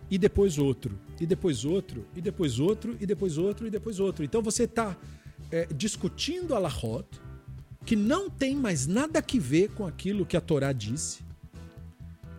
e 0.09 0.17
depois 0.17 0.57
outro, 0.57 0.97
e 1.19 1.25
depois 1.25 1.65
outro, 1.65 2.05
e 2.15 2.21
depois 2.21 2.59
outro, 2.59 2.97
e 2.99 3.05
depois 3.05 3.37
outro, 3.37 3.67
e 3.67 3.69
depois 3.69 3.99
outro. 3.99 4.23
Então 4.23 4.41
você 4.41 4.63
está 4.63 4.95
é, 5.51 5.65
discutindo 5.73 6.53
a 6.53 6.59
Lahot, 6.59 7.07
que 7.85 7.95
não 7.95 8.29
tem 8.29 8.55
mais 8.55 8.87
nada 8.87 9.21
que 9.21 9.39
ver 9.39 9.69
com 9.69 9.85
aquilo 9.85 10.25
que 10.25 10.37
a 10.37 10.41
Torá 10.41 10.71
disse, 10.71 11.23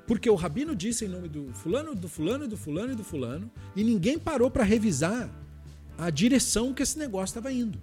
porque 0.07 0.29
o 0.29 0.35
rabino 0.35 0.77
disse 0.77 1.05
em 1.05 1.09
nome 1.09 1.29
do 1.29 1.53
fulano, 1.55 1.95
do 1.95 2.09
fulano, 2.09 2.47
do 2.47 2.57
fulano 2.57 2.93
e 2.93 2.97
do 2.97 3.05
fulano, 3.05 3.51
e 3.75 3.83
ninguém 3.83 4.19
parou 4.19 4.51
para 4.51 4.63
revisar 4.63 5.31
a 5.97 6.11
direção 6.11 6.75
que 6.75 6.83
esse 6.83 6.99
negócio 6.99 7.33
estava 7.33 7.53
indo. 7.53 7.81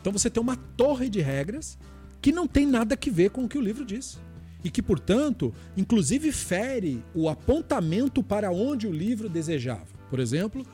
Então 0.00 0.12
você 0.12 0.28
tem 0.28 0.42
uma 0.42 0.56
torre 0.56 1.08
de 1.08 1.20
regras 1.20 1.78
que 2.24 2.32
não 2.32 2.46
tem 2.46 2.66
nada 2.66 2.96
que 2.96 3.10
ver 3.10 3.28
com 3.28 3.44
o 3.44 3.48
que 3.50 3.58
o 3.58 3.60
livro 3.60 3.84
diz. 3.84 4.18
E 4.64 4.70
que, 4.70 4.80
portanto, 4.80 5.52
inclusive 5.76 6.32
fere 6.32 7.04
o 7.14 7.28
apontamento 7.28 8.22
para 8.22 8.50
onde 8.50 8.86
o 8.86 8.90
livro 8.90 9.28
desejava. 9.28 9.88
Por 10.08 10.18
exemplo, 10.18 10.64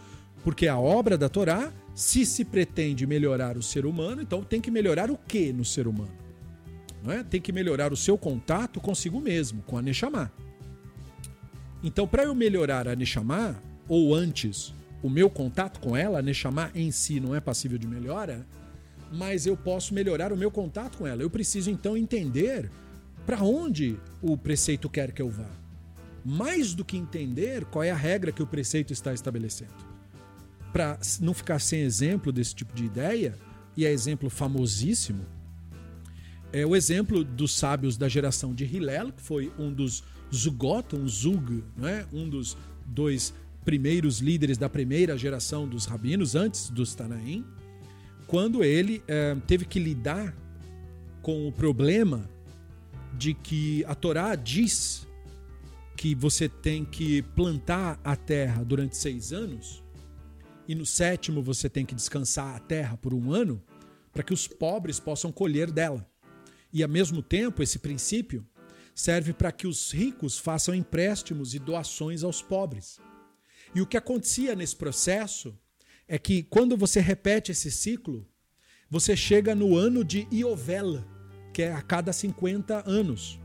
porque 0.44 0.68
a 0.68 0.78
obra 0.78 1.18
da 1.18 1.28
Torá 1.28 1.72
Se 1.92 2.24
se 2.24 2.44
pretende 2.44 3.04
melhorar 3.04 3.56
o 3.56 3.62
ser 3.64 3.84
humano, 3.84 4.22
então 4.22 4.44
tem 4.44 4.60
que 4.60 4.70
melhorar 4.70 5.10
o 5.10 5.18
que 5.18 5.52
no 5.52 5.64
ser 5.64 5.88
humano? 5.88 6.14
É? 7.08 7.24
Tem 7.24 7.40
que 7.40 7.50
melhorar 7.50 7.92
o 7.92 7.96
seu 7.96 8.16
contato 8.16 8.80
consigo 8.80 9.20
mesmo, 9.20 9.60
com 9.62 9.76
a 9.76 9.82
Neshama. 9.82 10.30
Então, 11.82 12.06
para 12.06 12.22
eu 12.22 12.34
melhorar 12.34 12.86
a 12.86 12.94
Neshama, 12.94 13.60
ou 13.88 14.14
antes, 14.14 14.72
o 15.02 15.10
meu 15.10 15.28
contato 15.28 15.80
com 15.80 15.96
ela, 15.96 16.20
a 16.20 16.22
Neshama 16.22 16.70
em 16.76 16.92
si 16.92 17.18
não 17.18 17.34
é 17.34 17.40
passível 17.40 17.76
de 17.76 17.88
melhora, 17.88 18.46
mas 19.10 19.46
eu 19.46 19.56
posso 19.56 19.92
melhorar 19.92 20.32
o 20.32 20.36
meu 20.36 20.50
contato 20.50 20.98
com 20.98 21.06
ela. 21.06 21.22
Eu 21.22 21.30
preciso 21.30 21.70
então 21.70 21.96
entender 21.96 22.70
para 23.26 23.42
onde 23.42 23.98
o 24.22 24.36
preceito 24.36 24.88
quer 24.88 25.12
que 25.12 25.22
eu 25.22 25.30
vá. 25.30 25.50
Mais 26.24 26.74
do 26.74 26.84
que 26.84 26.96
entender 26.96 27.64
qual 27.66 27.82
é 27.82 27.90
a 27.90 27.96
regra 27.96 28.32
que 28.32 28.42
o 28.42 28.46
preceito 28.46 28.92
está 28.92 29.12
estabelecendo. 29.12 29.74
Para 30.72 30.98
não 31.20 31.34
ficar 31.34 31.58
sem 31.58 31.80
exemplo 31.80 32.30
desse 32.30 32.54
tipo 32.54 32.74
de 32.74 32.84
ideia, 32.84 33.36
e 33.76 33.84
é 33.84 33.90
exemplo 33.90 34.30
famosíssimo, 34.30 35.24
é 36.52 36.66
o 36.66 36.74
exemplo 36.74 37.24
dos 37.24 37.56
sábios 37.56 37.96
da 37.96 38.08
geração 38.08 38.54
de 38.54 38.64
Hillel, 38.64 39.12
que 39.12 39.22
foi 39.22 39.52
um 39.58 39.72
dos 39.72 40.04
Zugot, 40.34 40.94
um 40.94 41.08
Zug, 41.08 41.64
é? 41.82 42.04
um 42.12 42.28
dos 42.28 42.56
dois 42.84 43.32
primeiros 43.64 44.18
líderes 44.18 44.58
da 44.58 44.68
primeira 44.68 45.16
geração 45.16 45.68
dos 45.68 45.84
rabinos, 45.84 46.34
antes 46.34 46.70
dos 46.70 46.94
Tanaim, 46.94 47.44
quando 48.30 48.62
ele 48.62 49.02
é, 49.08 49.34
teve 49.44 49.64
que 49.64 49.80
lidar 49.80 50.32
com 51.20 51.48
o 51.48 51.52
problema 51.52 52.30
de 53.18 53.34
que 53.34 53.84
a 53.86 53.94
Torá 53.96 54.36
diz 54.36 55.04
que 55.96 56.14
você 56.14 56.48
tem 56.48 56.84
que 56.84 57.22
plantar 57.22 57.98
a 58.04 58.14
terra 58.14 58.62
durante 58.62 58.96
seis 58.96 59.32
anos 59.32 59.82
e 60.68 60.76
no 60.76 60.86
sétimo 60.86 61.42
você 61.42 61.68
tem 61.68 61.84
que 61.84 61.92
descansar 61.92 62.54
a 62.54 62.60
terra 62.60 62.96
por 62.96 63.12
um 63.12 63.32
ano 63.32 63.60
para 64.12 64.22
que 64.22 64.32
os 64.32 64.46
pobres 64.46 65.00
possam 65.00 65.32
colher 65.32 65.68
dela. 65.68 66.08
E 66.72 66.84
ao 66.84 66.88
mesmo 66.88 67.24
tempo, 67.24 67.64
esse 67.64 67.80
princípio 67.80 68.46
serve 68.94 69.32
para 69.32 69.50
que 69.50 69.66
os 69.66 69.90
ricos 69.90 70.38
façam 70.38 70.72
empréstimos 70.72 71.52
e 71.52 71.58
doações 71.58 72.22
aos 72.22 72.40
pobres. 72.40 73.00
E 73.74 73.80
o 73.80 73.86
que 73.86 73.96
acontecia 73.96 74.54
nesse 74.54 74.76
processo 74.76 75.58
é 76.12 76.18
que 76.18 76.42
quando 76.42 76.76
você 76.76 76.98
repete 76.98 77.52
esse 77.52 77.70
ciclo, 77.70 78.26
você 78.90 79.16
chega 79.16 79.54
no 79.54 79.76
ano 79.76 80.02
de 80.02 80.26
Iovel, 80.32 81.04
que 81.54 81.62
é 81.62 81.72
a 81.72 81.80
cada 81.80 82.12
50 82.12 82.82
anos, 82.84 83.38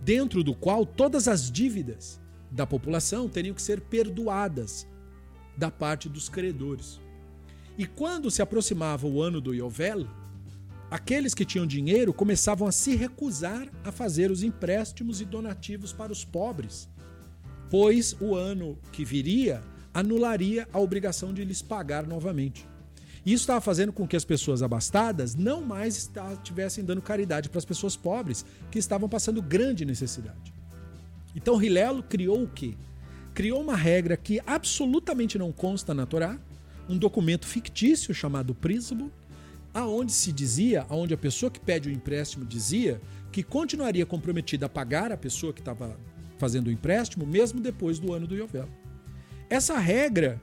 dentro 0.00 0.42
do 0.42 0.54
qual 0.54 0.86
todas 0.86 1.28
as 1.28 1.52
dívidas 1.52 2.18
da 2.50 2.66
população 2.66 3.28
teriam 3.28 3.54
que 3.54 3.60
ser 3.60 3.82
perdoadas 3.82 4.86
da 5.58 5.70
parte 5.70 6.08
dos 6.08 6.30
credores. 6.30 6.98
E 7.76 7.84
quando 7.84 8.30
se 8.30 8.40
aproximava 8.40 9.06
o 9.06 9.20
ano 9.20 9.38
do 9.38 9.52
Iovel, 9.52 10.08
aqueles 10.90 11.34
que 11.34 11.44
tinham 11.44 11.66
dinheiro 11.66 12.14
começavam 12.14 12.66
a 12.66 12.72
se 12.72 12.96
recusar 12.96 13.68
a 13.84 13.92
fazer 13.92 14.30
os 14.30 14.42
empréstimos 14.42 15.20
e 15.20 15.26
donativos 15.26 15.92
para 15.92 16.10
os 16.10 16.24
pobres, 16.24 16.88
pois 17.68 18.16
o 18.18 18.34
ano 18.34 18.78
que 18.90 19.04
viria 19.04 19.62
anularia 19.92 20.68
a 20.72 20.78
obrigação 20.78 21.32
de 21.32 21.44
lhes 21.44 21.62
pagar 21.62 22.06
novamente. 22.06 22.66
Isso 23.24 23.42
estava 23.42 23.60
fazendo 23.60 23.92
com 23.92 24.06
que 24.06 24.16
as 24.16 24.24
pessoas 24.24 24.62
abastadas 24.62 25.34
não 25.34 25.60
mais 25.60 26.10
estivessem 26.34 26.84
dando 26.84 27.02
caridade 27.02 27.50
para 27.50 27.58
as 27.58 27.64
pessoas 27.64 27.96
pobres, 27.96 28.44
que 28.70 28.78
estavam 28.78 29.08
passando 29.08 29.42
grande 29.42 29.84
necessidade. 29.84 30.54
Então 31.36 31.62
Hilelo 31.62 32.02
criou 32.02 32.42
o 32.42 32.48
quê? 32.48 32.74
Criou 33.34 33.60
uma 33.60 33.76
regra 33.76 34.16
que 34.16 34.40
absolutamente 34.46 35.38
não 35.38 35.52
consta 35.52 35.92
na 35.92 36.06
Torá, 36.06 36.38
um 36.88 36.96
documento 36.96 37.46
fictício 37.46 38.12
chamado 38.14 38.54
Príncipe, 38.54 39.10
aonde 39.72 40.12
se 40.12 40.32
dizia, 40.32 40.84
aonde 40.88 41.14
a 41.14 41.18
pessoa 41.18 41.50
que 41.50 41.60
pede 41.60 41.88
o 41.88 41.92
empréstimo 41.92 42.44
dizia 42.44 43.00
que 43.30 43.42
continuaria 43.42 44.04
comprometida 44.04 44.66
a 44.66 44.68
pagar 44.68 45.12
a 45.12 45.16
pessoa 45.16 45.52
que 45.52 45.60
estava 45.60 45.96
fazendo 46.38 46.66
o 46.66 46.70
empréstimo 46.70 47.24
mesmo 47.26 47.60
depois 47.60 47.98
do 47.98 48.12
ano 48.12 48.26
do 48.26 48.34
Yovel. 48.34 48.68
Essa 49.50 49.76
regra, 49.76 50.40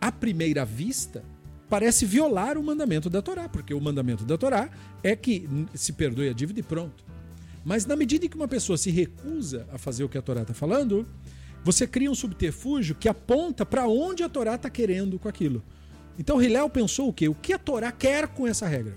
à 0.00 0.10
primeira 0.10 0.64
vista, 0.64 1.22
parece 1.68 2.06
violar 2.06 2.56
o 2.56 2.62
mandamento 2.62 3.10
da 3.10 3.20
Torá, 3.20 3.46
porque 3.46 3.74
o 3.74 3.80
mandamento 3.80 4.24
da 4.24 4.38
Torá 4.38 4.70
é 5.02 5.14
que 5.14 5.46
se 5.74 5.92
perdoe 5.92 6.30
a 6.30 6.32
dívida 6.32 6.60
e 6.60 6.62
pronto. 6.62 7.04
Mas 7.62 7.84
na 7.84 7.94
medida 7.94 8.24
em 8.24 8.28
que 8.28 8.36
uma 8.36 8.48
pessoa 8.48 8.78
se 8.78 8.90
recusa 8.90 9.66
a 9.70 9.76
fazer 9.76 10.02
o 10.02 10.08
que 10.08 10.16
a 10.16 10.22
Torá 10.22 10.42
está 10.42 10.54
falando, 10.54 11.06
você 11.62 11.86
cria 11.86 12.10
um 12.10 12.14
subterfúgio 12.14 12.94
que 12.94 13.08
aponta 13.08 13.66
para 13.66 13.86
onde 13.86 14.22
a 14.22 14.28
Torá 14.30 14.54
está 14.54 14.70
querendo 14.70 15.18
com 15.18 15.28
aquilo. 15.28 15.62
Então 16.18 16.40
Hillel 16.40 16.70
pensou 16.70 17.08
o 17.08 17.12
quê? 17.12 17.28
O 17.28 17.34
que 17.34 17.52
a 17.52 17.58
Torá 17.58 17.92
quer 17.92 18.28
com 18.28 18.46
essa 18.46 18.66
regra? 18.66 18.94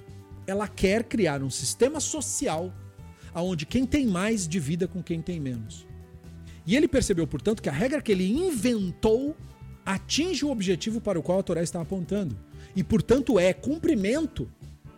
Ela 0.47 0.67
quer 0.67 1.03
criar 1.03 1.43
um 1.43 1.49
sistema 1.49 1.99
social 1.99 2.73
onde 3.35 3.65
quem 3.65 3.85
tem 3.85 4.07
mais 4.07 4.47
divida 4.47 4.87
com 4.87 5.03
quem 5.03 5.21
tem 5.21 5.39
menos. 5.39 5.88
E 6.65 6.75
ele 6.75 6.87
percebeu, 6.87 7.25
portanto, 7.25 7.61
que 7.61 7.69
a 7.69 7.73
regra 7.73 8.01
que 8.01 8.11
ele 8.11 8.29
inventou 8.29 9.35
atinge 9.85 10.45
o 10.45 10.51
objetivo 10.51 11.01
para 11.01 11.19
o 11.19 11.23
qual 11.23 11.39
a 11.39 11.43
Torá 11.43 11.63
está 11.63 11.81
apontando 11.81 12.37
e, 12.75 12.83
portanto, 12.83 13.39
é 13.39 13.53
cumprimento 13.53 14.49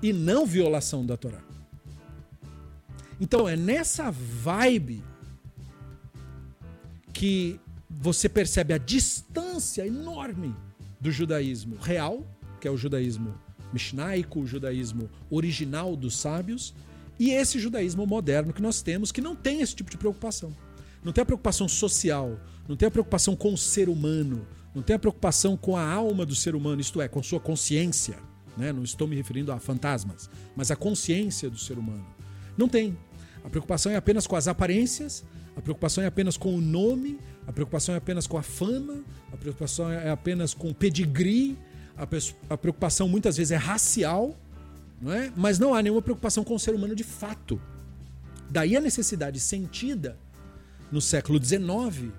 e 0.01 0.11
não 0.11 0.45
violação 0.45 1.05
da 1.05 1.15
Torá. 1.15 1.41
Então 3.19 3.47
é 3.47 3.55
nessa 3.55 4.09
vibe 4.11 5.03
que 7.13 7.59
você 7.87 8.27
percebe 8.27 8.73
a 8.73 8.77
distância 8.77 9.85
enorme 9.85 10.55
do 10.99 11.11
judaísmo 11.11 11.77
real, 11.77 12.25
que 12.59 12.67
é 12.67 12.71
o 12.71 12.77
judaísmo 12.77 13.33
mishnaico, 13.71 14.39
o 14.39 14.47
judaísmo 14.47 15.09
original 15.29 15.95
dos 15.95 16.17
sábios, 16.17 16.73
e 17.19 17.29
esse 17.29 17.59
judaísmo 17.59 18.07
moderno 18.07 18.51
que 18.51 18.61
nós 18.61 18.81
temos, 18.81 19.11
que 19.11 19.21
não 19.21 19.35
tem 19.35 19.61
esse 19.61 19.75
tipo 19.75 19.91
de 19.91 19.97
preocupação. 19.97 20.51
Não 21.03 21.11
tem 21.11 21.21
a 21.21 21.25
preocupação 21.25 21.67
social, 21.67 22.39
não 22.67 22.75
tem 22.75 22.87
a 22.87 22.91
preocupação 22.91 23.35
com 23.35 23.53
o 23.53 23.57
ser 23.57 23.89
humano, 23.89 24.47
não 24.73 24.81
tem 24.81 24.95
a 24.95 24.99
preocupação 24.99 25.57
com 25.57 25.75
a 25.75 25.83
alma 25.83 26.25
do 26.25 26.35
ser 26.35 26.55
humano, 26.55 26.79
isto 26.79 27.01
é, 27.01 27.07
com 27.07 27.21
sua 27.21 27.39
consciência. 27.39 28.17
Né? 28.55 28.71
Não 28.71 28.83
estou 28.83 29.07
me 29.07 29.15
referindo 29.15 29.51
a 29.51 29.59
fantasmas, 29.59 30.29
mas 30.55 30.71
a 30.71 30.75
consciência 30.75 31.49
do 31.49 31.57
ser 31.57 31.77
humano. 31.77 32.05
Não 32.57 32.67
tem. 32.67 32.97
A 33.43 33.49
preocupação 33.49 33.91
é 33.91 33.95
apenas 33.95 34.27
com 34.27 34.35
as 34.35 34.47
aparências, 34.47 35.23
a 35.55 35.61
preocupação 35.61 36.03
é 36.03 36.07
apenas 36.07 36.37
com 36.37 36.55
o 36.55 36.61
nome, 36.61 37.19
a 37.47 37.51
preocupação 37.51 37.95
é 37.95 37.97
apenas 37.97 38.27
com 38.27 38.37
a 38.37 38.43
fama, 38.43 39.03
a 39.33 39.37
preocupação 39.37 39.91
é 39.91 40.09
apenas 40.09 40.53
com 40.53 40.69
o 40.69 40.75
pedigree, 40.75 41.57
a 42.49 42.57
preocupação 42.57 43.07
muitas 43.07 43.37
vezes 43.37 43.51
é 43.51 43.57
racial, 43.57 44.35
não 45.01 45.11
é? 45.11 45.31
mas 45.35 45.59
não 45.59 45.73
há 45.73 45.81
nenhuma 45.81 46.01
preocupação 46.01 46.43
com 46.43 46.55
o 46.55 46.59
ser 46.59 46.73
humano 46.73 46.95
de 46.95 47.03
fato. 47.03 47.61
Daí 48.49 48.75
a 48.75 48.81
necessidade 48.81 49.39
sentida 49.39 50.17
no 50.91 51.01
século 51.01 51.43
XIX 51.43 52.11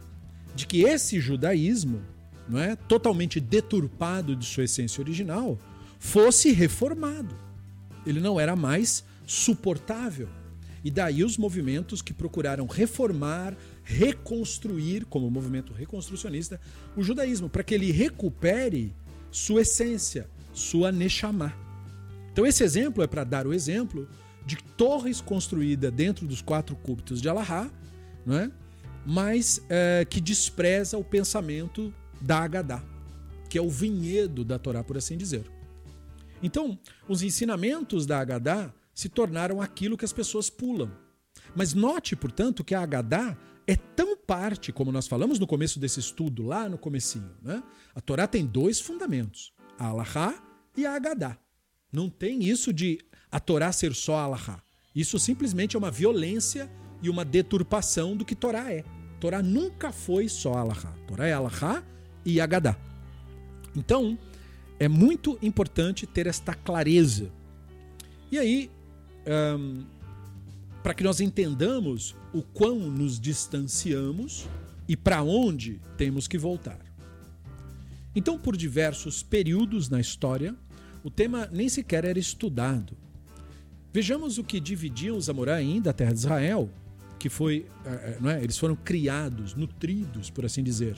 de 0.55 0.66
que 0.66 0.83
esse 0.83 1.20
judaísmo 1.20 2.03
não 2.49 2.59
é, 2.59 2.77
totalmente 2.77 3.41
deturpado 3.41 4.35
de 4.35 4.45
sua 4.45 4.64
essência 4.64 5.01
original, 5.01 5.59
fosse 5.99 6.53
reformado. 6.53 7.35
Ele 8.05 8.20
não 8.20 8.39
era 8.39 8.57
mais 8.57 9.05
suportável. 9.27 10.29
E 10.85 10.91
daí 10.91 11.23
os 11.23 11.39
movimentos 11.39 12.03
que 12.03 12.12
procuraram 12.12 12.66
reformar, 12.66 13.57
reconstruir, 13.85 15.05
como 15.05 15.27
o 15.29 15.31
movimento 15.31 15.73
reconstrucionista, 15.73 16.61
o 16.97 17.03
judaísmo, 17.03 17.49
para 17.49 17.62
que 17.62 17.75
ele 17.75 17.93
recupere 17.93 18.95
sua 19.31 19.62
essência, 19.62 20.29
sua 20.53 20.91
Neshama. 20.91 21.55
Então 22.33 22.45
esse 22.45 22.64
exemplo 22.64 23.03
é 23.03 23.07
para 23.07 23.23
dar 23.23 23.47
o 23.47 23.55
exemplo 23.55 24.09
de 24.45 24.57
torres 24.57 25.20
construídas 25.20 25.93
dentro 25.93 26.27
dos 26.27 26.43
quatro 26.43 26.75
cúbitos 26.75 27.23
de 27.23 27.29
Allahá, 27.29 27.70
é? 28.27 28.51
Mas 29.05 29.61
é, 29.69 30.07
que 30.09 30.21
despreza 30.21 30.97
o 30.97 31.05
pensamento 31.05 31.93
da 32.21 32.39
Agadá, 32.39 32.83
que 33.49 33.59
é 33.59 33.63
o 33.63 33.69
vinhedo 33.69 34.45
da 34.45 34.59
Torá, 34.59 34.83
por 34.83 34.97
assim 34.97 35.17
dizer. 35.17 35.51
Então, 36.43 36.79
os 37.09 37.23
ensinamentos 37.23 38.07
da 38.07 38.19
Agadá 38.19 38.73
se 38.95 39.09
tornaram 39.09 39.61
aquilo 39.61 39.97
que 39.97 40.05
as 40.05 40.13
pessoas 40.13 40.51
pulam. 40.51 40.91
Mas 41.55 41.75
note, 41.75 42.17
portanto, 42.17 42.65
que 42.65 42.75
a 42.75 42.83
Agadá 42.83 43.37
é 43.67 43.77
tão 43.77 44.17
parte, 44.17 44.73
como 44.73 44.91
nós 44.91 45.07
falamos 45.07 45.39
no 45.39 45.47
começo 45.47 45.79
desse 45.79 46.01
estudo, 46.01 46.43
lá 46.43 46.69
no 46.69 46.79
comecinho. 46.79 47.31
Né? 47.43 47.63
A 47.95 48.01
Torá 48.01 48.27
tem 48.27 48.45
dois 48.45 48.81
fundamentos, 48.81 49.53
a 49.79 49.87
Alahá 49.87 50.43
e 50.77 50.85
a 50.85 50.95
Agadá. 50.95 51.39
Não 51.93 52.09
tem 52.09 52.45
isso 52.45 52.73
de 52.73 52.99
a 53.31 53.39
Torá 53.39 53.71
ser 53.73 53.95
só 53.95 54.17
a 54.17 54.23
Alahá. 54.23 54.63
Isso 54.95 55.19
simplesmente 55.19 55.77
é 55.77 55.79
uma 55.79 55.91
violência 55.91 56.71
e 57.03 57.11
uma 57.11 57.25
deturpação 57.25 58.17
do 58.17 58.25
que 58.25 58.35
Torá 58.35 58.73
é. 58.73 58.85
Torá 59.21 59.43
nunca 59.43 59.93
foi 59.93 60.29
só 60.29 60.55
Alahá. 60.55 60.93
Torá 61.07 61.27
é 61.27 61.33
Alahá 61.33 61.83
e 62.25 62.41
Agadá. 62.41 62.77
Então, 63.77 64.19
é 64.79 64.89
muito 64.89 65.39
importante 65.43 66.07
ter 66.07 66.27
esta 66.27 66.55
clareza. 66.55 67.31
E 68.31 68.39
aí, 68.39 68.71
um, 69.57 69.85
para 70.83 70.95
que 70.95 71.05
nós 71.05 71.21
entendamos 71.21 72.17
o 72.33 72.43
quão 72.43 72.79
nos 72.79 73.21
distanciamos 73.21 74.49
e 74.89 74.97
para 74.97 75.23
onde 75.23 75.81
temos 75.97 76.27
que 76.27 76.37
voltar. 76.37 76.81
Então, 78.15 78.39
por 78.39 78.57
diversos 78.57 79.23
períodos 79.23 79.89
na 79.89 80.01
história, 80.01 80.55
o 81.05 81.11
tema 81.11 81.49
nem 81.53 81.69
sequer 81.69 82.05
era 82.05 82.19
estudado. 82.19 82.97
Vejamos 83.93 84.39
o 84.39 84.45
que 84.45 84.59
dividiam 84.59 85.17
os 85.17 85.29
Amoraim 85.29 85.81
da 85.81 85.93
terra 85.93 86.13
de 86.13 86.19
Israel, 86.19 86.69
que 87.23 87.29
foi, 87.29 87.66
eh, 87.87 87.89
eh, 87.89 88.16
não 88.20 88.29
é? 88.29 88.43
eles 88.43 88.59
foram 88.59 88.75
criados, 88.75 89.55
nutridos, 89.55 90.29
por 90.29 90.45
assim 90.45 90.61
dizer, 90.61 90.97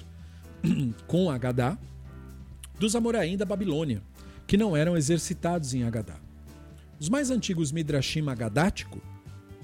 com 1.07 1.31
Agadá, 1.31 1.77
dos 2.81 2.97
Amoraim 2.97 3.37
da 3.37 3.45
Babilônia, 3.45 4.03
que 4.47 4.57
não 4.57 4.75
eram 4.75 4.97
exercitados 4.97 5.75
em 5.75 5.83
Agadá. 5.83 6.17
Os 6.99 7.11
mais 7.11 7.31
antigos 7.31 7.71
Midrashim 7.73 8.27
Agadático, 8.27 9.03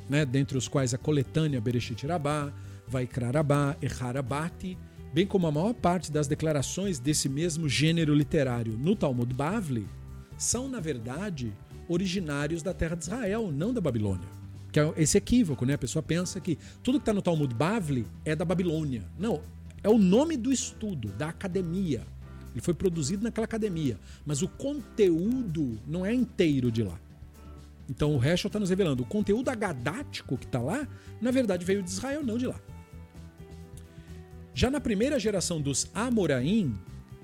né, 0.06 0.26
dentre 0.26 0.58
os 0.58 0.68
quais 0.68 0.92
a 0.92 0.98
coletânea 0.98 1.62
Bereshit 1.62 2.06
Rabá, 2.06 2.52
Vaikra 2.86 3.30
Rabá, 3.30 3.74
Echarabati, 3.80 4.76
bem 5.14 5.26
como 5.26 5.46
a 5.46 5.50
maior 5.50 5.72
parte 5.72 6.12
das 6.12 6.28
declarações 6.28 6.98
desse 6.98 7.26
mesmo 7.26 7.70
gênero 7.70 8.14
literário 8.14 8.76
no 8.76 8.94
Talmud 8.94 9.32
Bavli, 9.32 9.88
são, 10.36 10.68
na 10.68 10.78
verdade, 10.78 11.54
originários 11.88 12.62
da 12.62 12.74
terra 12.74 12.96
de 12.96 13.04
Israel, 13.04 13.50
não 13.50 13.72
da 13.72 13.80
Babilônia. 13.80 14.39
Que 14.72 14.80
é 14.80 14.92
esse 14.96 15.18
equívoco, 15.18 15.64
né? 15.64 15.74
A 15.74 15.78
pessoa 15.78 16.02
pensa 16.02 16.40
que 16.40 16.58
tudo 16.82 16.98
que 16.98 17.02
está 17.02 17.12
no 17.12 17.22
Talmud 17.22 17.54
Bavli 17.54 18.06
é 18.24 18.36
da 18.36 18.44
Babilônia. 18.44 19.04
Não, 19.18 19.42
é 19.82 19.88
o 19.88 19.98
nome 19.98 20.36
do 20.36 20.52
estudo, 20.52 21.08
da 21.08 21.28
academia. 21.28 22.06
Ele 22.52 22.60
foi 22.60 22.74
produzido 22.74 23.22
naquela 23.22 23.44
academia, 23.44 23.98
mas 24.26 24.42
o 24.42 24.48
conteúdo 24.48 25.78
não 25.86 26.04
é 26.04 26.12
inteiro 26.12 26.70
de 26.70 26.82
lá. 26.82 26.98
Então 27.88 28.16
o 28.16 28.24
Heschel 28.24 28.48
está 28.48 28.58
nos 28.58 28.70
revelando, 28.70 29.02
o 29.02 29.06
conteúdo 29.06 29.48
agadático 29.48 30.36
que 30.36 30.44
está 30.44 30.60
lá, 30.60 30.86
na 31.20 31.30
verdade 31.30 31.64
veio 31.64 31.82
de 31.82 31.90
Israel, 31.90 32.22
não 32.22 32.38
de 32.38 32.46
lá. 32.46 32.60
Já 34.54 34.70
na 34.70 34.80
primeira 34.80 35.18
geração 35.18 35.60
dos 35.60 35.88
Amoraim, 35.94 36.76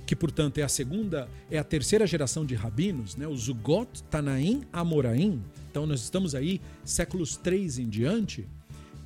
que 0.04 0.16
portanto 0.16 0.58
é 0.58 0.62
a 0.62 0.68
segunda, 0.68 1.28
é 1.50 1.58
a 1.58 1.64
terceira 1.64 2.06
geração 2.06 2.44
de 2.44 2.54
rabinos, 2.54 3.16
né, 3.16 3.28
os 3.28 3.42
Zugot, 3.42 4.02
Tanaim, 4.04 4.62
Amoraim, 4.72 5.42
então 5.76 5.86
nós 5.86 6.00
estamos 6.00 6.34
aí 6.34 6.58
séculos 6.82 7.36
3 7.36 7.80
em 7.80 7.86
diante, 7.90 8.48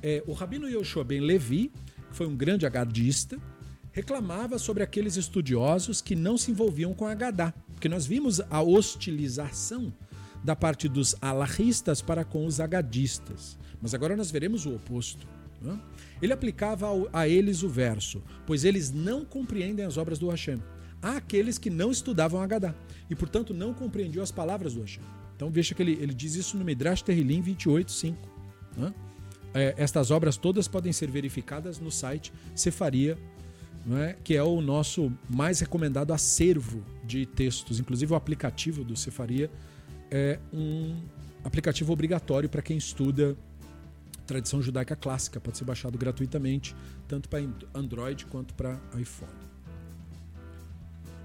é, 0.01 0.23
o 0.25 0.31
rabino 0.31 0.69
Yoshua 0.69 1.03
Ben 1.03 1.19
Levi, 1.19 1.69
que 2.09 2.15
foi 2.15 2.25
um 2.25 2.33
grande 2.33 2.65
agadista, 2.65 3.37
reclamava 3.91 4.57
sobre 4.57 4.81
aqueles 4.81 5.17
estudiosos 5.17 5.99
que 5.99 6.15
não 6.15 6.37
se 6.37 6.49
envolviam 6.49 6.93
com 6.93 7.05
Agadá, 7.05 7.53
porque 7.73 7.89
nós 7.89 8.05
vimos 8.05 8.39
a 8.49 8.61
hostilização 8.61 9.93
da 10.45 10.55
parte 10.55 10.87
dos 10.87 11.13
alahistas 11.21 12.01
para 12.01 12.23
com 12.23 12.45
os 12.45 12.61
agadistas. 12.61 13.59
Mas 13.81 13.93
agora 13.93 14.15
nós 14.15 14.31
veremos 14.31 14.65
o 14.65 14.73
oposto. 14.73 15.27
Né? 15.61 15.77
Ele 16.21 16.31
aplicava 16.31 16.87
a 17.11 17.27
eles 17.27 17.63
o 17.63 17.67
verso, 17.67 18.23
pois 18.47 18.63
eles 18.63 18.91
não 18.91 19.25
compreendem 19.25 19.83
as 19.83 19.97
obras 19.97 20.17
do 20.17 20.29
Hashem. 20.29 20.63
Há 21.01 21.17
aqueles 21.17 21.57
que 21.57 21.69
não 21.69 21.91
estudavam 21.91 22.41
Agadá 22.41 22.73
e, 23.09 23.15
portanto, 23.15 23.53
não 23.53 23.73
compreendiam 23.73 24.23
as 24.23 24.31
palavras 24.31 24.73
do 24.73 24.79
Hashem. 24.79 25.03
Então 25.41 25.49
veja 25.49 25.73
que 25.73 25.81
ele, 25.81 25.93
ele 25.93 26.13
diz 26.13 26.35
isso 26.35 26.55
no 26.55 26.63
Midrash 26.63 27.01
Terrilim 27.01 27.41
28.5. 27.41 28.15
Né? 28.77 28.93
É, 29.55 29.73
estas 29.75 30.11
obras 30.11 30.37
todas 30.37 30.67
podem 30.67 30.93
ser 30.93 31.09
verificadas 31.09 31.79
no 31.79 31.89
site 31.89 32.31
Cefaria, 32.53 33.17
é? 33.91 34.15
que 34.23 34.35
é 34.35 34.43
o 34.43 34.61
nosso 34.61 35.11
mais 35.27 35.59
recomendado 35.59 36.13
acervo 36.13 36.83
de 37.03 37.25
textos. 37.25 37.79
Inclusive 37.79 38.13
o 38.13 38.15
aplicativo 38.15 38.83
do 38.83 38.95
Cefaria 38.95 39.49
é 40.11 40.37
um 40.53 41.01
aplicativo 41.43 41.91
obrigatório 41.91 42.47
para 42.47 42.61
quem 42.61 42.77
estuda 42.77 43.35
tradição 44.27 44.61
judaica 44.61 44.95
clássica. 44.95 45.39
Pode 45.39 45.57
ser 45.57 45.65
baixado 45.65 45.97
gratuitamente, 45.97 46.75
tanto 47.07 47.27
para 47.27 47.43
Android 47.73 48.27
quanto 48.27 48.53
para 48.53 48.79
iPhone. 48.95 49.50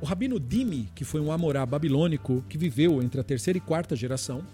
O 0.00 0.04
rabino 0.04 0.38
Dimi, 0.38 0.90
que 0.94 1.04
foi 1.04 1.20
um 1.20 1.32
amorá 1.32 1.64
babilônico 1.64 2.44
que 2.48 2.58
viveu 2.58 3.02
entre 3.02 3.20
a 3.20 3.24
terceira 3.24 3.56
e 3.56 3.60
quarta 3.60 3.96
geração, 3.96 4.46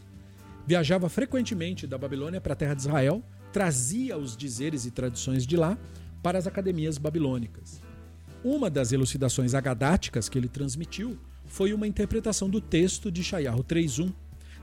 viajava 0.66 1.09
frequentemente 1.09 1.86
da 1.86 1.99
Babilônia 1.99 2.40
para 2.40 2.53
a 2.53 2.57
terra 2.57 2.74
de 2.74 2.82
Israel, 2.82 3.22
trazia 3.53 4.16
os 4.16 4.36
dizeres 4.36 4.86
e 4.86 4.93
tradições 4.93 5.45
de 5.45 5.57
lá 5.57 5.76
para 6.22 6.38
as 6.38 6.47
academias 6.47 6.97
babilônicas. 6.97 7.82
Uma 8.45 8.70
das 8.70 8.93
elucidações 8.93 9.53
agadáticas 9.53 10.28
que 10.28 10.38
ele 10.38 10.49
transmitiu 10.49 11.18
foi 11.45 11.72
uma 11.74 11.86
interpretação 11.86 12.49
do 12.49 12.61
texto 12.61 13.11
de 13.11 13.22
Shayahu 13.24 13.64
3.1. 13.64 14.12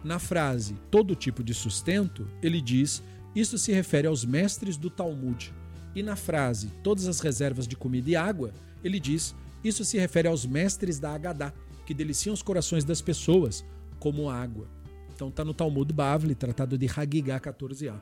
Na 0.02 0.18
frase 0.18 0.76
todo 0.90 1.16
tipo 1.16 1.44
de 1.44 1.54
sustento, 1.54 2.26
ele 2.42 2.62
diz 2.62 3.04
isso 3.36 3.58
se 3.58 3.74
refere 3.74 4.08
aos 4.08 4.24
mestres 4.24 4.78
do 4.78 4.90
Talmud. 4.90 5.54
E 5.94 6.02
na 6.02 6.16
frase 6.16 6.72
todas 6.82 7.06
as 7.06 7.20
reservas 7.20 7.68
de 7.68 7.76
comida 7.76 8.10
e 8.10 8.16
água, 8.16 8.54
ele 8.82 9.00
diz 9.00 9.36
isso 9.64 9.84
se 9.84 9.98
refere 9.98 10.28
aos 10.28 10.46
mestres 10.46 11.00
da 11.00 11.14
Agadá, 11.14 11.54
que 11.86 11.94
deliciam 11.94 12.34
os 12.34 12.42
corações 12.42 12.84
das 12.84 13.02
pessoas 13.02 13.66
como 14.00 14.30
água. 14.30 14.68
Então 15.14 15.30
está 15.30 15.44
no 15.44 15.54
Talmud 15.54 15.92
Bavli, 15.94 16.36
tratado 16.36 16.78
de 16.78 16.88
Hagigah 16.88 17.40
14a. 17.40 18.00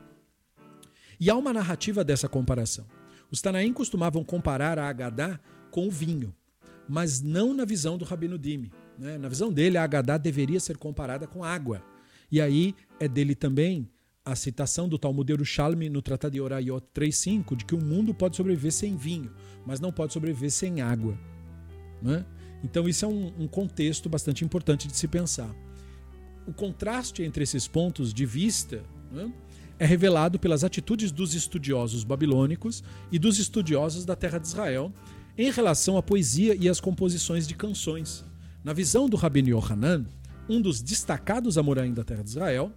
E 1.18 1.28
há 1.28 1.34
uma 1.34 1.52
narrativa 1.52 2.04
dessa 2.04 2.28
comparação. 2.28 2.86
Os 3.30 3.40
Tanaim 3.42 3.72
costumavam 3.72 4.22
comparar 4.22 4.78
a 4.78 4.88
Agadá 4.88 5.40
com 5.70 5.88
o 5.88 5.90
vinho, 5.90 6.34
mas 6.88 7.20
não 7.20 7.52
na 7.52 7.64
visão 7.64 7.98
do 7.98 8.04
Rabino 8.04 8.38
Dimi. 8.38 8.70
Né? 8.98 9.18
Na 9.18 9.28
visão 9.28 9.52
dele, 9.52 9.76
a 9.76 9.82
Agadá 9.82 10.16
deveria 10.16 10.60
ser 10.60 10.76
comparada 10.76 11.26
com 11.26 11.44
água. 11.44 11.82
E 12.30 12.40
aí 12.40 12.74
é 13.00 13.08
dele 13.08 13.34
também 13.34 13.88
a 14.24 14.36
citação 14.36 14.88
do 14.88 14.98
Talmud 14.98 15.30
Yerushalmi 15.30 15.88
no 15.88 16.02
Tratado 16.02 16.34
de 16.34 16.40
Orayot 16.40 16.86
3.5 16.94 17.56
de 17.56 17.64
que 17.64 17.74
o 17.74 17.82
mundo 17.82 18.12
pode 18.12 18.36
sobreviver 18.36 18.72
sem 18.72 18.94
vinho, 18.94 19.32
mas 19.66 19.80
não 19.80 19.90
pode 19.90 20.12
sobreviver 20.12 20.50
sem 20.50 20.82
água. 20.82 21.18
Né? 22.02 22.24
Então, 22.62 22.88
isso 22.88 23.04
é 23.04 23.08
um, 23.08 23.32
um 23.38 23.48
contexto 23.48 24.08
bastante 24.08 24.44
importante 24.44 24.88
de 24.88 24.96
se 24.96 25.06
pensar. 25.06 25.54
O 26.46 26.52
contraste 26.52 27.22
entre 27.22 27.44
esses 27.44 27.68
pontos 27.68 28.12
de 28.12 28.24
vista 28.24 28.82
né, 29.12 29.32
é 29.78 29.86
revelado 29.86 30.38
pelas 30.38 30.64
atitudes 30.64 31.12
dos 31.12 31.34
estudiosos 31.34 32.04
babilônicos 32.04 32.82
e 33.12 33.18
dos 33.18 33.38
estudiosos 33.38 34.04
da 34.04 34.16
terra 34.16 34.38
de 34.38 34.46
Israel 34.46 34.92
em 35.36 35.50
relação 35.50 35.96
à 35.96 36.02
poesia 36.02 36.56
e 36.58 36.68
às 36.68 36.80
composições 36.80 37.46
de 37.46 37.54
canções. 37.54 38.24
Na 38.64 38.72
visão 38.72 39.08
do 39.08 39.16
Rabino 39.16 39.50
Yohanan, 39.50 40.04
um 40.48 40.60
dos 40.60 40.82
destacados 40.82 41.56
Amoraim 41.56 41.92
da 41.92 42.02
terra 42.02 42.24
de 42.24 42.30
Israel, 42.30 42.72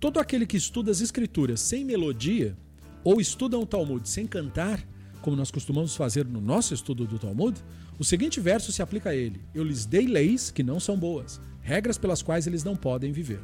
todo 0.00 0.18
aquele 0.18 0.46
que 0.46 0.56
estuda 0.56 0.90
as 0.90 1.00
escrituras 1.00 1.60
sem 1.60 1.84
melodia 1.84 2.56
ou 3.04 3.20
estuda 3.20 3.58
o 3.58 3.66
Talmud 3.66 4.08
sem 4.08 4.26
cantar, 4.26 4.82
como 5.20 5.36
nós 5.36 5.50
costumamos 5.50 5.94
fazer 5.96 6.24
no 6.24 6.40
nosso 6.40 6.72
estudo 6.72 7.06
do 7.06 7.18
Talmud, 7.18 7.62
o 7.98 8.04
seguinte 8.04 8.40
verso 8.40 8.70
se 8.72 8.82
aplica 8.82 9.10
a 9.10 9.14
ele: 9.14 9.40
Eu 9.54 9.64
lhes 9.64 9.84
dei 9.84 10.06
leis 10.06 10.50
que 10.50 10.62
não 10.62 10.78
são 10.78 10.96
boas, 10.96 11.40
regras 11.60 11.98
pelas 11.98 12.22
quais 12.22 12.46
eles 12.46 12.62
não 12.62 12.76
podem 12.76 13.12
viver. 13.12 13.42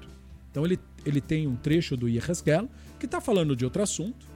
Então 0.51 0.65
ele, 0.65 0.79
ele 1.05 1.21
tem 1.21 1.47
um 1.49 1.57
trecho 1.57 1.97
do 1.97 2.09
Yehezkel 2.09 2.69
que 2.99 3.07
está 3.07 3.21
falando 3.21 3.57
de 3.57 3.65
outro 3.65 3.83
assunto, 3.83 4.27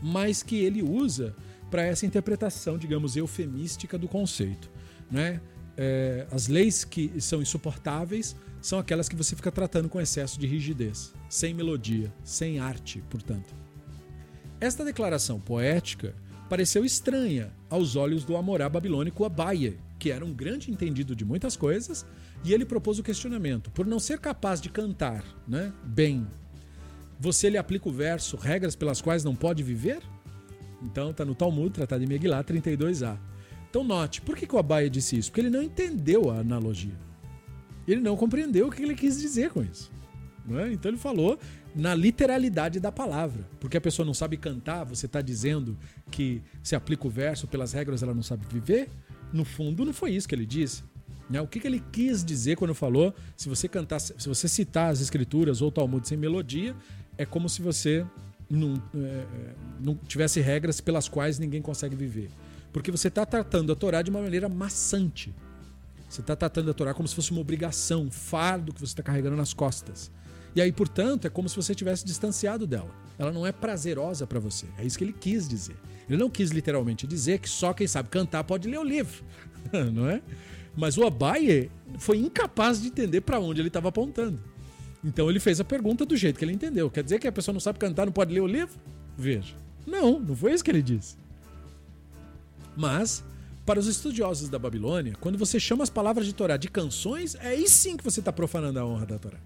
mas 0.00 0.42
que 0.42 0.56
ele 0.56 0.82
usa 0.82 1.34
para 1.70 1.82
essa 1.82 2.06
interpretação, 2.06 2.78
digamos, 2.78 3.16
eufemística 3.16 3.98
do 3.98 4.06
conceito. 4.06 4.70
Né? 5.10 5.40
É, 5.76 6.26
as 6.30 6.46
leis 6.46 6.84
que 6.84 7.20
são 7.20 7.42
insuportáveis 7.42 8.36
são 8.62 8.78
aquelas 8.78 9.08
que 9.08 9.16
você 9.16 9.34
fica 9.34 9.50
tratando 9.50 9.88
com 9.88 10.00
excesso 10.00 10.38
de 10.38 10.46
rigidez, 10.46 11.12
sem 11.28 11.52
melodia, 11.52 12.14
sem 12.22 12.60
arte, 12.60 13.02
portanto. 13.10 13.52
Esta 14.60 14.84
declaração 14.84 15.40
poética 15.40 16.14
pareceu 16.54 16.84
estranha 16.84 17.50
aos 17.68 17.96
olhos 17.96 18.22
do 18.22 18.36
Amorá 18.36 18.68
babilônico 18.68 19.24
Abaye, 19.24 19.76
que 19.98 20.12
era 20.12 20.24
um 20.24 20.32
grande 20.32 20.70
entendido 20.70 21.16
de 21.16 21.24
muitas 21.24 21.56
coisas, 21.56 22.06
e 22.44 22.52
ele 22.54 22.64
propôs 22.64 22.96
o 22.96 23.02
questionamento: 23.02 23.72
por 23.72 23.84
não 23.84 23.98
ser 23.98 24.20
capaz 24.20 24.60
de 24.60 24.68
cantar 24.68 25.24
né, 25.48 25.72
bem, 25.82 26.24
você 27.18 27.50
lhe 27.50 27.58
aplica 27.58 27.88
o 27.88 27.92
verso 27.92 28.36
regras 28.36 28.76
pelas 28.76 29.02
quais 29.02 29.24
não 29.24 29.34
pode 29.34 29.64
viver? 29.64 30.00
Então 30.80 31.10
está 31.10 31.24
no 31.24 31.34
Talmud, 31.34 31.70
Tratado 31.70 32.02
de 32.02 32.06
Megillah 32.06 32.44
32a. 32.44 33.18
Então 33.68 33.82
note, 33.82 34.20
por 34.20 34.36
que, 34.36 34.46
que 34.46 34.54
o 34.54 34.58
Abaye 34.60 34.88
disse 34.88 35.18
isso? 35.18 35.32
Porque 35.32 35.40
ele 35.40 35.50
não 35.50 35.60
entendeu 35.62 36.30
a 36.30 36.38
analogia. 36.38 36.94
Ele 37.84 38.00
não 38.00 38.16
compreendeu 38.16 38.68
o 38.68 38.70
que 38.70 38.80
ele 38.80 38.94
quis 38.94 39.20
dizer 39.20 39.50
com 39.50 39.60
isso. 39.60 39.90
É? 40.50 40.72
Então 40.72 40.90
ele 40.90 40.98
falou 40.98 41.38
na 41.74 41.94
literalidade 41.94 42.78
da 42.78 42.92
palavra. 42.92 43.48
Porque 43.58 43.76
a 43.76 43.80
pessoa 43.80 44.04
não 44.04 44.14
sabe 44.14 44.36
cantar, 44.36 44.84
você 44.84 45.06
está 45.06 45.20
dizendo 45.20 45.76
que 46.10 46.42
se 46.62 46.76
aplica 46.76 47.06
o 47.06 47.10
verso 47.10 47.46
pelas 47.46 47.72
regras 47.72 48.02
ela 48.02 48.14
não 48.14 48.22
sabe 48.22 48.44
viver? 48.50 48.88
No 49.32 49.44
fundo, 49.44 49.84
não 49.84 49.92
foi 49.92 50.12
isso 50.12 50.28
que 50.28 50.34
ele 50.34 50.46
disse. 50.46 50.84
Né? 51.28 51.40
O 51.40 51.46
que, 51.46 51.58
que 51.58 51.66
ele 51.66 51.82
quis 51.90 52.22
dizer 52.24 52.56
quando 52.56 52.74
falou 52.74 53.14
se 53.36 53.48
você 53.48 53.66
cantar, 53.68 53.98
se 54.00 54.28
você 54.28 54.46
citar 54.46 54.90
as 54.90 55.00
escrituras 55.00 55.62
ou 55.62 55.68
o 55.68 55.72
Talmud 55.72 56.06
sem 56.06 56.18
melodia, 56.18 56.76
é 57.16 57.24
como 57.24 57.48
se 57.48 57.62
você 57.62 58.04
não, 58.50 58.74
é, 58.94 59.24
não 59.80 59.94
tivesse 59.96 60.40
regras 60.40 60.80
pelas 60.80 61.08
quais 61.08 61.38
ninguém 61.38 61.62
consegue 61.62 61.96
viver. 61.96 62.30
Porque 62.72 62.90
você 62.90 63.08
está 63.08 63.24
tratando 63.24 63.72
a 63.72 63.76
Torá 63.76 64.02
de 64.02 64.10
uma 64.10 64.20
maneira 64.20 64.48
maçante. 64.48 65.34
Você 66.08 66.20
está 66.20 66.36
tratando 66.36 66.70
a 66.70 66.74
Torá 66.74 66.92
como 66.92 67.08
se 67.08 67.14
fosse 67.14 67.30
uma 67.30 67.40
obrigação, 67.40 68.02
um 68.02 68.10
fardo 68.10 68.72
que 68.72 68.80
você 68.80 68.92
está 68.92 69.02
carregando 69.02 69.36
nas 69.36 69.54
costas. 69.54 70.10
E 70.54 70.60
aí, 70.60 70.70
portanto, 70.70 71.26
é 71.26 71.30
como 71.30 71.48
se 71.48 71.56
você 71.56 71.74
tivesse 71.74 72.04
distanciado 72.04 72.66
dela. 72.66 72.90
Ela 73.18 73.32
não 73.32 73.46
é 73.46 73.52
prazerosa 73.52 74.26
para 74.26 74.38
você. 74.38 74.66
É 74.78 74.84
isso 74.84 74.96
que 74.96 75.04
ele 75.04 75.12
quis 75.12 75.48
dizer. 75.48 75.76
Ele 76.08 76.18
não 76.18 76.30
quis 76.30 76.50
literalmente 76.50 77.06
dizer 77.06 77.38
que 77.38 77.48
só 77.48 77.72
quem 77.72 77.86
sabe 77.86 78.08
cantar 78.08 78.44
pode 78.44 78.68
ler 78.68 78.78
o 78.78 78.84
livro, 78.84 79.24
não 79.92 80.08
é? 80.08 80.22
Mas 80.76 80.98
o 80.98 81.04
Abaye 81.04 81.70
foi 81.98 82.18
incapaz 82.18 82.80
de 82.80 82.88
entender 82.88 83.20
para 83.20 83.38
onde 83.38 83.60
ele 83.60 83.68
estava 83.68 83.88
apontando. 83.88 84.38
Então 85.04 85.30
ele 85.30 85.40
fez 85.40 85.60
a 85.60 85.64
pergunta 85.64 86.04
do 86.04 86.16
jeito 86.16 86.38
que 86.38 86.44
ele 86.44 86.52
entendeu. 86.52 86.90
Quer 86.90 87.04
dizer 87.04 87.18
que 87.18 87.28
a 87.28 87.32
pessoa 87.32 87.52
não 87.52 87.60
sabe 87.60 87.78
cantar, 87.78 88.06
não 88.06 88.12
pode 88.12 88.32
ler 88.32 88.40
o 88.40 88.46
livro? 88.46 88.74
Veja. 89.16 89.54
Não, 89.86 90.18
não 90.18 90.34
foi 90.34 90.52
isso 90.52 90.64
que 90.64 90.70
ele 90.70 90.82
disse. 90.82 91.16
Mas, 92.76 93.22
para 93.64 93.78
os 93.78 93.86
estudiosos 93.86 94.48
da 94.48 94.58
Babilônia, 94.58 95.14
quando 95.20 95.38
você 95.38 95.60
chama 95.60 95.84
as 95.84 95.90
palavras 95.90 96.26
de 96.26 96.34
Torá 96.34 96.56
de 96.56 96.68
canções, 96.68 97.34
é 97.36 97.48
aí 97.48 97.68
sim 97.68 97.96
que 97.96 98.02
você 98.02 98.20
está 98.20 98.32
profanando 98.32 98.78
a 98.78 98.86
honra 98.86 99.06
da 99.06 99.18
Torá. 99.18 99.38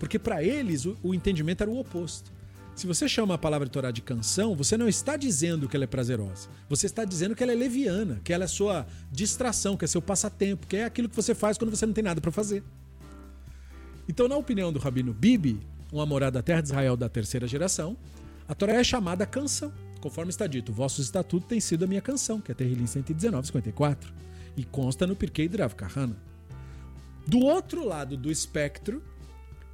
Porque 0.00 0.18
para 0.18 0.42
eles 0.42 0.86
o, 0.86 0.96
o 1.02 1.14
entendimento 1.14 1.62
era 1.62 1.70
o 1.70 1.78
oposto. 1.78 2.32
Se 2.74 2.86
você 2.86 3.06
chama 3.06 3.34
a 3.34 3.38
palavra 3.38 3.66
de 3.66 3.72
Torá 3.72 3.90
de 3.90 4.00
canção, 4.00 4.56
você 4.56 4.78
não 4.78 4.88
está 4.88 5.14
dizendo 5.14 5.68
que 5.68 5.76
ela 5.76 5.84
é 5.84 5.86
prazerosa. 5.86 6.48
Você 6.66 6.86
está 6.86 7.04
dizendo 7.04 7.36
que 7.36 7.42
ela 7.42 7.52
é 7.52 7.54
leviana, 7.54 8.18
que 8.24 8.32
ela 8.32 8.44
é 8.44 8.46
sua 8.46 8.86
distração, 9.12 9.76
que 9.76 9.84
é 9.84 9.88
seu 9.88 10.00
passatempo, 10.00 10.66
que 10.66 10.78
é 10.78 10.84
aquilo 10.84 11.06
que 11.06 11.14
você 11.14 11.34
faz 11.34 11.58
quando 11.58 11.70
você 11.70 11.84
não 11.84 11.92
tem 11.92 12.02
nada 12.02 12.22
para 12.22 12.32
fazer. 12.32 12.64
Então, 14.08 14.26
na 14.26 14.36
opinião 14.36 14.72
do 14.72 14.78
Rabino 14.78 15.12
Bibi, 15.12 15.60
um 15.92 16.00
amorado 16.00 16.34
da 16.34 16.42
terra 16.42 16.62
de 16.62 16.68
Israel 16.68 16.96
da 16.96 17.08
terceira 17.08 17.46
geração, 17.46 17.94
a 18.48 18.54
Torá 18.54 18.72
é 18.72 18.82
chamada 18.82 19.26
canção, 19.26 19.70
conforme 20.00 20.30
está 20.30 20.46
dito, 20.46 20.72
vossos 20.72 21.04
estatutos 21.04 21.46
têm 21.46 21.60
sido 21.60 21.84
a 21.84 21.86
minha 21.86 22.00
canção, 22.00 22.40
que 22.40 22.50
é 22.50 22.54
Terrilim 22.54 22.86
119, 22.86 23.48
54, 23.48 24.10
e 24.56 24.64
consta 24.64 25.06
no 25.06 25.14
Pirkei 25.14 25.46
Drav 25.46 25.74
Kahana. 25.74 26.16
Do 27.26 27.40
outro 27.40 27.86
lado 27.86 28.16
do 28.16 28.30
espectro 28.30 29.02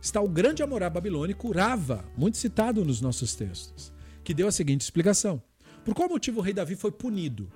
está 0.06 0.20
o 0.20 0.28
grande 0.28 0.62
amorá 0.62 0.88
babilônico 0.88 1.50
Rava, 1.50 2.04
muito 2.16 2.36
citado 2.36 2.84
nos 2.84 3.00
nossos 3.00 3.34
textos, 3.34 3.92
que 4.22 4.32
deu 4.32 4.46
a 4.46 4.52
seguinte 4.52 4.82
explicação. 4.82 5.42
Por 5.84 5.94
qual 5.94 6.08
motivo 6.08 6.38
o 6.38 6.42
rei 6.42 6.54
Davi 6.54 6.76
foi 6.76 6.92
punido? 6.92 7.50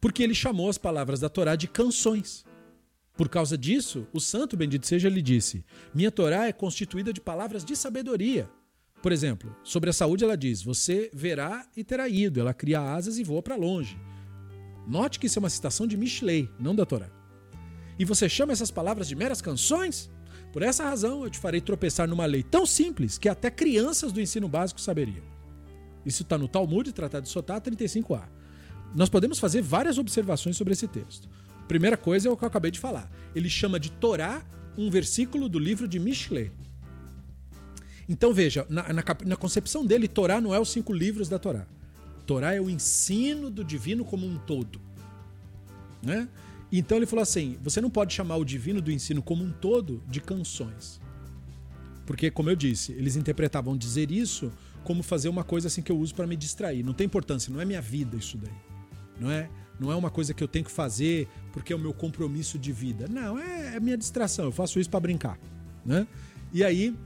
Porque 0.00 0.24
ele 0.24 0.34
chamou 0.34 0.68
as 0.68 0.78
palavras 0.78 1.20
da 1.20 1.28
Torá 1.28 1.54
de 1.54 1.68
canções. 1.68 2.44
Por 3.16 3.28
causa 3.28 3.56
disso, 3.56 4.08
o 4.12 4.18
santo 4.18 4.56
bendito 4.56 4.86
seja 4.86 5.08
lhe 5.08 5.22
disse: 5.22 5.64
Minha 5.94 6.10
Torá 6.10 6.48
é 6.48 6.52
constituída 6.52 7.12
de 7.12 7.20
palavras 7.20 7.64
de 7.64 7.76
sabedoria. 7.76 8.50
Por 9.00 9.12
exemplo, 9.12 9.54
sobre 9.62 9.90
a 9.90 9.92
saúde 9.92 10.24
ela 10.24 10.36
diz: 10.36 10.62
Você 10.62 11.10
verá 11.14 11.64
e 11.76 11.84
terá 11.84 12.08
ido. 12.08 12.40
Ela 12.40 12.52
cria 12.52 12.80
asas 12.80 13.18
e 13.18 13.24
voa 13.24 13.42
para 13.42 13.54
longe. 13.54 13.96
Note 14.88 15.20
que 15.20 15.26
isso 15.26 15.38
é 15.38 15.40
uma 15.40 15.50
citação 15.50 15.86
de 15.86 15.96
Mishlei, 15.96 16.50
não 16.58 16.74
da 16.74 16.84
Torá. 16.84 17.08
E 17.96 18.04
você 18.04 18.28
chama 18.28 18.52
essas 18.52 18.70
palavras 18.70 19.06
de 19.06 19.14
meras 19.14 19.40
canções? 19.40 20.10
Por 20.52 20.62
essa 20.62 20.84
razão, 20.84 21.24
eu 21.24 21.30
te 21.30 21.38
farei 21.38 21.60
tropeçar 21.60 22.06
numa 22.06 22.26
lei 22.26 22.42
tão 22.42 22.66
simples 22.66 23.16
que 23.16 23.28
até 23.28 23.50
crianças 23.50 24.12
do 24.12 24.20
ensino 24.20 24.46
básico 24.48 24.80
saberiam. 24.80 25.24
Isso 26.04 26.22
está 26.22 26.36
no 26.36 26.46
Talmud, 26.46 26.92
Tratado 26.92 27.24
de 27.24 27.30
Sotá 27.30 27.60
35a. 27.60 28.24
Nós 28.94 29.08
podemos 29.08 29.38
fazer 29.38 29.62
várias 29.62 29.96
observações 29.96 30.56
sobre 30.56 30.74
esse 30.74 30.86
texto. 30.86 31.28
Primeira 31.66 31.96
coisa 31.96 32.28
é 32.28 32.30
o 32.30 32.36
que 32.36 32.44
eu 32.44 32.48
acabei 32.48 32.70
de 32.70 32.78
falar. 32.78 33.10
Ele 33.34 33.48
chama 33.48 33.80
de 33.80 33.90
Torá 33.90 34.44
um 34.76 34.90
versículo 34.90 35.48
do 35.48 35.58
livro 35.58 35.88
de 35.88 35.98
Mishle. 35.98 36.52
Então 38.08 38.34
veja, 38.34 38.66
na, 38.68 38.92
na, 38.92 39.02
na 39.24 39.36
concepção 39.36 39.86
dele, 39.86 40.08
Torá 40.08 40.40
não 40.40 40.54
é 40.54 40.60
os 40.60 40.70
cinco 40.70 40.92
livros 40.92 41.28
da 41.28 41.38
Torá. 41.38 41.66
Torá 42.26 42.52
é 42.52 42.60
o 42.60 42.68
ensino 42.68 43.50
do 43.50 43.64
divino 43.64 44.04
como 44.04 44.26
um 44.26 44.38
todo. 44.38 44.80
Né? 46.02 46.28
Então 46.72 46.96
ele 46.96 47.06
falou 47.06 47.22
assim: 47.22 47.58
você 47.62 47.80
não 47.80 47.90
pode 47.90 48.14
chamar 48.14 48.36
o 48.36 48.44
divino 48.44 48.80
do 48.80 48.90
ensino 48.90 49.22
como 49.22 49.44
um 49.44 49.52
todo 49.52 50.02
de 50.08 50.20
canções. 50.20 51.00
Porque, 52.06 52.30
como 52.30 52.50
eu 52.50 52.56
disse, 52.56 52.92
eles 52.92 53.14
interpretavam 53.14 53.76
dizer 53.76 54.10
isso 54.10 54.50
como 54.82 55.02
fazer 55.02 55.28
uma 55.28 55.44
coisa 55.44 55.68
assim 55.68 55.82
que 55.82 55.92
eu 55.92 55.98
uso 55.98 56.14
para 56.14 56.26
me 56.26 56.36
distrair. 56.36 56.82
Não 56.82 56.92
tem 56.92 57.04
importância, 57.04 57.52
não 57.52 57.60
é 57.60 57.64
minha 57.64 57.80
vida 57.80 58.16
isso 58.16 58.36
daí. 58.36 58.52
Não 59.20 59.30
é, 59.30 59.48
não 59.78 59.92
é 59.92 59.94
uma 59.94 60.10
coisa 60.10 60.34
que 60.34 60.42
eu 60.42 60.48
tenho 60.48 60.64
que 60.64 60.70
fazer 60.70 61.28
porque 61.52 61.72
é 61.72 61.76
o 61.76 61.78
meu 61.78 61.92
compromisso 61.92 62.58
de 62.58 62.72
vida. 62.72 63.06
Não, 63.06 63.38
é, 63.38 63.76
é 63.76 63.80
minha 63.80 63.96
distração, 63.96 64.46
eu 64.46 64.52
faço 64.52 64.80
isso 64.80 64.90
para 64.90 64.98
brincar. 64.98 65.38
Né? 65.84 66.06
E 66.52 66.64
aí 66.64 66.96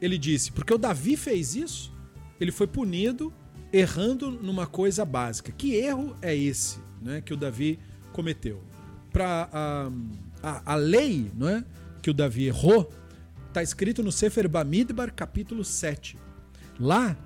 ele 0.00 0.16
disse: 0.16 0.52
porque 0.52 0.72
o 0.72 0.78
Davi 0.78 1.16
fez 1.16 1.54
isso, 1.54 1.92
ele 2.40 2.52
foi 2.52 2.66
punido 2.66 3.32
errando 3.72 4.30
numa 4.30 4.66
coisa 4.66 5.04
básica. 5.04 5.52
Que 5.52 5.74
erro 5.74 6.16
é 6.22 6.34
esse 6.34 6.78
né, 7.02 7.20
que 7.20 7.34
o 7.34 7.36
Davi 7.36 7.78
cometeu? 8.12 8.62
Para 9.16 9.48
a, 9.50 9.90
a, 10.42 10.72
a, 10.74 10.74
lei 10.74 11.32
não 11.34 11.48
é, 11.48 11.64
que 12.02 12.10
o 12.10 12.14
Davi 12.14 12.48
errou, 12.48 12.92
está 13.48 13.62
escrito 13.62 14.02
no 14.02 14.12
Sefer 14.12 14.46
Bamidbar, 14.46 15.10
capítulo 15.10 15.64
7. 15.64 16.18
Lá 16.78 17.16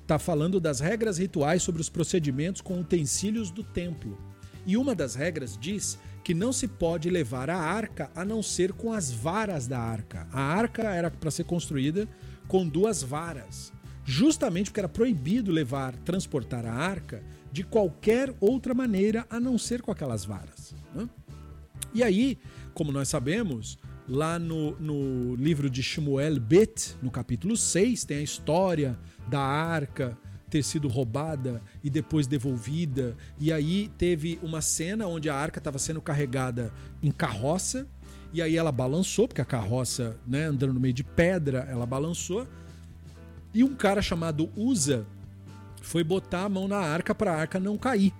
está 0.00 0.16
falando 0.16 0.60
das 0.60 0.78
regras 0.78 1.18
rituais 1.18 1.60
sobre 1.64 1.80
os 1.80 1.88
procedimentos 1.88 2.60
com 2.60 2.78
utensílios 2.78 3.50
do 3.50 3.64
templo. 3.64 4.16
E 4.64 4.76
uma 4.76 4.94
das 4.94 5.16
regras 5.16 5.58
diz 5.60 5.98
que 6.22 6.34
não 6.34 6.52
se 6.52 6.68
pode 6.68 7.10
levar 7.10 7.50
a 7.50 7.58
arca 7.58 8.12
a 8.14 8.24
não 8.24 8.44
ser 8.44 8.72
com 8.72 8.92
as 8.92 9.10
varas 9.10 9.66
da 9.66 9.80
arca. 9.80 10.28
A 10.32 10.40
arca 10.40 10.84
era 10.94 11.10
para 11.10 11.32
ser 11.32 11.42
construída 11.42 12.08
com 12.46 12.64
duas 12.64 13.02
varas, 13.02 13.72
justamente 14.04 14.70
porque 14.70 14.78
era 14.78 14.88
proibido 14.88 15.50
levar, 15.50 15.96
transportar 16.04 16.64
a 16.64 16.72
arca 16.74 17.24
de 17.50 17.64
qualquer 17.64 18.32
outra 18.38 18.72
maneira 18.72 19.26
a 19.28 19.40
não 19.40 19.58
ser 19.58 19.82
com 19.82 19.90
aquelas 19.90 20.24
varas. 20.24 20.78
E 21.92 22.02
aí, 22.02 22.38
como 22.72 22.92
nós 22.92 23.08
sabemos, 23.08 23.78
lá 24.08 24.38
no, 24.38 24.78
no 24.80 25.34
livro 25.36 25.68
de 25.68 25.82
Shmuel 25.82 26.38
Bet, 26.40 26.96
no 27.02 27.10
capítulo 27.10 27.56
6, 27.56 28.04
tem 28.04 28.18
a 28.18 28.22
história 28.22 28.98
da 29.28 29.40
arca 29.40 30.16
ter 30.50 30.62
sido 30.64 30.88
roubada 30.88 31.62
e 31.82 31.88
depois 31.88 32.26
devolvida. 32.26 33.16
E 33.38 33.52
aí 33.52 33.88
teve 33.96 34.38
uma 34.42 34.60
cena 34.60 35.06
onde 35.06 35.30
a 35.30 35.34
arca 35.34 35.58
estava 35.58 35.78
sendo 35.78 36.02
carregada 36.02 36.72
em 37.02 37.10
carroça. 37.10 37.86
E 38.32 38.42
aí 38.42 38.56
ela 38.56 38.72
balançou, 38.72 39.26
porque 39.26 39.40
a 39.40 39.44
carroça, 39.44 40.16
né, 40.26 40.44
andando 40.44 40.74
no 40.74 40.80
meio 40.80 40.94
de 40.94 41.04
pedra, 41.04 41.66
ela 41.70 41.86
balançou. 41.86 42.46
E 43.54 43.64
um 43.64 43.74
cara 43.74 44.02
chamado 44.02 44.50
Uza 44.56 45.06
foi 45.80 46.04
botar 46.04 46.44
a 46.44 46.48
mão 46.48 46.68
na 46.68 46.78
arca 46.78 47.14
para 47.14 47.32
a 47.32 47.36
arca 47.36 47.58
não 47.58 47.78
cair. 47.78 48.12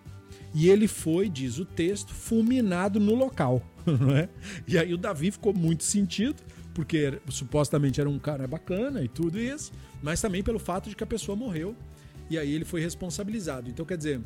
E 0.55 0.68
ele 0.68 0.88
foi, 0.88 1.28
diz 1.28 1.59
o 1.59 1.64
texto, 1.64 2.12
fulminado 2.12 2.98
no 2.98 3.14
local. 3.14 3.62
Não 3.86 4.11
é? 4.16 4.28
E 4.66 4.76
aí 4.76 4.92
o 4.92 4.98
Davi 4.98 5.30
ficou 5.30 5.55
muito 5.55 5.84
sentido, 5.84 6.42
porque 6.74 7.20
supostamente 7.28 8.01
era 8.01 8.11
um 8.11 8.18
cara 8.18 8.46
bacana 8.46 9.03
e 9.03 9.09
tudo 9.09 9.38
isso, 9.38 9.72
mas 10.03 10.20
também 10.20 10.42
pelo 10.42 10.59
fato 10.59 10.88
de 10.88 10.96
que 10.96 11.05
a 11.05 11.07
pessoa 11.07 11.36
morreu. 11.36 11.74
E 12.28 12.38
aí 12.38 12.53
ele 12.53 12.64
foi 12.64 12.80
responsabilizado. 12.80 13.68
Então, 13.68 13.84
quer 13.84 13.96
dizer, 13.96 14.20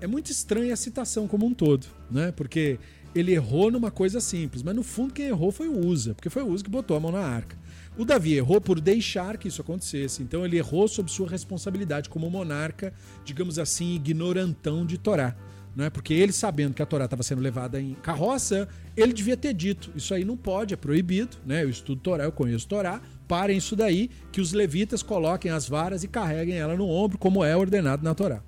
é 0.00 0.06
muito 0.06 0.30
estranha 0.30 0.72
a 0.72 0.76
citação 0.76 1.28
como 1.28 1.44
um 1.46 1.52
todo, 1.52 1.86
né? 2.10 2.32
Porque 2.32 2.78
ele 3.14 3.32
errou 3.32 3.70
numa 3.70 3.90
coisa 3.90 4.20
simples, 4.20 4.62
mas 4.62 4.74
no 4.74 4.82
fundo 4.82 5.12
quem 5.12 5.26
errou 5.26 5.50
foi 5.50 5.68
o 5.68 5.78
Usa, 5.86 6.14
porque 6.14 6.30
foi 6.30 6.42
o 6.42 6.48
Usa 6.48 6.64
que 6.64 6.70
botou 6.70 6.96
a 6.96 7.00
mão 7.00 7.10
na 7.10 7.20
arca. 7.20 7.58
O 7.98 8.04
Davi 8.04 8.34
errou 8.34 8.60
por 8.60 8.80
deixar 8.80 9.36
que 9.36 9.48
isso 9.48 9.60
acontecesse, 9.60 10.22
então 10.22 10.44
ele 10.44 10.56
errou 10.56 10.86
sob 10.86 11.10
sua 11.10 11.28
responsabilidade 11.28 12.08
como 12.08 12.30
monarca, 12.30 12.94
digamos 13.24 13.58
assim, 13.58 13.94
ignorantão 13.94 14.86
de 14.86 14.96
Torá 14.96 15.36
né? 15.74 15.90
Porque 15.90 16.12
ele 16.12 16.32
sabendo 16.32 16.74
que 16.74 16.82
a 16.82 16.86
Torá 16.86 17.04
estava 17.04 17.22
sendo 17.22 17.40
levada 17.40 17.80
em 17.80 17.94
carroça, 17.94 18.68
ele 18.96 19.12
devia 19.12 19.36
ter 19.36 19.54
dito: 19.54 19.90
isso 19.94 20.12
aí 20.14 20.24
não 20.24 20.36
pode, 20.36 20.74
é 20.74 20.76
proibido, 20.76 21.36
né? 21.46 21.62
Eu 21.62 21.70
estudo 21.70 22.00
Torá, 22.00 22.24
eu 22.24 22.32
conheço 22.32 22.66
Torá, 22.68 23.00
parem 23.28 23.56
isso 23.56 23.76
daí, 23.76 24.10
que 24.32 24.40
os 24.40 24.52
levitas 24.52 25.02
coloquem 25.02 25.50
as 25.50 25.68
varas 25.68 26.02
e 26.04 26.08
carreguem 26.08 26.56
ela 26.56 26.76
no 26.76 26.88
ombro, 26.88 27.18
como 27.18 27.44
é 27.44 27.56
ordenado 27.56 28.02
na 28.02 28.14
Torá. 28.14 28.42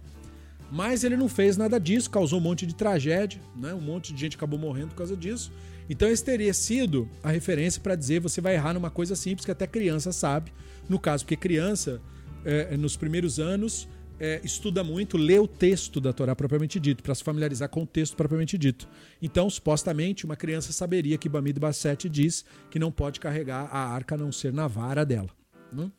Mas 0.70 1.04
ele 1.04 1.16
não 1.16 1.28
fez 1.28 1.56
nada 1.56 1.78
disso, 1.78 2.10
causou 2.10 2.38
um 2.38 2.42
monte 2.42 2.66
de 2.66 2.74
tragédia, 2.74 3.40
né? 3.54 3.74
Um 3.74 3.80
monte 3.80 4.12
de 4.12 4.20
gente 4.20 4.36
acabou 4.36 4.58
morrendo 4.58 4.88
por 4.88 4.96
causa 4.96 5.16
disso. 5.16 5.52
Então 5.88 6.08
esse 6.08 6.24
teria 6.24 6.54
sido 6.54 7.08
a 7.22 7.30
referência 7.30 7.80
para 7.80 7.94
dizer 7.94 8.20
você 8.20 8.40
vai 8.40 8.54
errar 8.54 8.72
numa 8.72 8.90
coisa 8.90 9.14
simples 9.14 9.44
que 9.44 9.50
até 9.50 9.66
criança 9.66 10.12
sabe. 10.12 10.52
No 10.88 10.98
caso, 10.98 11.24
porque 11.24 11.36
criança, 11.36 12.00
é, 12.44 12.76
nos 12.76 12.96
primeiros 12.96 13.38
anos, 13.38 13.86
é, 14.22 14.40
estuda 14.44 14.84
muito, 14.84 15.16
lê 15.16 15.36
o 15.40 15.48
texto 15.48 16.00
da 16.00 16.12
Torá 16.12 16.36
propriamente 16.36 16.78
dito, 16.78 17.02
para 17.02 17.12
se 17.12 17.24
familiarizar 17.24 17.68
com 17.68 17.82
o 17.82 17.86
texto 17.86 18.16
propriamente 18.16 18.56
dito. 18.56 18.88
Então, 19.20 19.50
supostamente, 19.50 20.24
uma 20.24 20.36
criança 20.36 20.72
saberia 20.72 21.18
que 21.18 21.28
Bamid 21.28 21.58
Bassete 21.58 22.08
diz 22.08 22.44
que 22.70 22.78
não 22.78 22.92
pode 22.92 23.18
carregar 23.18 23.68
a 23.72 23.80
arca 23.80 24.14
a 24.14 24.18
não 24.18 24.30
ser 24.30 24.52
na 24.52 24.68
vara 24.68 25.04
dela. 25.04 25.28
Né? 25.72 25.90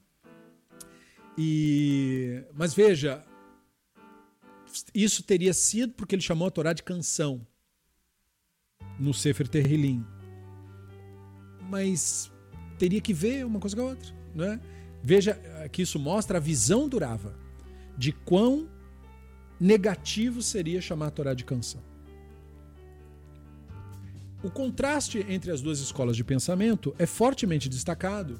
E... 1.37 2.41
Mas 2.53 2.73
veja, 2.73 3.21
isso 4.95 5.21
teria 5.21 5.53
sido 5.53 5.91
porque 5.91 6.15
ele 6.15 6.21
chamou 6.21 6.47
a 6.47 6.51
Torá 6.51 6.71
de 6.71 6.81
canção 6.81 7.45
no 8.97 9.13
Sefer 9.13 9.49
Terrilim. 9.49 10.01
Mas 11.69 12.31
teria 12.79 13.01
que 13.01 13.13
ver 13.13 13.45
uma 13.45 13.59
coisa 13.59 13.75
com 13.75 13.81
a 13.81 13.85
outra. 13.85 14.15
Né? 14.33 14.61
Veja 15.03 15.33
que 15.73 15.81
isso 15.81 15.99
mostra 15.99 16.37
a 16.37 16.41
visão 16.41 16.87
do 16.87 16.97
Rava 16.97 17.42
de 17.97 18.11
quão 18.11 18.67
negativo 19.59 20.41
seria 20.41 20.81
chamar 20.81 21.07
a 21.07 21.11
Torá 21.11 21.33
de 21.33 21.45
canção. 21.45 21.81
O 24.43 24.49
contraste 24.49 25.25
entre 25.29 25.51
as 25.51 25.61
duas 25.61 25.79
escolas 25.79 26.17
de 26.17 26.23
pensamento 26.23 26.93
é 26.99 27.05
fortemente 27.05 27.69
destacado 27.69 28.39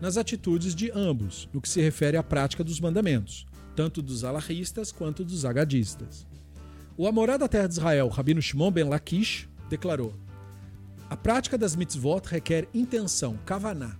nas 0.00 0.16
atitudes 0.16 0.74
de 0.74 0.90
ambos, 0.90 1.48
no 1.52 1.60
que 1.60 1.68
se 1.68 1.80
refere 1.80 2.16
à 2.16 2.22
prática 2.22 2.64
dos 2.64 2.80
mandamentos, 2.80 3.46
tanto 3.76 4.00
dos 4.00 4.24
alahistas 4.24 4.90
quanto 4.90 5.24
dos 5.24 5.44
agadistas. 5.44 6.26
O 6.96 7.06
Amorá 7.06 7.36
da 7.36 7.48
terra 7.48 7.66
de 7.66 7.74
Israel, 7.74 8.08
Rabino 8.08 8.40
Shimon 8.40 8.70
ben 8.70 8.88
Lakish, 8.88 9.48
declarou: 9.68 10.14
a 11.10 11.16
prática 11.16 11.58
das 11.58 11.76
mitzvot 11.76 12.22
requer 12.26 12.68
intenção, 12.72 13.38
kavaná, 13.44 13.96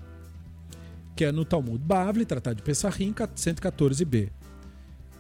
que 1.14 1.24
é 1.24 1.30
no 1.30 1.44
Talmud 1.44 1.78
Bavli, 1.78 2.24
Tratado 2.24 2.56
de 2.56 2.62
Pessahim, 2.62 3.12
114b. 3.12 4.30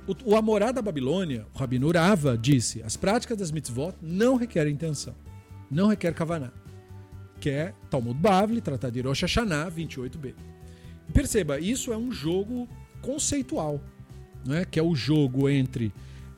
O, 0.06 0.32
o 0.32 0.36
Amorá 0.36 0.70
da 0.70 0.82
Babilônia, 0.82 1.46
o 1.54 1.58
Rabino 1.58 1.86
Urava, 1.86 2.36
disse: 2.36 2.82
as 2.82 2.96
práticas 2.96 3.38
das 3.38 3.50
mitzvot 3.50 3.94
não 4.02 4.36
requerem 4.36 4.74
intenção, 4.74 5.14
não 5.70 5.88
requer 5.88 6.12
kavaná, 6.12 6.52
que 7.40 7.50
é 7.50 7.74
Talmud 7.90 8.18
Bavli, 8.18 8.60
Tratado 8.60 8.92
de 8.92 9.00
Rosh 9.00 9.22
Hashanah, 9.22 9.70
28b. 9.70 10.34
E 11.08 11.12
perceba, 11.12 11.58
isso 11.58 11.92
é 11.92 11.96
um 11.96 12.10
jogo 12.10 12.68
conceitual, 13.00 13.80
né? 14.46 14.64
que 14.64 14.78
é 14.78 14.82
o 14.82 14.94
jogo 14.94 15.48
entre 15.48 15.92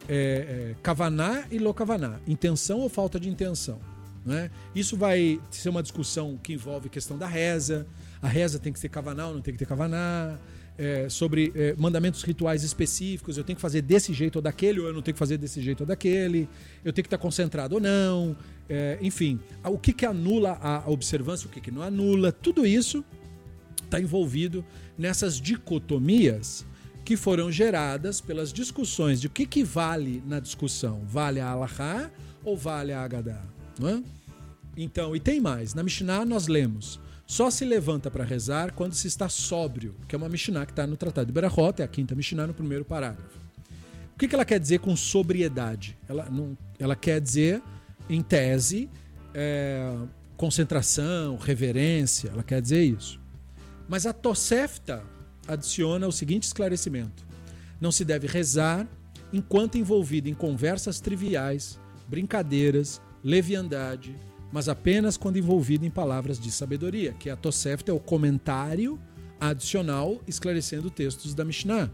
é, 0.08 0.72
é, 0.72 0.76
kavaná 0.82 1.44
e 1.50 1.58
lokavaná, 1.58 2.18
intenção 2.26 2.80
ou 2.80 2.88
falta 2.88 3.18
de 3.18 3.28
intenção. 3.28 3.80
Né? 4.24 4.50
Isso 4.74 4.96
vai 4.96 5.40
ser 5.50 5.68
uma 5.68 5.82
discussão 5.82 6.36
que 6.36 6.52
envolve 6.52 6.88
questão 6.88 7.16
da 7.16 7.28
reza. 7.28 7.86
A 8.20 8.26
reza 8.26 8.58
tem 8.58 8.72
que 8.72 8.78
ser 8.80 8.88
kavaná 8.88 9.28
ou 9.28 9.34
não 9.34 9.40
tem 9.40 9.54
que 9.54 9.58
ter 9.58 9.66
kavaná. 9.66 10.36
É, 10.78 11.08
sobre 11.08 11.52
é, 11.54 11.74
mandamentos 11.78 12.22
rituais 12.22 12.62
específicos, 12.62 13.38
eu 13.38 13.44
tenho 13.44 13.56
que 13.56 13.62
fazer 13.62 13.80
desse 13.80 14.12
jeito 14.12 14.36
ou 14.36 14.42
daquele, 14.42 14.78
ou 14.78 14.86
eu 14.86 14.92
não 14.92 15.00
tenho 15.00 15.14
que 15.14 15.18
fazer 15.18 15.38
desse 15.38 15.62
jeito 15.62 15.80
ou 15.80 15.86
daquele, 15.86 16.46
eu 16.84 16.92
tenho 16.92 17.02
que 17.02 17.06
estar 17.06 17.16
concentrado 17.16 17.76
ou 17.76 17.80
não, 17.80 18.36
é, 18.68 18.98
enfim, 19.00 19.40
o 19.64 19.78
que, 19.78 19.92
que 19.94 20.04
anula 20.04 20.58
a 20.60 20.90
observância, 20.90 21.46
o 21.46 21.50
que, 21.50 21.62
que 21.62 21.70
não 21.70 21.80
anula, 21.80 22.30
tudo 22.30 22.66
isso 22.66 23.02
está 23.84 23.98
envolvido 23.98 24.62
nessas 24.98 25.40
dicotomias 25.40 26.66
que 27.04 27.16
foram 27.16 27.52
geradas 27.52 28.20
pelas 28.20 28.52
discussões 28.52 29.20
de 29.20 29.28
o 29.28 29.30
que, 29.30 29.46
que 29.46 29.62
vale 29.62 30.22
na 30.26 30.40
discussão. 30.40 31.02
Vale 31.06 31.38
a 31.38 31.48
Alahá 31.48 32.10
ou 32.44 32.56
vale 32.56 32.92
a 32.92 33.00
Agadá? 33.00 33.42
Não 33.78 33.88
é? 33.88 34.02
Então, 34.76 35.14
e 35.14 35.20
tem 35.20 35.40
mais. 35.40 35.72
Na 35.72 35.84
Mishnah 35.84 36.24
nós 36.24 36.48
lemos 36.48 37.00
só 37.26 37.50
se 37.50 37.64
levanta 37.64 38.10
para 38.10 38.24
rezar 38.24 38.72
quando 38.72 38.94
se 38.94 39.08
está 39.08 39.28
sóbrio, 39.28 39.96
que 40.06 40.14
é 40.14 40.18
uma 40.18 40.28
Mishnah 40.28 40.64
que 40.64 40.72
está 40.72 40.86
no 40.86 40.96
Tratado 40.96 41.26
de 41.26 41.32
Berachot, 41.32 41.82
é 41.82 41.84
a 41.84 41.88
quinta 41.88 42.14
Mishnah 42.14 42.46
no 42.46 42.54
primeiro 42.54 42.84
parágrafo. 42.84 43.38
O 44.14 44.18
que, 44.18 44.28
que 44.28 44.34
ela 44.34 44.44
quer 44.44 44.60
dizer 44.60 44.78
com 44.78 44.94
sobriedade? 44.96 45.98
Ela, 46.08 46.26
não, 46.30 46.56
ela 46.78 46.94
quer 46.94 47.20
dizer, 47.20 47.60
em 48.08 48.22
tese, 48.22 48.88
é, 49.34 49.92
concentração, 50.36 51.36
reverência, 51.36 52.30
ela 52.30 52.44
quer 52.44 52.62
dizer 52.62 52.84
isso. 52.84 53.20
Mas 53.88 54.06
a 54.06 54.12
Tosefta 54.12 55.02
adiciona 55.48 56.06
o 56.06 56.12
seguinte 56.12 56.44
esclarecimento: 56.44 57.26
não 57.80 57.90
se 57.90 58.04
deve 58.04 58.26
rezar 58.26 58.86
enquanto 59.32 59.76
envolvido 59.76 60.28
em 60.28 60.34
conversas 60.34 61.00
triviais, 61.00 61.78
brincadeiras, 62.08 63.02
leviandade, 63.22 64.14
mas 64.52 64.68
apenas 64.68 65.16
quando 65.16 65.38
envolvido 65.38 65.84
em 65.84 65.90
palavras 65.90 66.38
de 66.38 66.50
sabedoria, 66.50 67.12
que 67.12 67.28
a 67.28 67.36
Tosefta 67.36 67.90
é 67.90 67.94
o 67.94 68.00
comentário 68.00 68.98
adicional 69.40 70.20
esclarecendo 70.26 70.90
textos 70.90 71.34
da 71.34 71.44
Mishnah. 71.44 71.90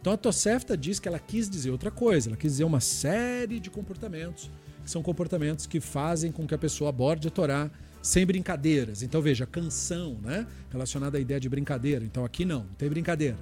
Então 0.00 0.12
a 0.12 0.16
Tosefta 0.16 0.76
diz 0.76 1.00
que 1.00 1.08
ela 1.08 1.18
quis 1.18 1.50
dizer 1.50 1.70
outra 1.70 1.90
coisa, 1.90 2.28
ela 2.28 2.36
quis 2.36 2.52
dizer 2.52 2.64
uma 2.64 2.80
série 2.80 3.58
de 3.58 3.70
comportamentos, 3.70 4.50
que 4.84 4.90
são 4.90 5.02
comportamentos 5.02 5.66
que 5.66 5.80
fazem 5.80 6.30
com 6.30 6.46
que 6.46 6.54
a 6.54 6.58
pessoa 6.58 6.90
aborde 6.90 7.28
a 7.28 7.30
Torá 7.30 7.70
sem 8.00 8.24
brincadeiras. 8.24 9.02
Então 9.02 9.20
veja, 9.20 9.44
canção, 9.44 10.16
né? 10.22 10.46
Relacionada 10.70 11.18
à 11.18 11.20
ideia 11.20 11.40
de 11.40 11.48
brincadeira. 11.48 12.04
Então 12.04 12.24
aqui 12.24 12.44
não, 12.44 12.60
não 12.60 12.74
tem 12.78 12.88
brincadeira. 12.88 13.36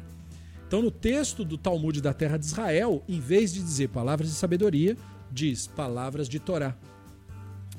Então 0.67 0.81
no 0.81 0.91
texto 0.91 1.45
do 1.45 1.59
Talmud 1.59 2.01
da 2.01 2.15
terra 2.15 2.39
de 2.39 2.47
Israel, 2.47 3.05
em 3.07 3.21
vez 3.21 3.53
de 3.53 3.63
dizer 3.63 3.91
palavras 3.91 4.31
de 4.31 4.35
sabedoria, 4.35 4.97
diz 5.31 5.67
palavras 5.67 6.29
de 6.31 6.41
Torá. 6.41 6.75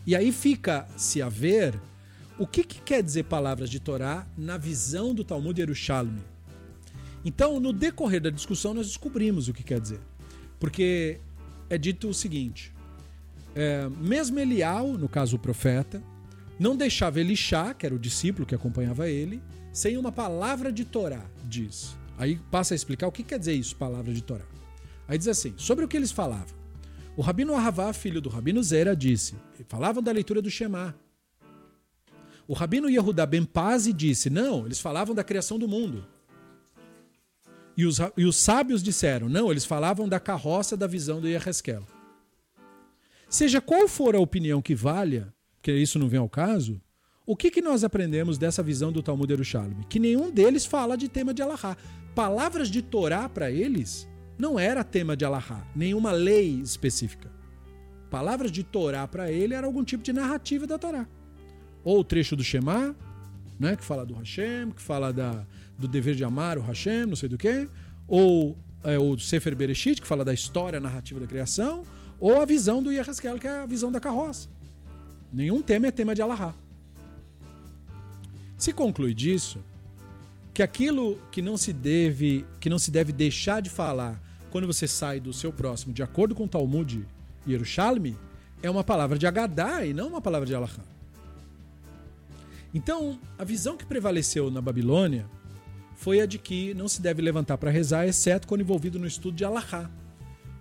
E 0.05 0.15
aí 0.15 0.31
fica-se 0.31 1.21
a 1.21 1.29
ver 1.29 1.79
o 2.37 2.45
que, 2.45 2.63
que, 2.63 2.81
quer 2.81 3.01
dizer 3.01 3.23
palavras 3.23 3.69
de 3.69 3.79
Torá 3.79 4.27
na 4.37 4.57
visão 4.57 5.13
do 5.13 5.23
Talmud 5.23 5.59
Yerushalmi. 5.59 6.21
Então, 7.23 7.59
no 7.59 7.73
decorrer 7.73 8.21
da 8.21 8.29
discussão, 8.29 8.73
nós 8.73 8.87
descobrimos 8.87 9.47
o 9.47 9.53
que 9.53 9.63
quer 9.63 9.79
dizer. 9.79 9.99
Porque 10.59 11.19
é 11.69 11.77
dito 11.77 12.07
o 12.07 12.13
seguinte: 12.13 12.71
é, 13.55 13.89
mesmo 13.89 14.39
Elial, 14.39 14.89
no 14.89 15.09
caso 15.09 15.37
o 15.37 15.39
profeta, 15.39 16.03
não 16.59 16.75
deixava 16.75 17.19
Elixá, 17.19 17.73
que 17.73 17.85
era 17.85 17.95
o 17.95 17.99
discípulo 17.99 18.45
que 18.45 18.53
acompanhava 18.53 19.09
ele, 19.09 19.41
sem 19.73 19.97
uma 19.97 20.11
palavra 20.11 20.71
de 20.71 20.85
Torá, 20.85 21.25
diz. 21.43 21.97
Aí 22.17 22.39
passa 22.49 22.73
a 22.73 22.75
explicar 22.75 23.07
o 23.07 23.11
que 23.11 23.23
quer 23.23 23.39
dizer 23.39 23.53
isso, 23.53 23.75
palavra 23.75 24.13
de 24.13 24.21
Torá. 24.21 24.45
Aí 25.07 25.17
diz 25.17 25.27
assim: 25.27 25.53
sobre 25.57 25.83
o 25.83 25.87
que 25.87 25.97
eles 25.97 26.11
falavam. 26.11 26.54
O 27.17 27.21
Rabino 27.21 27.55
Ahavá, 27.55 27.93
filho 27.93 28.19
do 28.19 28.27
Rabino 28.27 28.61
Zera, 28.61 28.95
disse: 28.95 29.35
falavam 29.67 30.03
da 30.03 30.11
leitura 30.11 30.41
do 30.41 30.49
Shema. 30.49 30.93
O 32.47 32.53
Rabino 32.53 32.89
Yehudá 32.89 33.25
Ben 33.25 33.45
Pazi 33.45 33.93
disse: 33.93 34.29
não, 34.29 34.65
eles 34.65 34.79
falavam 34.79 35.15
da 35.15 35.23
criação 35.23 35.57
do 35.57 35.67
mundo. 35.67 36.05
E 37.77 37.85
os, 37.85 37.99
e 38.17 38.25
os 38.25 38.35
sábios 38.35 38.83
disseram: 38.83 39.29
não, 39.29 39.49
eles 39.49 39.63
falavam 39.63 40.09
da 40.09 40.19
carroça 40.19 40.75
da 40.75 40.87
visão 40.87 41.21
do 41.21 41.27
Yeheskel. 41.27 41.87
Seja 43.29 43.61
qual 43.61 43.87
for 43.87 44.15
a 44.15 44.19
opinião 44.19 44.61
que 44.61 44.75
valha, 44.75 45.33
que 45.61 45.71
isso 45.71 45.97
não 45.97 46.09
vem 46.09 46.19
ao 46.19 46.29
caso, 46.29 46.81
o 47.25 47.35
que, 47.35 47.49
que 47.49 47.61
nós 47.61 47.83
aprendemos 47.83 48.37
dessa 48.37 48.61
visão 48.61 48.91
do 48.91 49.01
Talmud 49.01 49.31
Yerushalmi? 49.31 49.85
Que 49.89 49.99
nenhum 49.99 50.29
deles 50.29 50.65
fala 50.65 50.95
de 50.95 51.09
tema 51.09 51.33
de 51.33 51.41
Alahá. 51.41 51.75
Palavras 52.13 52.69
de 52.69 52.81
Torá 52.81 53.27
para 53.27 53.49
eles 53.49 54.07
não 54.37 54.59
era 54.59 54.83
tema 54.83 55.15
de 55.15 55.23
Alahá, 55.23 55.65
nenhuma 55.75 56.11
lei 56.11 56.59
específica. 56.61 57.31
Palavras 58.09 58.51
de 58.51 58.63
Torá 58.63 59.07
para 59.07 59.31
ele 59.31 59.53
era 59.53 59.65
algum 59.65 59.83
tipo 59.83 60.03
de 60.03 60.13
narrativa 60.13 60.67
da 60.67 60.77
Torá. 60.77 61.07
Ou 61.83 61.99
o 61.99 62.03
trecho 62.03 62.35
do 62.35 62.43
Shema, 62.43 62.95
né, 63.59 63.75
que 63.75 63.83
fala 63.83 64.05
do 64.05 64.13
Hashem, 64.13 64.71
que 64.71 64.81
fala 64.81 65.13
da, 65.13 65.45
do 65.77 65.87
dever 65.87 66.15
de 66.15 66.23
amar 66.23 66.57
o 66.57 66.61
Hashem, 66.61 67.05
não 67.05 67.15
sei 67.15 67.29
do 67.29 67.37
que, 67.37 67.67
ou 68.07 68.57
é, 68.83 68.97
o 68.99 69.17
Sefer 69.17 69.55
Bereshit, 69.55 70.01
que 70.01 70.07
fala 70.07 70.25
da 70.25 70.33
história 70.33 70.79
narrativa 70.79 71.19
da 71.19 71.27
criação, 71.27 71.83
ou 72.19 72.41
a 72.41 72.45
visão 72.45 72.81
do 72.81 72.91
Yehezkel, 72.91 73.39
que 73.39 73.47
é 73.47 73.59
a 73.61 73.65
visão 73.65 73.91
da 73.91 73.99
carroça. 73.99 74.49
Nenhum 75.31 75.61
tema 75.61 75.87
é 75.87 75.91
tema 75.91 76.15
de 76.15 76.21
Allahá. 76.21 76.53
Se 78.57 78.71
conclui 78.71 79.13
disso 79.13 79.63
que 80.53 80.63
aquilo 80.63 81.19
que 81.31 81.41
não 81.41 81.57
se 81.57 81.73
deve, 81.73 82.45
que 82.59 82.69
não 82.69 82.79
se 82.79 82.89
deve 82.89 83.11
deixar 83.11 83.61
de 83.61 83.69
falar 83.69 84.21
quando 84.55 84.67
você 84.67 84.87
sai 84.87 85.19
do 85.19 85.33
seu 85.33 85.51
próximo, 85.51 85.93
de 85.93 86.01
acordo 86.01 86.33
com 86.33 86.45
o 86.45 86.47
Talmud 86.47 87.05
Yerushalmi, 87.45 88.17
é 88.63 88.69
uma 88.69 88.85
palavra 88.85 89.19
de 89.19 89.27
Agadá 89.27 89.85
e 89.85 89.93
não 89.93 90.07
uma 90.07 90.21
palavra 90.21 90.47
de 90.47 90.55
Allahá. 90.55 90.81
Então, 92.73 93.19
a 93.37 93.43
visão 93.43 93.75
que 93.75 93.85
prevaleceu 93.85 94.49
na 94.49 94.61
Babilônia 94.61 95.25
foi 95.97 96.21
a 96.21 96.25
de 96.25 96.39
que 96.39 96.73
não 96.73 96.87
se 96.87 97.01
deve 97.01 97.21
levantar 97.21 97.57
para 97.57 97.69
rezar, 97.69 98.07
exceto 98.07 98.47
quando 98.47 98.61
envolvido 98.61 98.97
no 98.97 99.05
estudo 99.05 99.35
de 99.35 99.43
Allahá. 99.43 99.91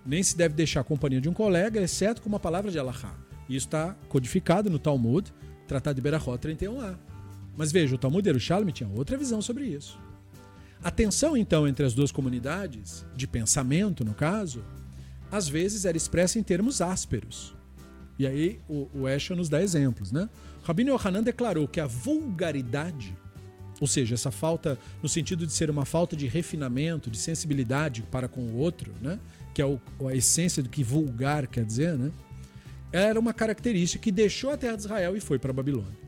Nem 0.05 0.25
se 0.25 0.37
deve 0.37 0.57
deixar 0.57 0.81
a 0.81 0.85
companhia 0.85 1.21
de 1.21 1.29
um 1.29 1.33
colega, 1.33 1.81
exceto 1.81 2.21
com 2.21 2.29
uma 2.29 2.41
palavra 2.41 2.73
de 2.73 2.79
Allahá. 2.81 3.15
Isso 3.49 3.69
está 3.69 3.95
codificado 4.09 4.69
no 4.69 4.81
Talmud, 4.81 5.33
Tratado 5.69 5.95
de 5.95 6.03
Berachot 6.03 6.39
31a. 6.39 6.97
Mas 7.57 7.71
veja, 7.71 7.95
o 7.95 7.99
Talmud 7.99 8.27
Yerushalmi 8.27 8.73
tinha 8.73 8.91
outra 8.91 9.17
visão 9.17 9.41
sobre 9.41 9.67
isso. 9.67 9.97
A 10.85 10.91
tensão, 10.91 11.37
então, 11.37 11.67
entre 11.67 11.85
as 11.85 11.95
duas 11.95 12.13
comunidades, 12.13 13.07
de 13.17 13.27
pensamento, 13.27 14.05
no 14.05 14.13
caso, 14.15 14.63
às 15.33 15.49
vezes 15.49 15.87
era 15.87 15.97
expressa 15.97 16.39
em 16.39 16.43
termos 16.43 16.83
ásperos. 16.83 17.55
E 18.19 18.27
aí 18.27 18.61
o, 18.69 18.89
o 18.95 19.09
Esha 19.09 19.35
nos 19.35 19.49
dá 19.49 19.63
exemplos, 19.63 20.13
né? 20.13 20.29
Rabino 20.63 20.95
Yohanan 20.95 21.23
declarou 21.23 21.67
que 21.67 21.81
a 21.81 21.87
vulgaridade, 21.87 23.17
ou 23.81 23.87
seja, 23.87 24.15
essa 24.15 24.31
falta, 24.31 24.79
no 25.03 25.09
sentido 25.09 25.47
de 25.47 25.53
ser 25.53 25.71
uma 25.71 25.87
falta 25.87 26.15
de 26.15 26.27
refinamento, 26.27 27.11
de 27.11 27.19
sensibilidade 27.19 28.03
para 28.03 28.29
com 28.29 28.43
o 28.43 28.57
outro, 28.59 28.93
né? 29.01 29.19
Que 29.55 29.63
é 29.63 29.67
o, 29.67 29.81
a 30.07 30.15
essência 30.15 30.63
do 30.63 30.69
que 30.69 30.85
vulgar 30.85 31.47
quer 31.47 31.65
dizer, 31.65 31.97
né? 31.99 32.13
era 32.95 33.19
uma 33.19 33.35
característica 33.35 34.01
que 34.01 34.13
deixou 34.13 34.51
a 34.51 34.57
terra 34.57 34.77
de 34.77 34.83
Israel 34.83 35.17
e 35.17 35.21
foi 35.21 35.37
para 35.37 35.51
a 35.51 35.55
Babilônia. 35.55 36.04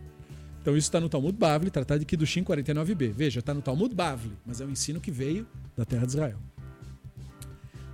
Então 0.66 0.76
isso 0.76 0.88
está 0.88 0.98
no 0.98 1.08
Talmud 1.08 1.38
Bavli, 1.38 1.70
tratado 1.70 2.00
de 2.00 2.04
Kiddushin 2.04 2.42
49b. 2.42 3.12
Veja, 3.12 3.38
está 3.38 3.54
no 3.54 3.62
Talmud 3.62 3.94
Bavli, 3.94 4.32
mas 4.44 4.60
é 4.60 4.64
um 4.64 4.70
ensino 4.70 5.00
que 5.00 5.12
veio 5.12 5.46
da 5.76 5.84
terra 5.84 6.04
de 6.04 6.08
Israel. 6.08 6.38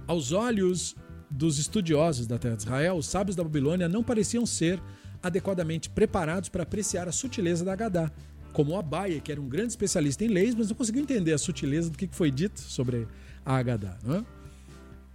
Aos 0.06 0.32
olhos 0.32 0.96
dos 1.30 1.58
estudiosos 1.58 2.26
da 2.26 2.38
terra 2.38 2.56
de 2.56 2.62
Israel, 2.62 2.94
os 2.94 3.04
sábios 3.04 3.36
da 3.36 3.44
Babilônia 3.44 3.90
não 3.90 4.02
pareciam 4.02 4.46
ser 4.46 4.80
adequadamente 5.22 5.90
preparados 5.90 6.48
para 6.48 6.62
apreciar 6.62 7.06
a 7.06 7.12
sutileza 7.12 7.62
da 7.62 7.74
Agadá, 7.74 8.10
como 8.54 8.74
Abaia, 8.74 9.20
que 9.20 9.30
era 9.30 9.38
um 9.38 9.50
grande 9.50 9.72
especialista 9.72 10.24
em 10.24 10.28
leis, 10.28 10.54
mas 10.54 10.70
não 10.70 10.74
conseguiu 10.74 11.02
entender 11.02 11.34
a 11.34 11.38
sutileza 11.38 11.90
do 11.90 11.98
que 11.98 12.08
foi 12.10 12.30
dito 12.30 12.58
sobre 12.58 13.06
a 13.44 13.54
Agadá. 13.54 13.98
É? 14.08 14.24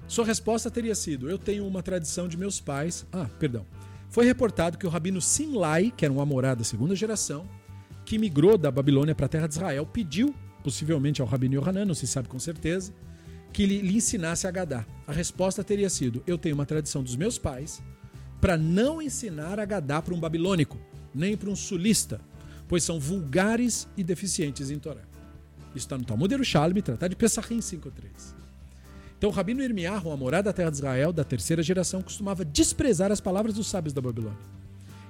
Sua 0.07 0.25
resposta 0.25 0.69
teria 0.69 0.93
sido: 0.93 1.27
Eu 1.27 1.39
tenho 1.39 1.65
uma 1.65 1.81
tradição 1.81 2.27
de 2.27 2.37
meus 2.37 2.61
pais. 2.61 3.03
Ah, 3.11 3.27
perdão. 3.39 3.65
Foi 4.09 4.25
reportado 4.25 4.77
que 4.77 4.85
o 4.87 4.89
rabino 4.89 5.21
Simlai, 5.21 5.93
que 5.95 6.05
era 6.05 6.13
um 6.13 6.21
amorado 6.21 6.59
da 6.59 6.63
segunda 6.63 6.95
geração, 6.95 7.47
que 8.05 8.17
migrou 8.17 8.57
da 8.57 8.71
Babilônia 8.71 9.13
para 9.13 9.25
a 9.25 9.29
terra 9.29 9.47
de 9.47 9.55
Israel, 9.55 9.85
pediu, 9.85 10.33
possivelmente 10.63 11.21
ao 11.21 11.27
rabino 11.27 11.55
Yohanan, 11.55 11.85
não 11.85 11.93
se 11.93 12.07
sabe 12.07 12.27
com 12.27 12.39
certeza, 12.39 12.93
que 13.51 13.65
lhe, 13.65 13.81
lhe 13.81 13.97
ensinasse 13.97 14.47
a 14.47 14.51
Gadá. 14.51 14.85
A 15.05 15.11
resposta 15.11 15.63
teria 15.63 15.89
sido: 15.89 16.23
Eu 16.25 16.37
tenho 16.37 16.55
uma 16.55 16.65
tradição 16.65 17.03
dos 17.03 17.15
meus 17.15 17.37
pais 17.37 17.81
para 18.39 18.57
não 18.57 19.01
ensinar 19.01 19.59
Agadá 19.59 20.01
para 20.01 20.13
um 20.13 20.19
babilônico, 20.19 20.77
nem 21.13 21.35
para 21.35 21.49
um 21.49 21.55
sulista, 21.55 22.21
pois 22.67 22.83
são 22.83 22.99
vulgares 22.99 23.87
e 23.97 24.03
deficientes 24.03 24.69
em 24.69 24.79
Torá. 24.79 25.01
Isso 25.69 25.85
está 25.85 25.97
no 25.97 26.05
Talmud 26.05 26.31
Yerushalmi, 26.31 26.81
Tratado 26.81 27.09
de 27.09 27.15
Pesachim 27.15 27.57
5.3. 27.57 28.36
Então, 29.17 29.29
o 29.29 29.33
Rabino 29.33 29.63
Irmiarro, 29.63 30.11
a 30.11 30.17
morada 30.17 30.43
da 30.43 30.53
terra 30.53 30.69
de 30.69 30.77
Israel, 30.77 31.11
da 31.11 31.23
terceira 31.23 31.63
geração, 31.63 32.01
costumava 32.01 32.45
desprezar 32.45 33.11
as 33.11 33.19
palavras 33.19 33.55
dos 33.55 33.67
sábios 33.67 33.93
da 33.93 34.01
Babilônia. 34.01 34.37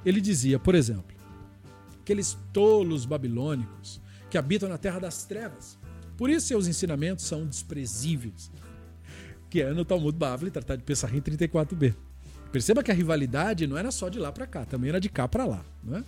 Ele 0.05 0.21
dizia, 0.21 0.57
por 0.57 0.75
exemplo, 0.75 1.15
aqueles 2.01 2.37
tolos 2.53 3.05
babilônicos 3.05 3.99
que 4.29 4.37
habitam 4.37 4.69
na 4.69 4.77
terra 4.77 4.99
das 4.99 5.25
trevas. 5.25 5.77
Por 6.15 6.29
isso 6.29 6.47
seus 6.47 6.67
ensinamentos 6.67 7.25
são 7.25 7.45
desprezíveis. 7.45 8.49
Que 9.49 9.61
é 9.61 9.73
no 9.73 9.83
Talmud 9.83 10.17
Bavli, 10.17 10.49
Tratado 10.49 10.79
de 10.79 10.85
Pesachim 10.85 11.21
34b. 11.21 11.93
Perceba 12.51 12.81
que 12.81 12.91
a 12.91 12.93
rivalidade 12.93 13.67
não 13.67 13.77
era 13.77 13.91
só 13.91 14.07
de 14.07 14.19
lá 14.19 14.31
para 14.31 14.47
cá, 14.47 14.65
também 14.65 14.89
era 14.89 14.99
de 14.99 15.09
cá 15.09 15.27
para 15.27 15.45
lá. 15.45 15.65
Né? 15.83 16.03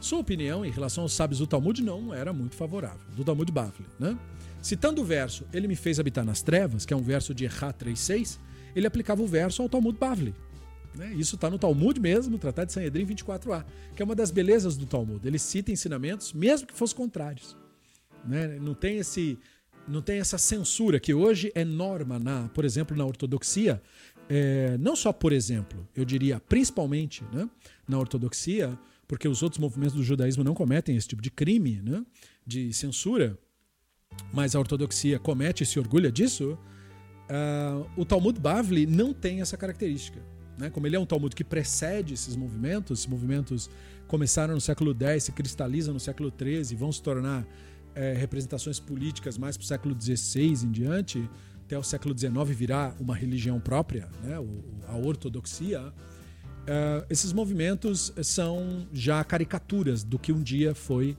Sua 0.00 0.18
opinião 0.18 0.64
em 0.64 0.70
relação 0.70 1.02
aos 1.02 1.12
sábios 1.12 1.38
do 1.38 1.46
Talmud 1.46 1.80
não 1.82 2.12
era 2.12 2.32
muito 2.32 2.56
favorável, 2.56 3.06
do 3.16 3.24
Talmud 3.24 3.50
Bavli. 3.50 3.86
Né? 3.98 4.18
Citando 4.62 5.02
o 5.02 5.04
verso 5.04 5.46
Ele 5.52 5.68
me 5.68 5.76
fez 5.76 6.00
habitar 6.00 6.24
nas 6.24 6.42
trevas, 6.42 6.84
que 6.84 6.92
é 6.92 6.96
um 6.96 7.02
verso 7.02 7.34
de 7.34 7.44
Erra 7.44 7.72
3.6, 7.72 8.38
ele 8.74 8.86
aplicava 8.86 9.22
o 9.22 9.26
verso 9.26 9.62
ao 9.62 9.68
Talmud 9.68 9.98
Bavli. 9.98 10.34
Né? 10.94 11.14
Isso 11.14 11.34
está 11.36 11.50
no 11.50 11.58
Talmud 11.58 11.98
mesmo, 11.98 12.32
no 12.32 12.38
Tratado 12.38 12.66
de 12.66 12.72
Sanhedrin 12.72 13.06
24a, 13.06 13.64
que 13.94 14.02
é 14.02 14.04
uma 14.04 14.14
das 14.14 14.30
belezas 14.30 14.76
do 14.76 14.86
Talmud. 14.86 15.26
Ele 15.26 15.38
cita 15.38 15.72
ensinamentos, 15.72 16.32
mesmo 16.32 16.66
que 16.66 16.74
fossem 16.74 16.96
contrários. 16.96 17.56
Né? 18.24 18.58
Não 18.60 18.74
tem 18.74 18.98
esse 18.98 19.38
não 19.88 20.02
tem 20.02 20.18
essa 20.18 20.36
censura 20.36 20.98
que 20.98 21.14
hoje 21.14 21.52
é 21.54 21.64
norma 21.64 22.18
na, 22.18 22.48
por 22.48 22.64
exemplo, 22.64 22.96
na 22.96 23.04
ortodoxia, 23.04 23.80
é, 24.28 24.76
não 24.78 24.96
só 24.96 25.12
por 25.12 25.32
exemplo, 25.32 25.88
eu 25.94 26.04
diria 26.04 26.40
principalmente 26.40 27.22
né, 27.32 27.48
na 27.86 27.96
ortodoxia, 27.96 28.76
porque 29.06 29.28
os 29.28 29.44
outros 29.44 29.60
movimentos 29.60 29.94
do 29.94 30.02
judaísmo 30.02 30.42
não 30.42 30.54
cometem 30.54 30.96
esse 30.96 31.06
tipo 31.06 31.22
de 31.22 31.30
crime 31.30 31.80
né, 31.84 32.04
de 32.44 32.72
censura, 32.72 33.38
mas 34.32 34.54
a 34.54 34.58
ortodoxia 34.58 35.18
comete 35.18 35.62
e 35.62 35.66
se 35.66 35.78
orgulha 35.78 36.10
disso. 36.10 36.58
Uh, 37.28 37.88
o 37.96 38.04
Talmud 38.04 38.38
Bavli 38.40 38.86
não 38.86 39.12
tem 39.12 39.40
essa 39.40 39.56
característica. 39.56 40.20
Né? 40.58 40.70
Como 40.70 40.86
ele 40.86 40.96
é 40.96 41.00
um 41.00 41.06
Talmud 41.06 41.34
que 41.34 41.44
precede 41.44 42.14
esses 42.14 42.36
movimentos, 42.36 43.00
esses 43.00 43.10
movimentos 43.10 43.68
começaram 44.06 44.54
no 44.54 44.60
século 44.60 44.96
X, 44.98 45.24
se 45.24 45.32
cristalizam 45.32 45.92
no 45.92 46.00
século 46.00 46.32
XIII, 46.36 46.76
vão 46.76 46.90
se 46.92 47.02
tornar 47.02 47.46
é, 47.94 48.12
representações 48.12 48.78
políticas 48.78 49.36
mais 49.36 49.56
para 49.56 49.64
o 49.64 49.66
século 49.66 49.96
XVI 50.00 50.64
em 50.64 50.70
diante, 50.70 51.28
até 51.64 51.76
o 51.76 51.82
século 51.82 52.16
XIX 52.16 52.32
virar 52.56 52.94
uma 53.00 53.14
religião 53.14 53.58
própria, 53.58 54.08
né? 54.22 54.36
a 54.86 54.96
ortodoxia. 54.96 55.80
Uh, 55.80 57.06
esses 57.08 57.32
movimentos 57.32 58.12
são 58.22 58.86
já 58.92 59.22
caricaturas 59.22 60.02
do 60.02 60.18
que 60.18 60.32
um 60.32 60.42
dia 60.42 60.74
foi 60.74 61.16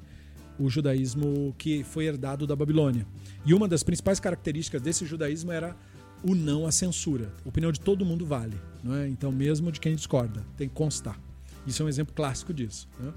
o 0.59 0.69
judaísmo 0.69 1.53
que 1.57 1.83
foi 1.83 2.05
herdado 2.05 2.47
da 2.47 2.55
Babilônia. 2.55 3.05
E 3.45 3.53
uma 3.53 3.67
das 3.67 3.83
principais 3.83 4.19
características 4.19 4.81
desse 4.81 5.05
judaísmo 5.05 5.51
era 5.51 5.75
o 6.23 6.33
não 6.33 6.65
à 6.65 6.71
censura. 6.71 7.31
A 7.45 7.49
opinião 7.49 7.71
de 7.71 7.79
todo 7.79 8.05
mundo 8.05 8.25
vale, 8.25 8.57
não 8.83 8.95
é? 8.95 9.07
Então, 9.07 9.31
mesmo 9.31 9.71
de 9.71 9.79
quem 9.79 9.95
discorda, 9.95 10.43
tem 10.57 10.67
que 10.67 10.75
constar. 10.75 11.19
Isso 11.65 11.81
é 11.81 11.85
um 11.85 11.89
exemplo 11.89 12.13
clássico 12.13 12.53
disso. 12.53 12.87
Né? 12.99 13.13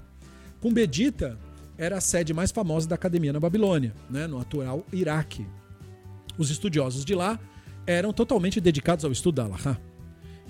Era 1.77 1.97
a 1.97 2.01
sede 2.01 2.33
mais 2.33 2.51
famosa 2.51 2.87
da 2.87 2.95
academia 2.95 3.33
na 3.33 3.39
Babilônia, 3.39 3.93
né? 4.09 4.27
no 4.27 4.39
atual 4.39 4.85
Iraque. 4.91 5.47
Os 6.37 6.49
estudiosos 6.51 7.03
de 7.03 7.15
lá 7.15 7.39
eram 7.87 8.13
totalmente 8.13 8.61
dedicados 8.61 9.03
ao 9.03 9.11
estudo 9.11 9.35
da 9.35 9.43
Allahá. 9.43 9.79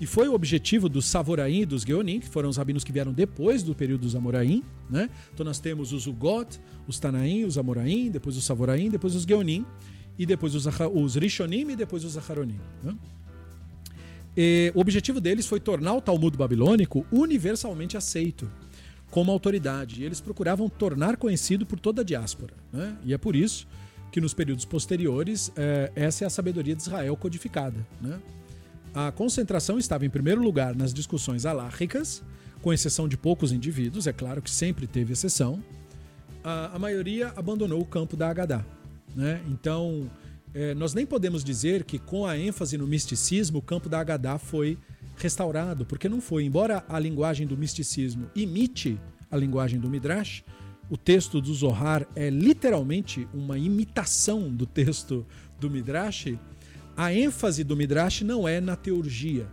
E 0.00 0.06
foi 0.06 0.28
o 0.28 0.34
objetivo 0.34 0.88
dos 0.88 1.06
Savoraim 1.06 1.60
e 1.60 1.66
dos 1.66 1.82
Geonim, 1.82 2.18
que 2.18 2.28
foram 2.28 2.48
os 2.48 2.56
rabinos 2.56 2.82
que 2.82 2.92
vieram 2.92 3.12
depois 3.12 3.62
do 3.62 3.74
período 3.74 4.02
dos 4.02 4.16
Amoraim. 4.16 4.62
Né? 4.90 5.08
Então 5.32 5.44
nós 5.44 5.60
temos 5.60 5.92
os 5.92 6.06
Ugot, 6.06 6.58
os 6.88 6.98
Tanaim, 6.98 7.44
os 7.44 7.56
Amoraim, 7.56 8.10
depois 8.10 8.36
os 8.36 8.44
Savoraim, 8.44 8.90
depois 8.90 9.14
os 9.14 9.22
Geonim, 9.22 9.64
e 10.18 10.26
depois 10.26 10.54
os, 10.54 10.66
os 10.66 11.14
Rishonim 11.16 11.70
e 11.70 11.76
depois 11.76 12.04
os 12.04 12.16
Aharonim. 12.16 12.58
Né? 12.82 12.94
E, 14.36 14.72
o 14.74 14.80
objetivo 14.80 15.20
deles 15.20 15.46
foi 15.46 15.60
tornar 15.60 15.94
o 15.94 16.00
Talmud 16.00 16.36
babilônico 16.36 17.06
universalmente 17.12 17.96
aceito 17.96 18.50
como 19.10 19.30
autoridade. 19.30 20.02
E 20.02 20.04
eles 20.04 20.20
procuravam 20.20 20.68
tornar 20.68 21.16
conhecido 21.16 21.66
por 21.66 21.78
toda 21.78 22.02
a 22.02 22.04
diáspora. 22.04 22.54
Né? 22.72 22.96
E 23.04 23.12
é 23.12 23.18
por 23.18 23.36
isso 23.36 23.68
que 24.10 24.20
nos 24.20 24.34
períodos 24.34 24.64
posteriores 24.64 25.52
é, 25.56 25.92
essa 25.94 26.24
é 26.24 26.26
a 26.26 26.30
sabedoria 26.30 26.74
de 26.74 26.82
Israel 26.82 27.16
codificada. 27.16 27.86
Né? 28.00 28.18
A 28.94 29.10
concentração 29.10 29.78
estava, 29.78 30.04
em 30.04 30.10
primeiro 30.10 30.42
lugar, 30.42 30.74
nas 30.74 30.92
discussões 30.92 31.46
alárricas, 31.46 32.22
com 32.60 32.72
exceção 32.72 33.08
de 33.08 33.16
poucos 33.16 33.50
indivíduos, 33.50 34.06
é 34.06 34.12
claro 34.12 34.42
que 34.42 34.50
sempre 34.50 34.86
teve 34.86 35.12
exceção. 35.12 35.62
A, 36.44 36.76
a 36.76 36.78
maioria 36.78 37.32
abandonou 37.34 37.80
o 37.80 37.86
campo 37.86 38.16
da 38.16 38.28
Agadá. 38.28 38.64
Né? 39.16 39.42
Então, 39.48 40.10
é, 40.54 40.74
nós 40.74 40.92
nem 40.92 41.06
podemos 41.06 41.42
dizer 41.42 41.84
que, 41.84 41.98
com 41.98 42.26
a 42.26 42.36
ênfase 42.36 42.76
no 42.76 42.86
misticismo, 42.86 43.58
o 43.58 43.62
campo 43.62 43.88
da 43.88 43.98
Agadá 43.98 44.38
foi 44.38 44.78
restaurado, 45.16 45.86
porque 45.86 46.08
não 46.08 46.20
foi. 46.20 46.44
Embora 46.44 46.84
a 46.88 46.98
linguagem 46.98 47.46
do 47.46 47.56
misticismo 47.56 48.30
imite 48.34 49.00
a 49.30 49.36
linguagem 49.36 49.80
do 49.80 49.88
Midrash, 49.88 50.44
o 50.90 50.96
texto 50.98 51.40
do 51.40 51.54
Zohar 51.54 52.06
é 52.14 52.28
literalmente 52.28 53.26
uma 53.32 53.58
imitação 53.58 54.50
do 54.50 54.66
texto 54.66 55.24
do 55.58 55.70
Midrash 55.70 56.38
a 56.96 57.12
ênfase 57.12 57.64
do 57.64 57.76
Midrash 57.76 58.22
não 58.22 58.46
é 58.46 58.60
na 58.60 58.76
teurgia. 58.76 59.46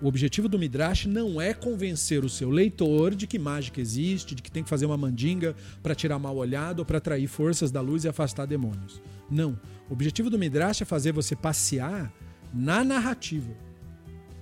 O 0.00 0.06
objetivo 0.06 0.48
do 0.48 0.58
Midrash 0.58 1.06
não 1.06 1.40
é 1.40 1.52
convencer 1.52 2.24
o 2.24 2.28
seu 2.28 2.50
leitor 2.50 3.16
de 3.16 3.26
que 3.26 3.36
mágica 3.38 3.80
existe, 3.80 4.32
de 4.32 4.42
que 4.42 4.50
tem 4.50 4.62
que 4.62 4.68
fazer 4.68 4.86
uma 4.86 4.96
mandinga 4.96 5.56
para 5.82 5.94
tirar 5.94 6.20
mal 6.20 6.36
olhado 6.36 6.80
ou 6.80 6.84
para 6.84 6.98
atrair 6.98 7.26
forças 7.26 7.72
da 7.72 7.80
luz 7.80 8.04
e 8.04 8.08
afastar 8.08 8.46
demônios. 8.46 9.02
Não. 9.28 9.58
O 9.90 9.92
objetivo 9.92 10.30
do 10.30 10.38
Midrash 10.38 10.82
é 10.82 10.84
fazer 10.84 11.10
você 11.10 11.34
passear 11.34 12.12
na 12.54 12.84
narrativa. 12.84 13.52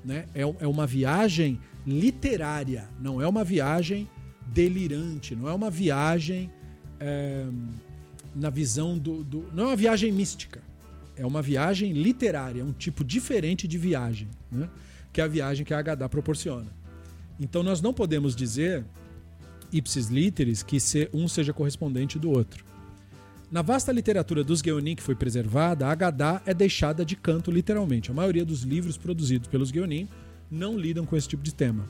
Né? 0.05 0.27
É, 0.35 0.43
é 0.43 0.67
uma 0.67 0.87
viagem 0.87 1.59
literária, 1.87 2.89
não 3.01 3.21
é 3.21 3.27
uma 3.27 3.43
viagem 3.43 4.09
delirante, 4.47 5.35
não 5.35 5.49
é 5.49 5.55
uma 5.55 5.71
viagem 5.71 6.51
é, 7.01 7.47
na 8.35 8.51
visão 8.51 8.99
do, 8.99 9.25
do. 9.25 9.49
Não 9.55 9.65
é 9.65 9.67
uma 9.69 9.77
viagem 9.77 10.13
mística 10.13 10.66
é 11.17 11.25
uma 11.25 11.43
viagem 11.43 11.93
literária, 11.93 12.61
é 12.61 12.65
um 12.65 12.73
tipo 12.73 13.05
diferente 13.05 13.67
de 13.67 13.79
viagem, 13.79 14.29
né? 14.51 14.69
que 15.13 15.21
é 15.21 15.25
a 15.25 15.29
viagem 15.29 15.65
que 15.65 15.73
a 15.73 15.79
Hadá 15.79 16.09
proporciona. 16.09 16.67
Então 17.41 17.63
nós 17.63 17.81
não 17.81 17.93
podemos 17.93 18.37
dizer, 18.37 18.85
ipsis 19.73 20.09
literis, 20.09 20.63
que 20.63 20.79
um 21.13 21.27
seja 21.27 21.53
correspondente 21.53 22.19
do 22.19 22.31
outro. 22.31 22.65
Na 23.51 23.63
vasta 23.63 23.93
literatura 23.93 24.43
dos 24.43 24.61
Geonim 24.61 24.95
que 24.95 25.03
foi 25.03 25.15
preservada, 25.15 25.87
a 25.87 25.93
Hadá 25.93 26.43
é 26.45 26.53
deixada 26.53 27.05
de 27.05 27.17
canto 27.17 27.51
literalmente. 27.51 28.11
A 28.11 28.15
maioria 28.15 28.45
dos 28.45 28.63
livros 28.63 28.97
produzidos 28.97 29.49
pelos 29.49 29.71
Geonim 29.71 30.09
não 30.51 30.79
lidam 30.79 31.07
com 31.07 31.17
esse 31.17 31.29
tipo 31.29 31.43
de 31.43 31.55
tema. 31.55 31.85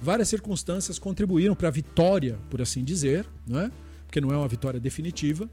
Várias 0.00 0.28
circunstâncias 0.28 0.98
contribuíram 0.98 1.54
para 1.54 1.68
a 1.68 1.70
vitória, 1.70 2.38
por 2.50 2.60
assim 2.60 2.82
dizer, 2.82 3.26
não 3.46 3.60
é? 3.60 3.70
porque 4.12 4.20
não 4.20 4.30
é 4.30 4.36
uma 4.36 4.48
vitória 4.48 4.78
definitiva, 4.78 5.48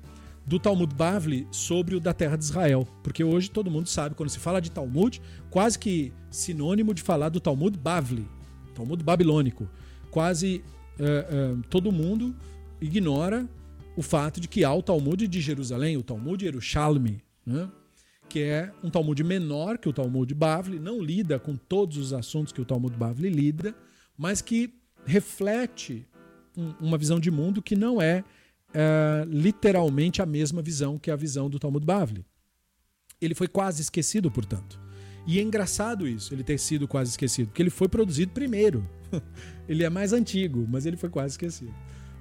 do 0.50 0.58
Talmud 0.58 0.96
Bavli 0.96 1.48
sobre 1.52 1.96
o 1.96 2.00
da 2.00 2.12
terra 2.12 2.36
de 2.36 2.44
Israel. 2.44 2.88
Porque 3.04 3.24
hoje 3.24 3.52
todo 3.52 3.70
mundo 3.70 3.88
sabe, 3.88 4.16
quando 4.16 4.30
se 4.30 4.40
fala 4.40 4.60
de 4.60 4.72
Talmud, 4.72 5.22
quase 5.52 5.78
que 5.78 6.12
sinônimo 6.32 6.92
de 6.92 7.04
falar 7.04 7.30
do 7.30 7.40
Talmud 7.40 7.78
Bavli, 7.78 8.28
Talmud 8.74 9.04
babilônico. 9.04 9.70
Quase 10.10 10.64
uh, 11.00 11.54
uh, 11.54 11.62
todo 11.70 11.92
mundo 11.92 12.36
ignora 12.82 13.48
o 13.96 14.02
fato 14.02 14.42
de 14.42 14.48
que 14.48 14.64
há 14.64 14.74
o 14.74 14.82
Talmud 14.82 15.28
de 15.28 15.40
Jerusalém, 15.40 15.98
o 15.98 16.04
Talmud 16.04 16.44
Yerushalmi, 16.44 17.22
né? 17.46 17.70
que 18.28 18.40
é 18.40 18.72
um 18.84 18.90
Talmud 18.90 19.24
menor 19.24 19.78
que 19.78 19.88
o 19.88 19.94
Talmud 19.94 20.34
Bavli, 20.34 20.80
não 20.80 21.00
lida 21.00 21.38
com 21.38 21.56
todos 21.56 21.96
os 21.98 22.12
assuntos 22.12 22.52
que 22.52 22.62
o 22.62 22.66
Talmud 22.66 22.98
Bavli 22.98 23.30
lida, 23.30 23.76
mas 24.18 24.42
que 24.42 24.74
reflete 25.06 26.08
um, 26.58 26.74
uma 26.80 26.98
visão 26.98 27.20
de 27.20 27.30
mundo 27.30 27.62
que 27.62 27.76
não 27.76 28.02
é 28.02 28.24
é, 28.74 29.26
literalmente 29.28 30.22
a 30.22 30.26
mesma 30.26 30.62
visão 30.62 30.98
que 30.98 31.12
a 31.12 31.16
visão 31.16 31.50
do 31.50 31.60
Talmud 31.60 31.86
Bavli. 31.86 32.26
Ele 33.22 33.36
foi 33.36 33.48
quase 33.48 33.82
esquecido, 33.82 34.32
portanto. 34.32 34.80
E 35.28 35.40
é 35.40 35.42
engraçado 35.42 36.08
isso, 36.08 36.34
ele 36.34 36.44
ter 36.44 36.58
sido 36.58 36.88
quase 36.88 37.12
esquecido, 37.12 37.48
porque 37.48 37.62
ele 37.62 37.70
foi 37.70 37.88
produzido 37.88 38.32
primeiro. 38.32 38.88
ele 39.68 39.84
é 39.84 39.90
mais 39.90 40.14
antigo, 40.14 40.66
mas 40.68 40.86
ele 40.86 40.98
foi 40.98 41.10
quase 41.10 41.34
esquecido. 41.34 41.74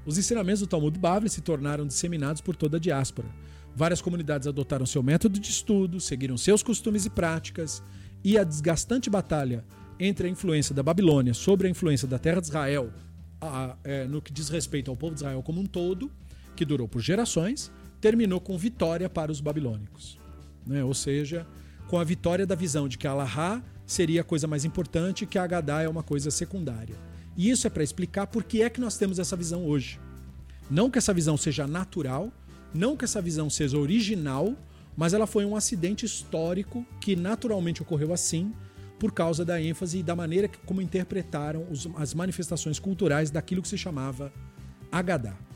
Os 0.05 0.19
ensinamentos 0.19 0.61
do 0.61 0.67
Talmud 0.67 0.99
Bavli 0.99 1.29
se 1.29 1.41
tornaram 1.41 1.87
disseminados 1.87 2.41
por 2.41 2.57
toda 2.57 2.77
a 2.77 2.81
diáspora. 2.81 3.29
Várias 3.75 4.01
comunidades 4.01 4.49
adotaram 4.49 4.85
seu 4.87 5.03
método 5.03 5.39
de 5.39 5.51
estudo, 5.51 6.01
seguiram 6.01 6.37
seus 6.37 6.63
costumes 6.63 7.05
e 7.05 7.11
práticas, 7.11 7.83
e 8.25 8.37
a 8.37 8.43
desgastante 8.43 9.09
batalha 9.09 9.65
entre 10.01 10.27
a 10.27 10.31
influência 10.31 10.75
da 10.75 10.83
Babilônia 10.83 11.35
sobre 11.35 11.69
a 11.69 11.71
influência 11.71 12.09
da 12.09 12.19
terra 12.19 12.41
de 12.41 12.49
Israel, 12.49 12.93
a, 13.41 13.77
é, 13.85 14.07
no 14.07 14.21
que 14.21 14.33
diz 14.33 14.49
respeito 14.49 14.91
ao 14.91 14.97
povo 14.97 15.15
de 15.15 15.21
Israel 15.21 15.43
como 15.43 15.61
um 15.61 15.67
todo, 15.67 16.11
que 16.59 16.65
durou 16.65 16.89
por 16.89 17.01
gerações, 17.01 17.71
terminou 18.01 18.41
com 18.41 18.59
vitória 18.59 19.09
para 19.09 19.31
os 19.31 19.41
babilônicos. 19.41 20.19
Né? 20.67 20.83
Ou 20.83 20.93
seja, 20.93 21.47
com 21.87 22.01
a 22.01 22.05
vitória 22.05 22.45
da 22.45 22.57
visão 22.57 22.89
de 22.89 22.99
que 22.99 23.07
Allahá 23.07 23.63
seria 23.87 24.23
a 24.23 24.25
coisa 24.25 24.49
mais 24.49 24.65
importante, 24.65 25.25
que 25.25 25.39
a 25.39 25.45
Haggadah 25.45 25.83
é 25.83 25.89
uma 25.89 26.03
coisa 26.03 26.33
secundária. 26.33 26.97
E 27.37 27.49
isso 27.49 27.69
é 27.69 27.71
para 27.71 27.85
explicar 27.85 28.27
por 28.27 28.43
que 28.43 28.61
é 28.61 28.69
que 28.69 28.81
nós 28.81 28.99
temos 28.99 29.21
essa 29.21 29.37
visão 29.37 29.65
hoje. 29.65 30.01
Não 30.69 30.91
que 30.91 30.99
essa 30.99 31.15
visão 31.15 31.37
seja 31.37 31.65
natural, 31.65 32.33
não 32.75 32.97
que 32.97 33.05
essa 33.05 33.23
visão 33.23 33.49
seja 33.49 33.79
original, 33.79 34.57
mas 34.97 35.15
ela 35.15 35.29
foi 35.29 35.45
um 35.45 35.55
acidente 35.55 36.05
histórico 36.05 36.85
que 37.01 37.15
naturalmente 37.15 37.83
ocorreu 37.83 38.13
assim 38.13 38.53
por 38.99 39.13
causa 39.13 39.45
da 39.45 39.63
ênfase 39.63 39.99
e 39.99 40.03
da 40.03 40.17
maneira 40.17 40.51
como 40.67 40.83
interpretaram 40.83 41.69
as 41.97 42.13
manifestações 42.15 42.81
culturais 42.81 43.31
daquilo 43.31 43.63
que 43.63 43.69
se 43.69 43.79
chamava 43.79 44.33
Haggadah. 44.91 45.48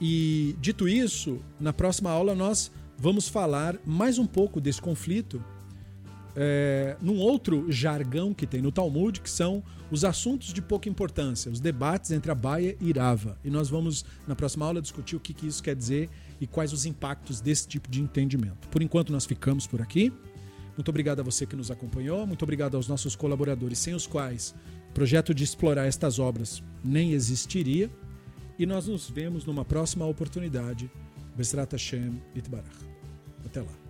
E 0.00 0.56
dito 0.60 0.88
isso, 0.88 1.40
na 1.58 1.72
próxima 1.72 2.10
aula 2.10 2.34
nós 2.34 2.70
vamos 2.98 3.28
falar 3.28 3.76
mais 3.84 4.18
um 4.18 4.26
pouco 4.26 4.60
desse 4.60 4.80
conflito 4.80 5.42
é, 6.36 6.96
num 7.00 7.18
outro 7.18 7.70
jargão 7.70 8.34
que 8.34 8.46
tem 8.46 8.60
no 8.60 8.72
Talmud, 8.72 9.20
que 9.20 9.30
são 9.30 9.62
os 9.90 10.04
assuntos 10.04 10.52
de 10.52 10.60
pouca 10.60 10.88
importância, 10.88 11.50
os 11.50 11.60
debates 11.60 12.10
entre 12.10 12.30
a 12.30 12.34
Baia 12.34 12.76
e 12.80 12.88
Irava. 12.88 13.38
E 13.44 13.50
nós 13.50 13.68
vamos, 13.68 14.04
na 14.26 14.34
próxima 14.34 14.66
aula, 14.66 14.82
discutir 14.82 15.14
o 15.14 15.20
que, 15.20 15.32
que 15.32 15.46
isso 15.46 15.62
quer 15.62 15.76
dizer 15.76 16.10
e 16.40 16.46
quais 16.46 16.72
os 16.72 16.86
impactos 16.86 17.40
desse 17.40 17.68
tipo 17.68 17.88
de 17.88 18.00
entendimento. 18.00 18.68
Por 18.68 18.82
enquanto, 18.82 19.12
nós 19.12 19.24
ficamos 19.24 19.66
por 19.66 19.80
aqui. 19.80 20.12
Muito 20.76 20.88
obrigado 20.88 21.20
a 21.20 21.22
você 21.22 21.46
que 21.46 21.54
nos 21.54 21.70
acompanhou, 21.70 22.26
muito 22.26 22.42
obrigado 22.42 22.76
aos 22.76 22.88
nossos 22.88 23.14
colaboradores, 23.14 23.78
sem 23.78 23.94
os 23.94 24.08
quais 24.08 24.52
o 24.90 24.92
projeto 24.92 25.32
de 25.32 25.44
explorar 25.44 25.86
estas 25.86 26.18
obras 26.18 26.64
nem 26.82 27.12
existiria. 27.12 27.88
E 28.58 28.66
nós 28.66 28.86
nos 28.86 29.10
vemos 29.10 29.44
numa 29.44 29.64
próxima 29.64 30.06
oportunidade. 30.06 30.90
Besrat 31.36 31.72
Hashem 31.72 32.22
Itbarach. 32.34 32.86
Até 33.44 33.60
lá. 33.60 33.83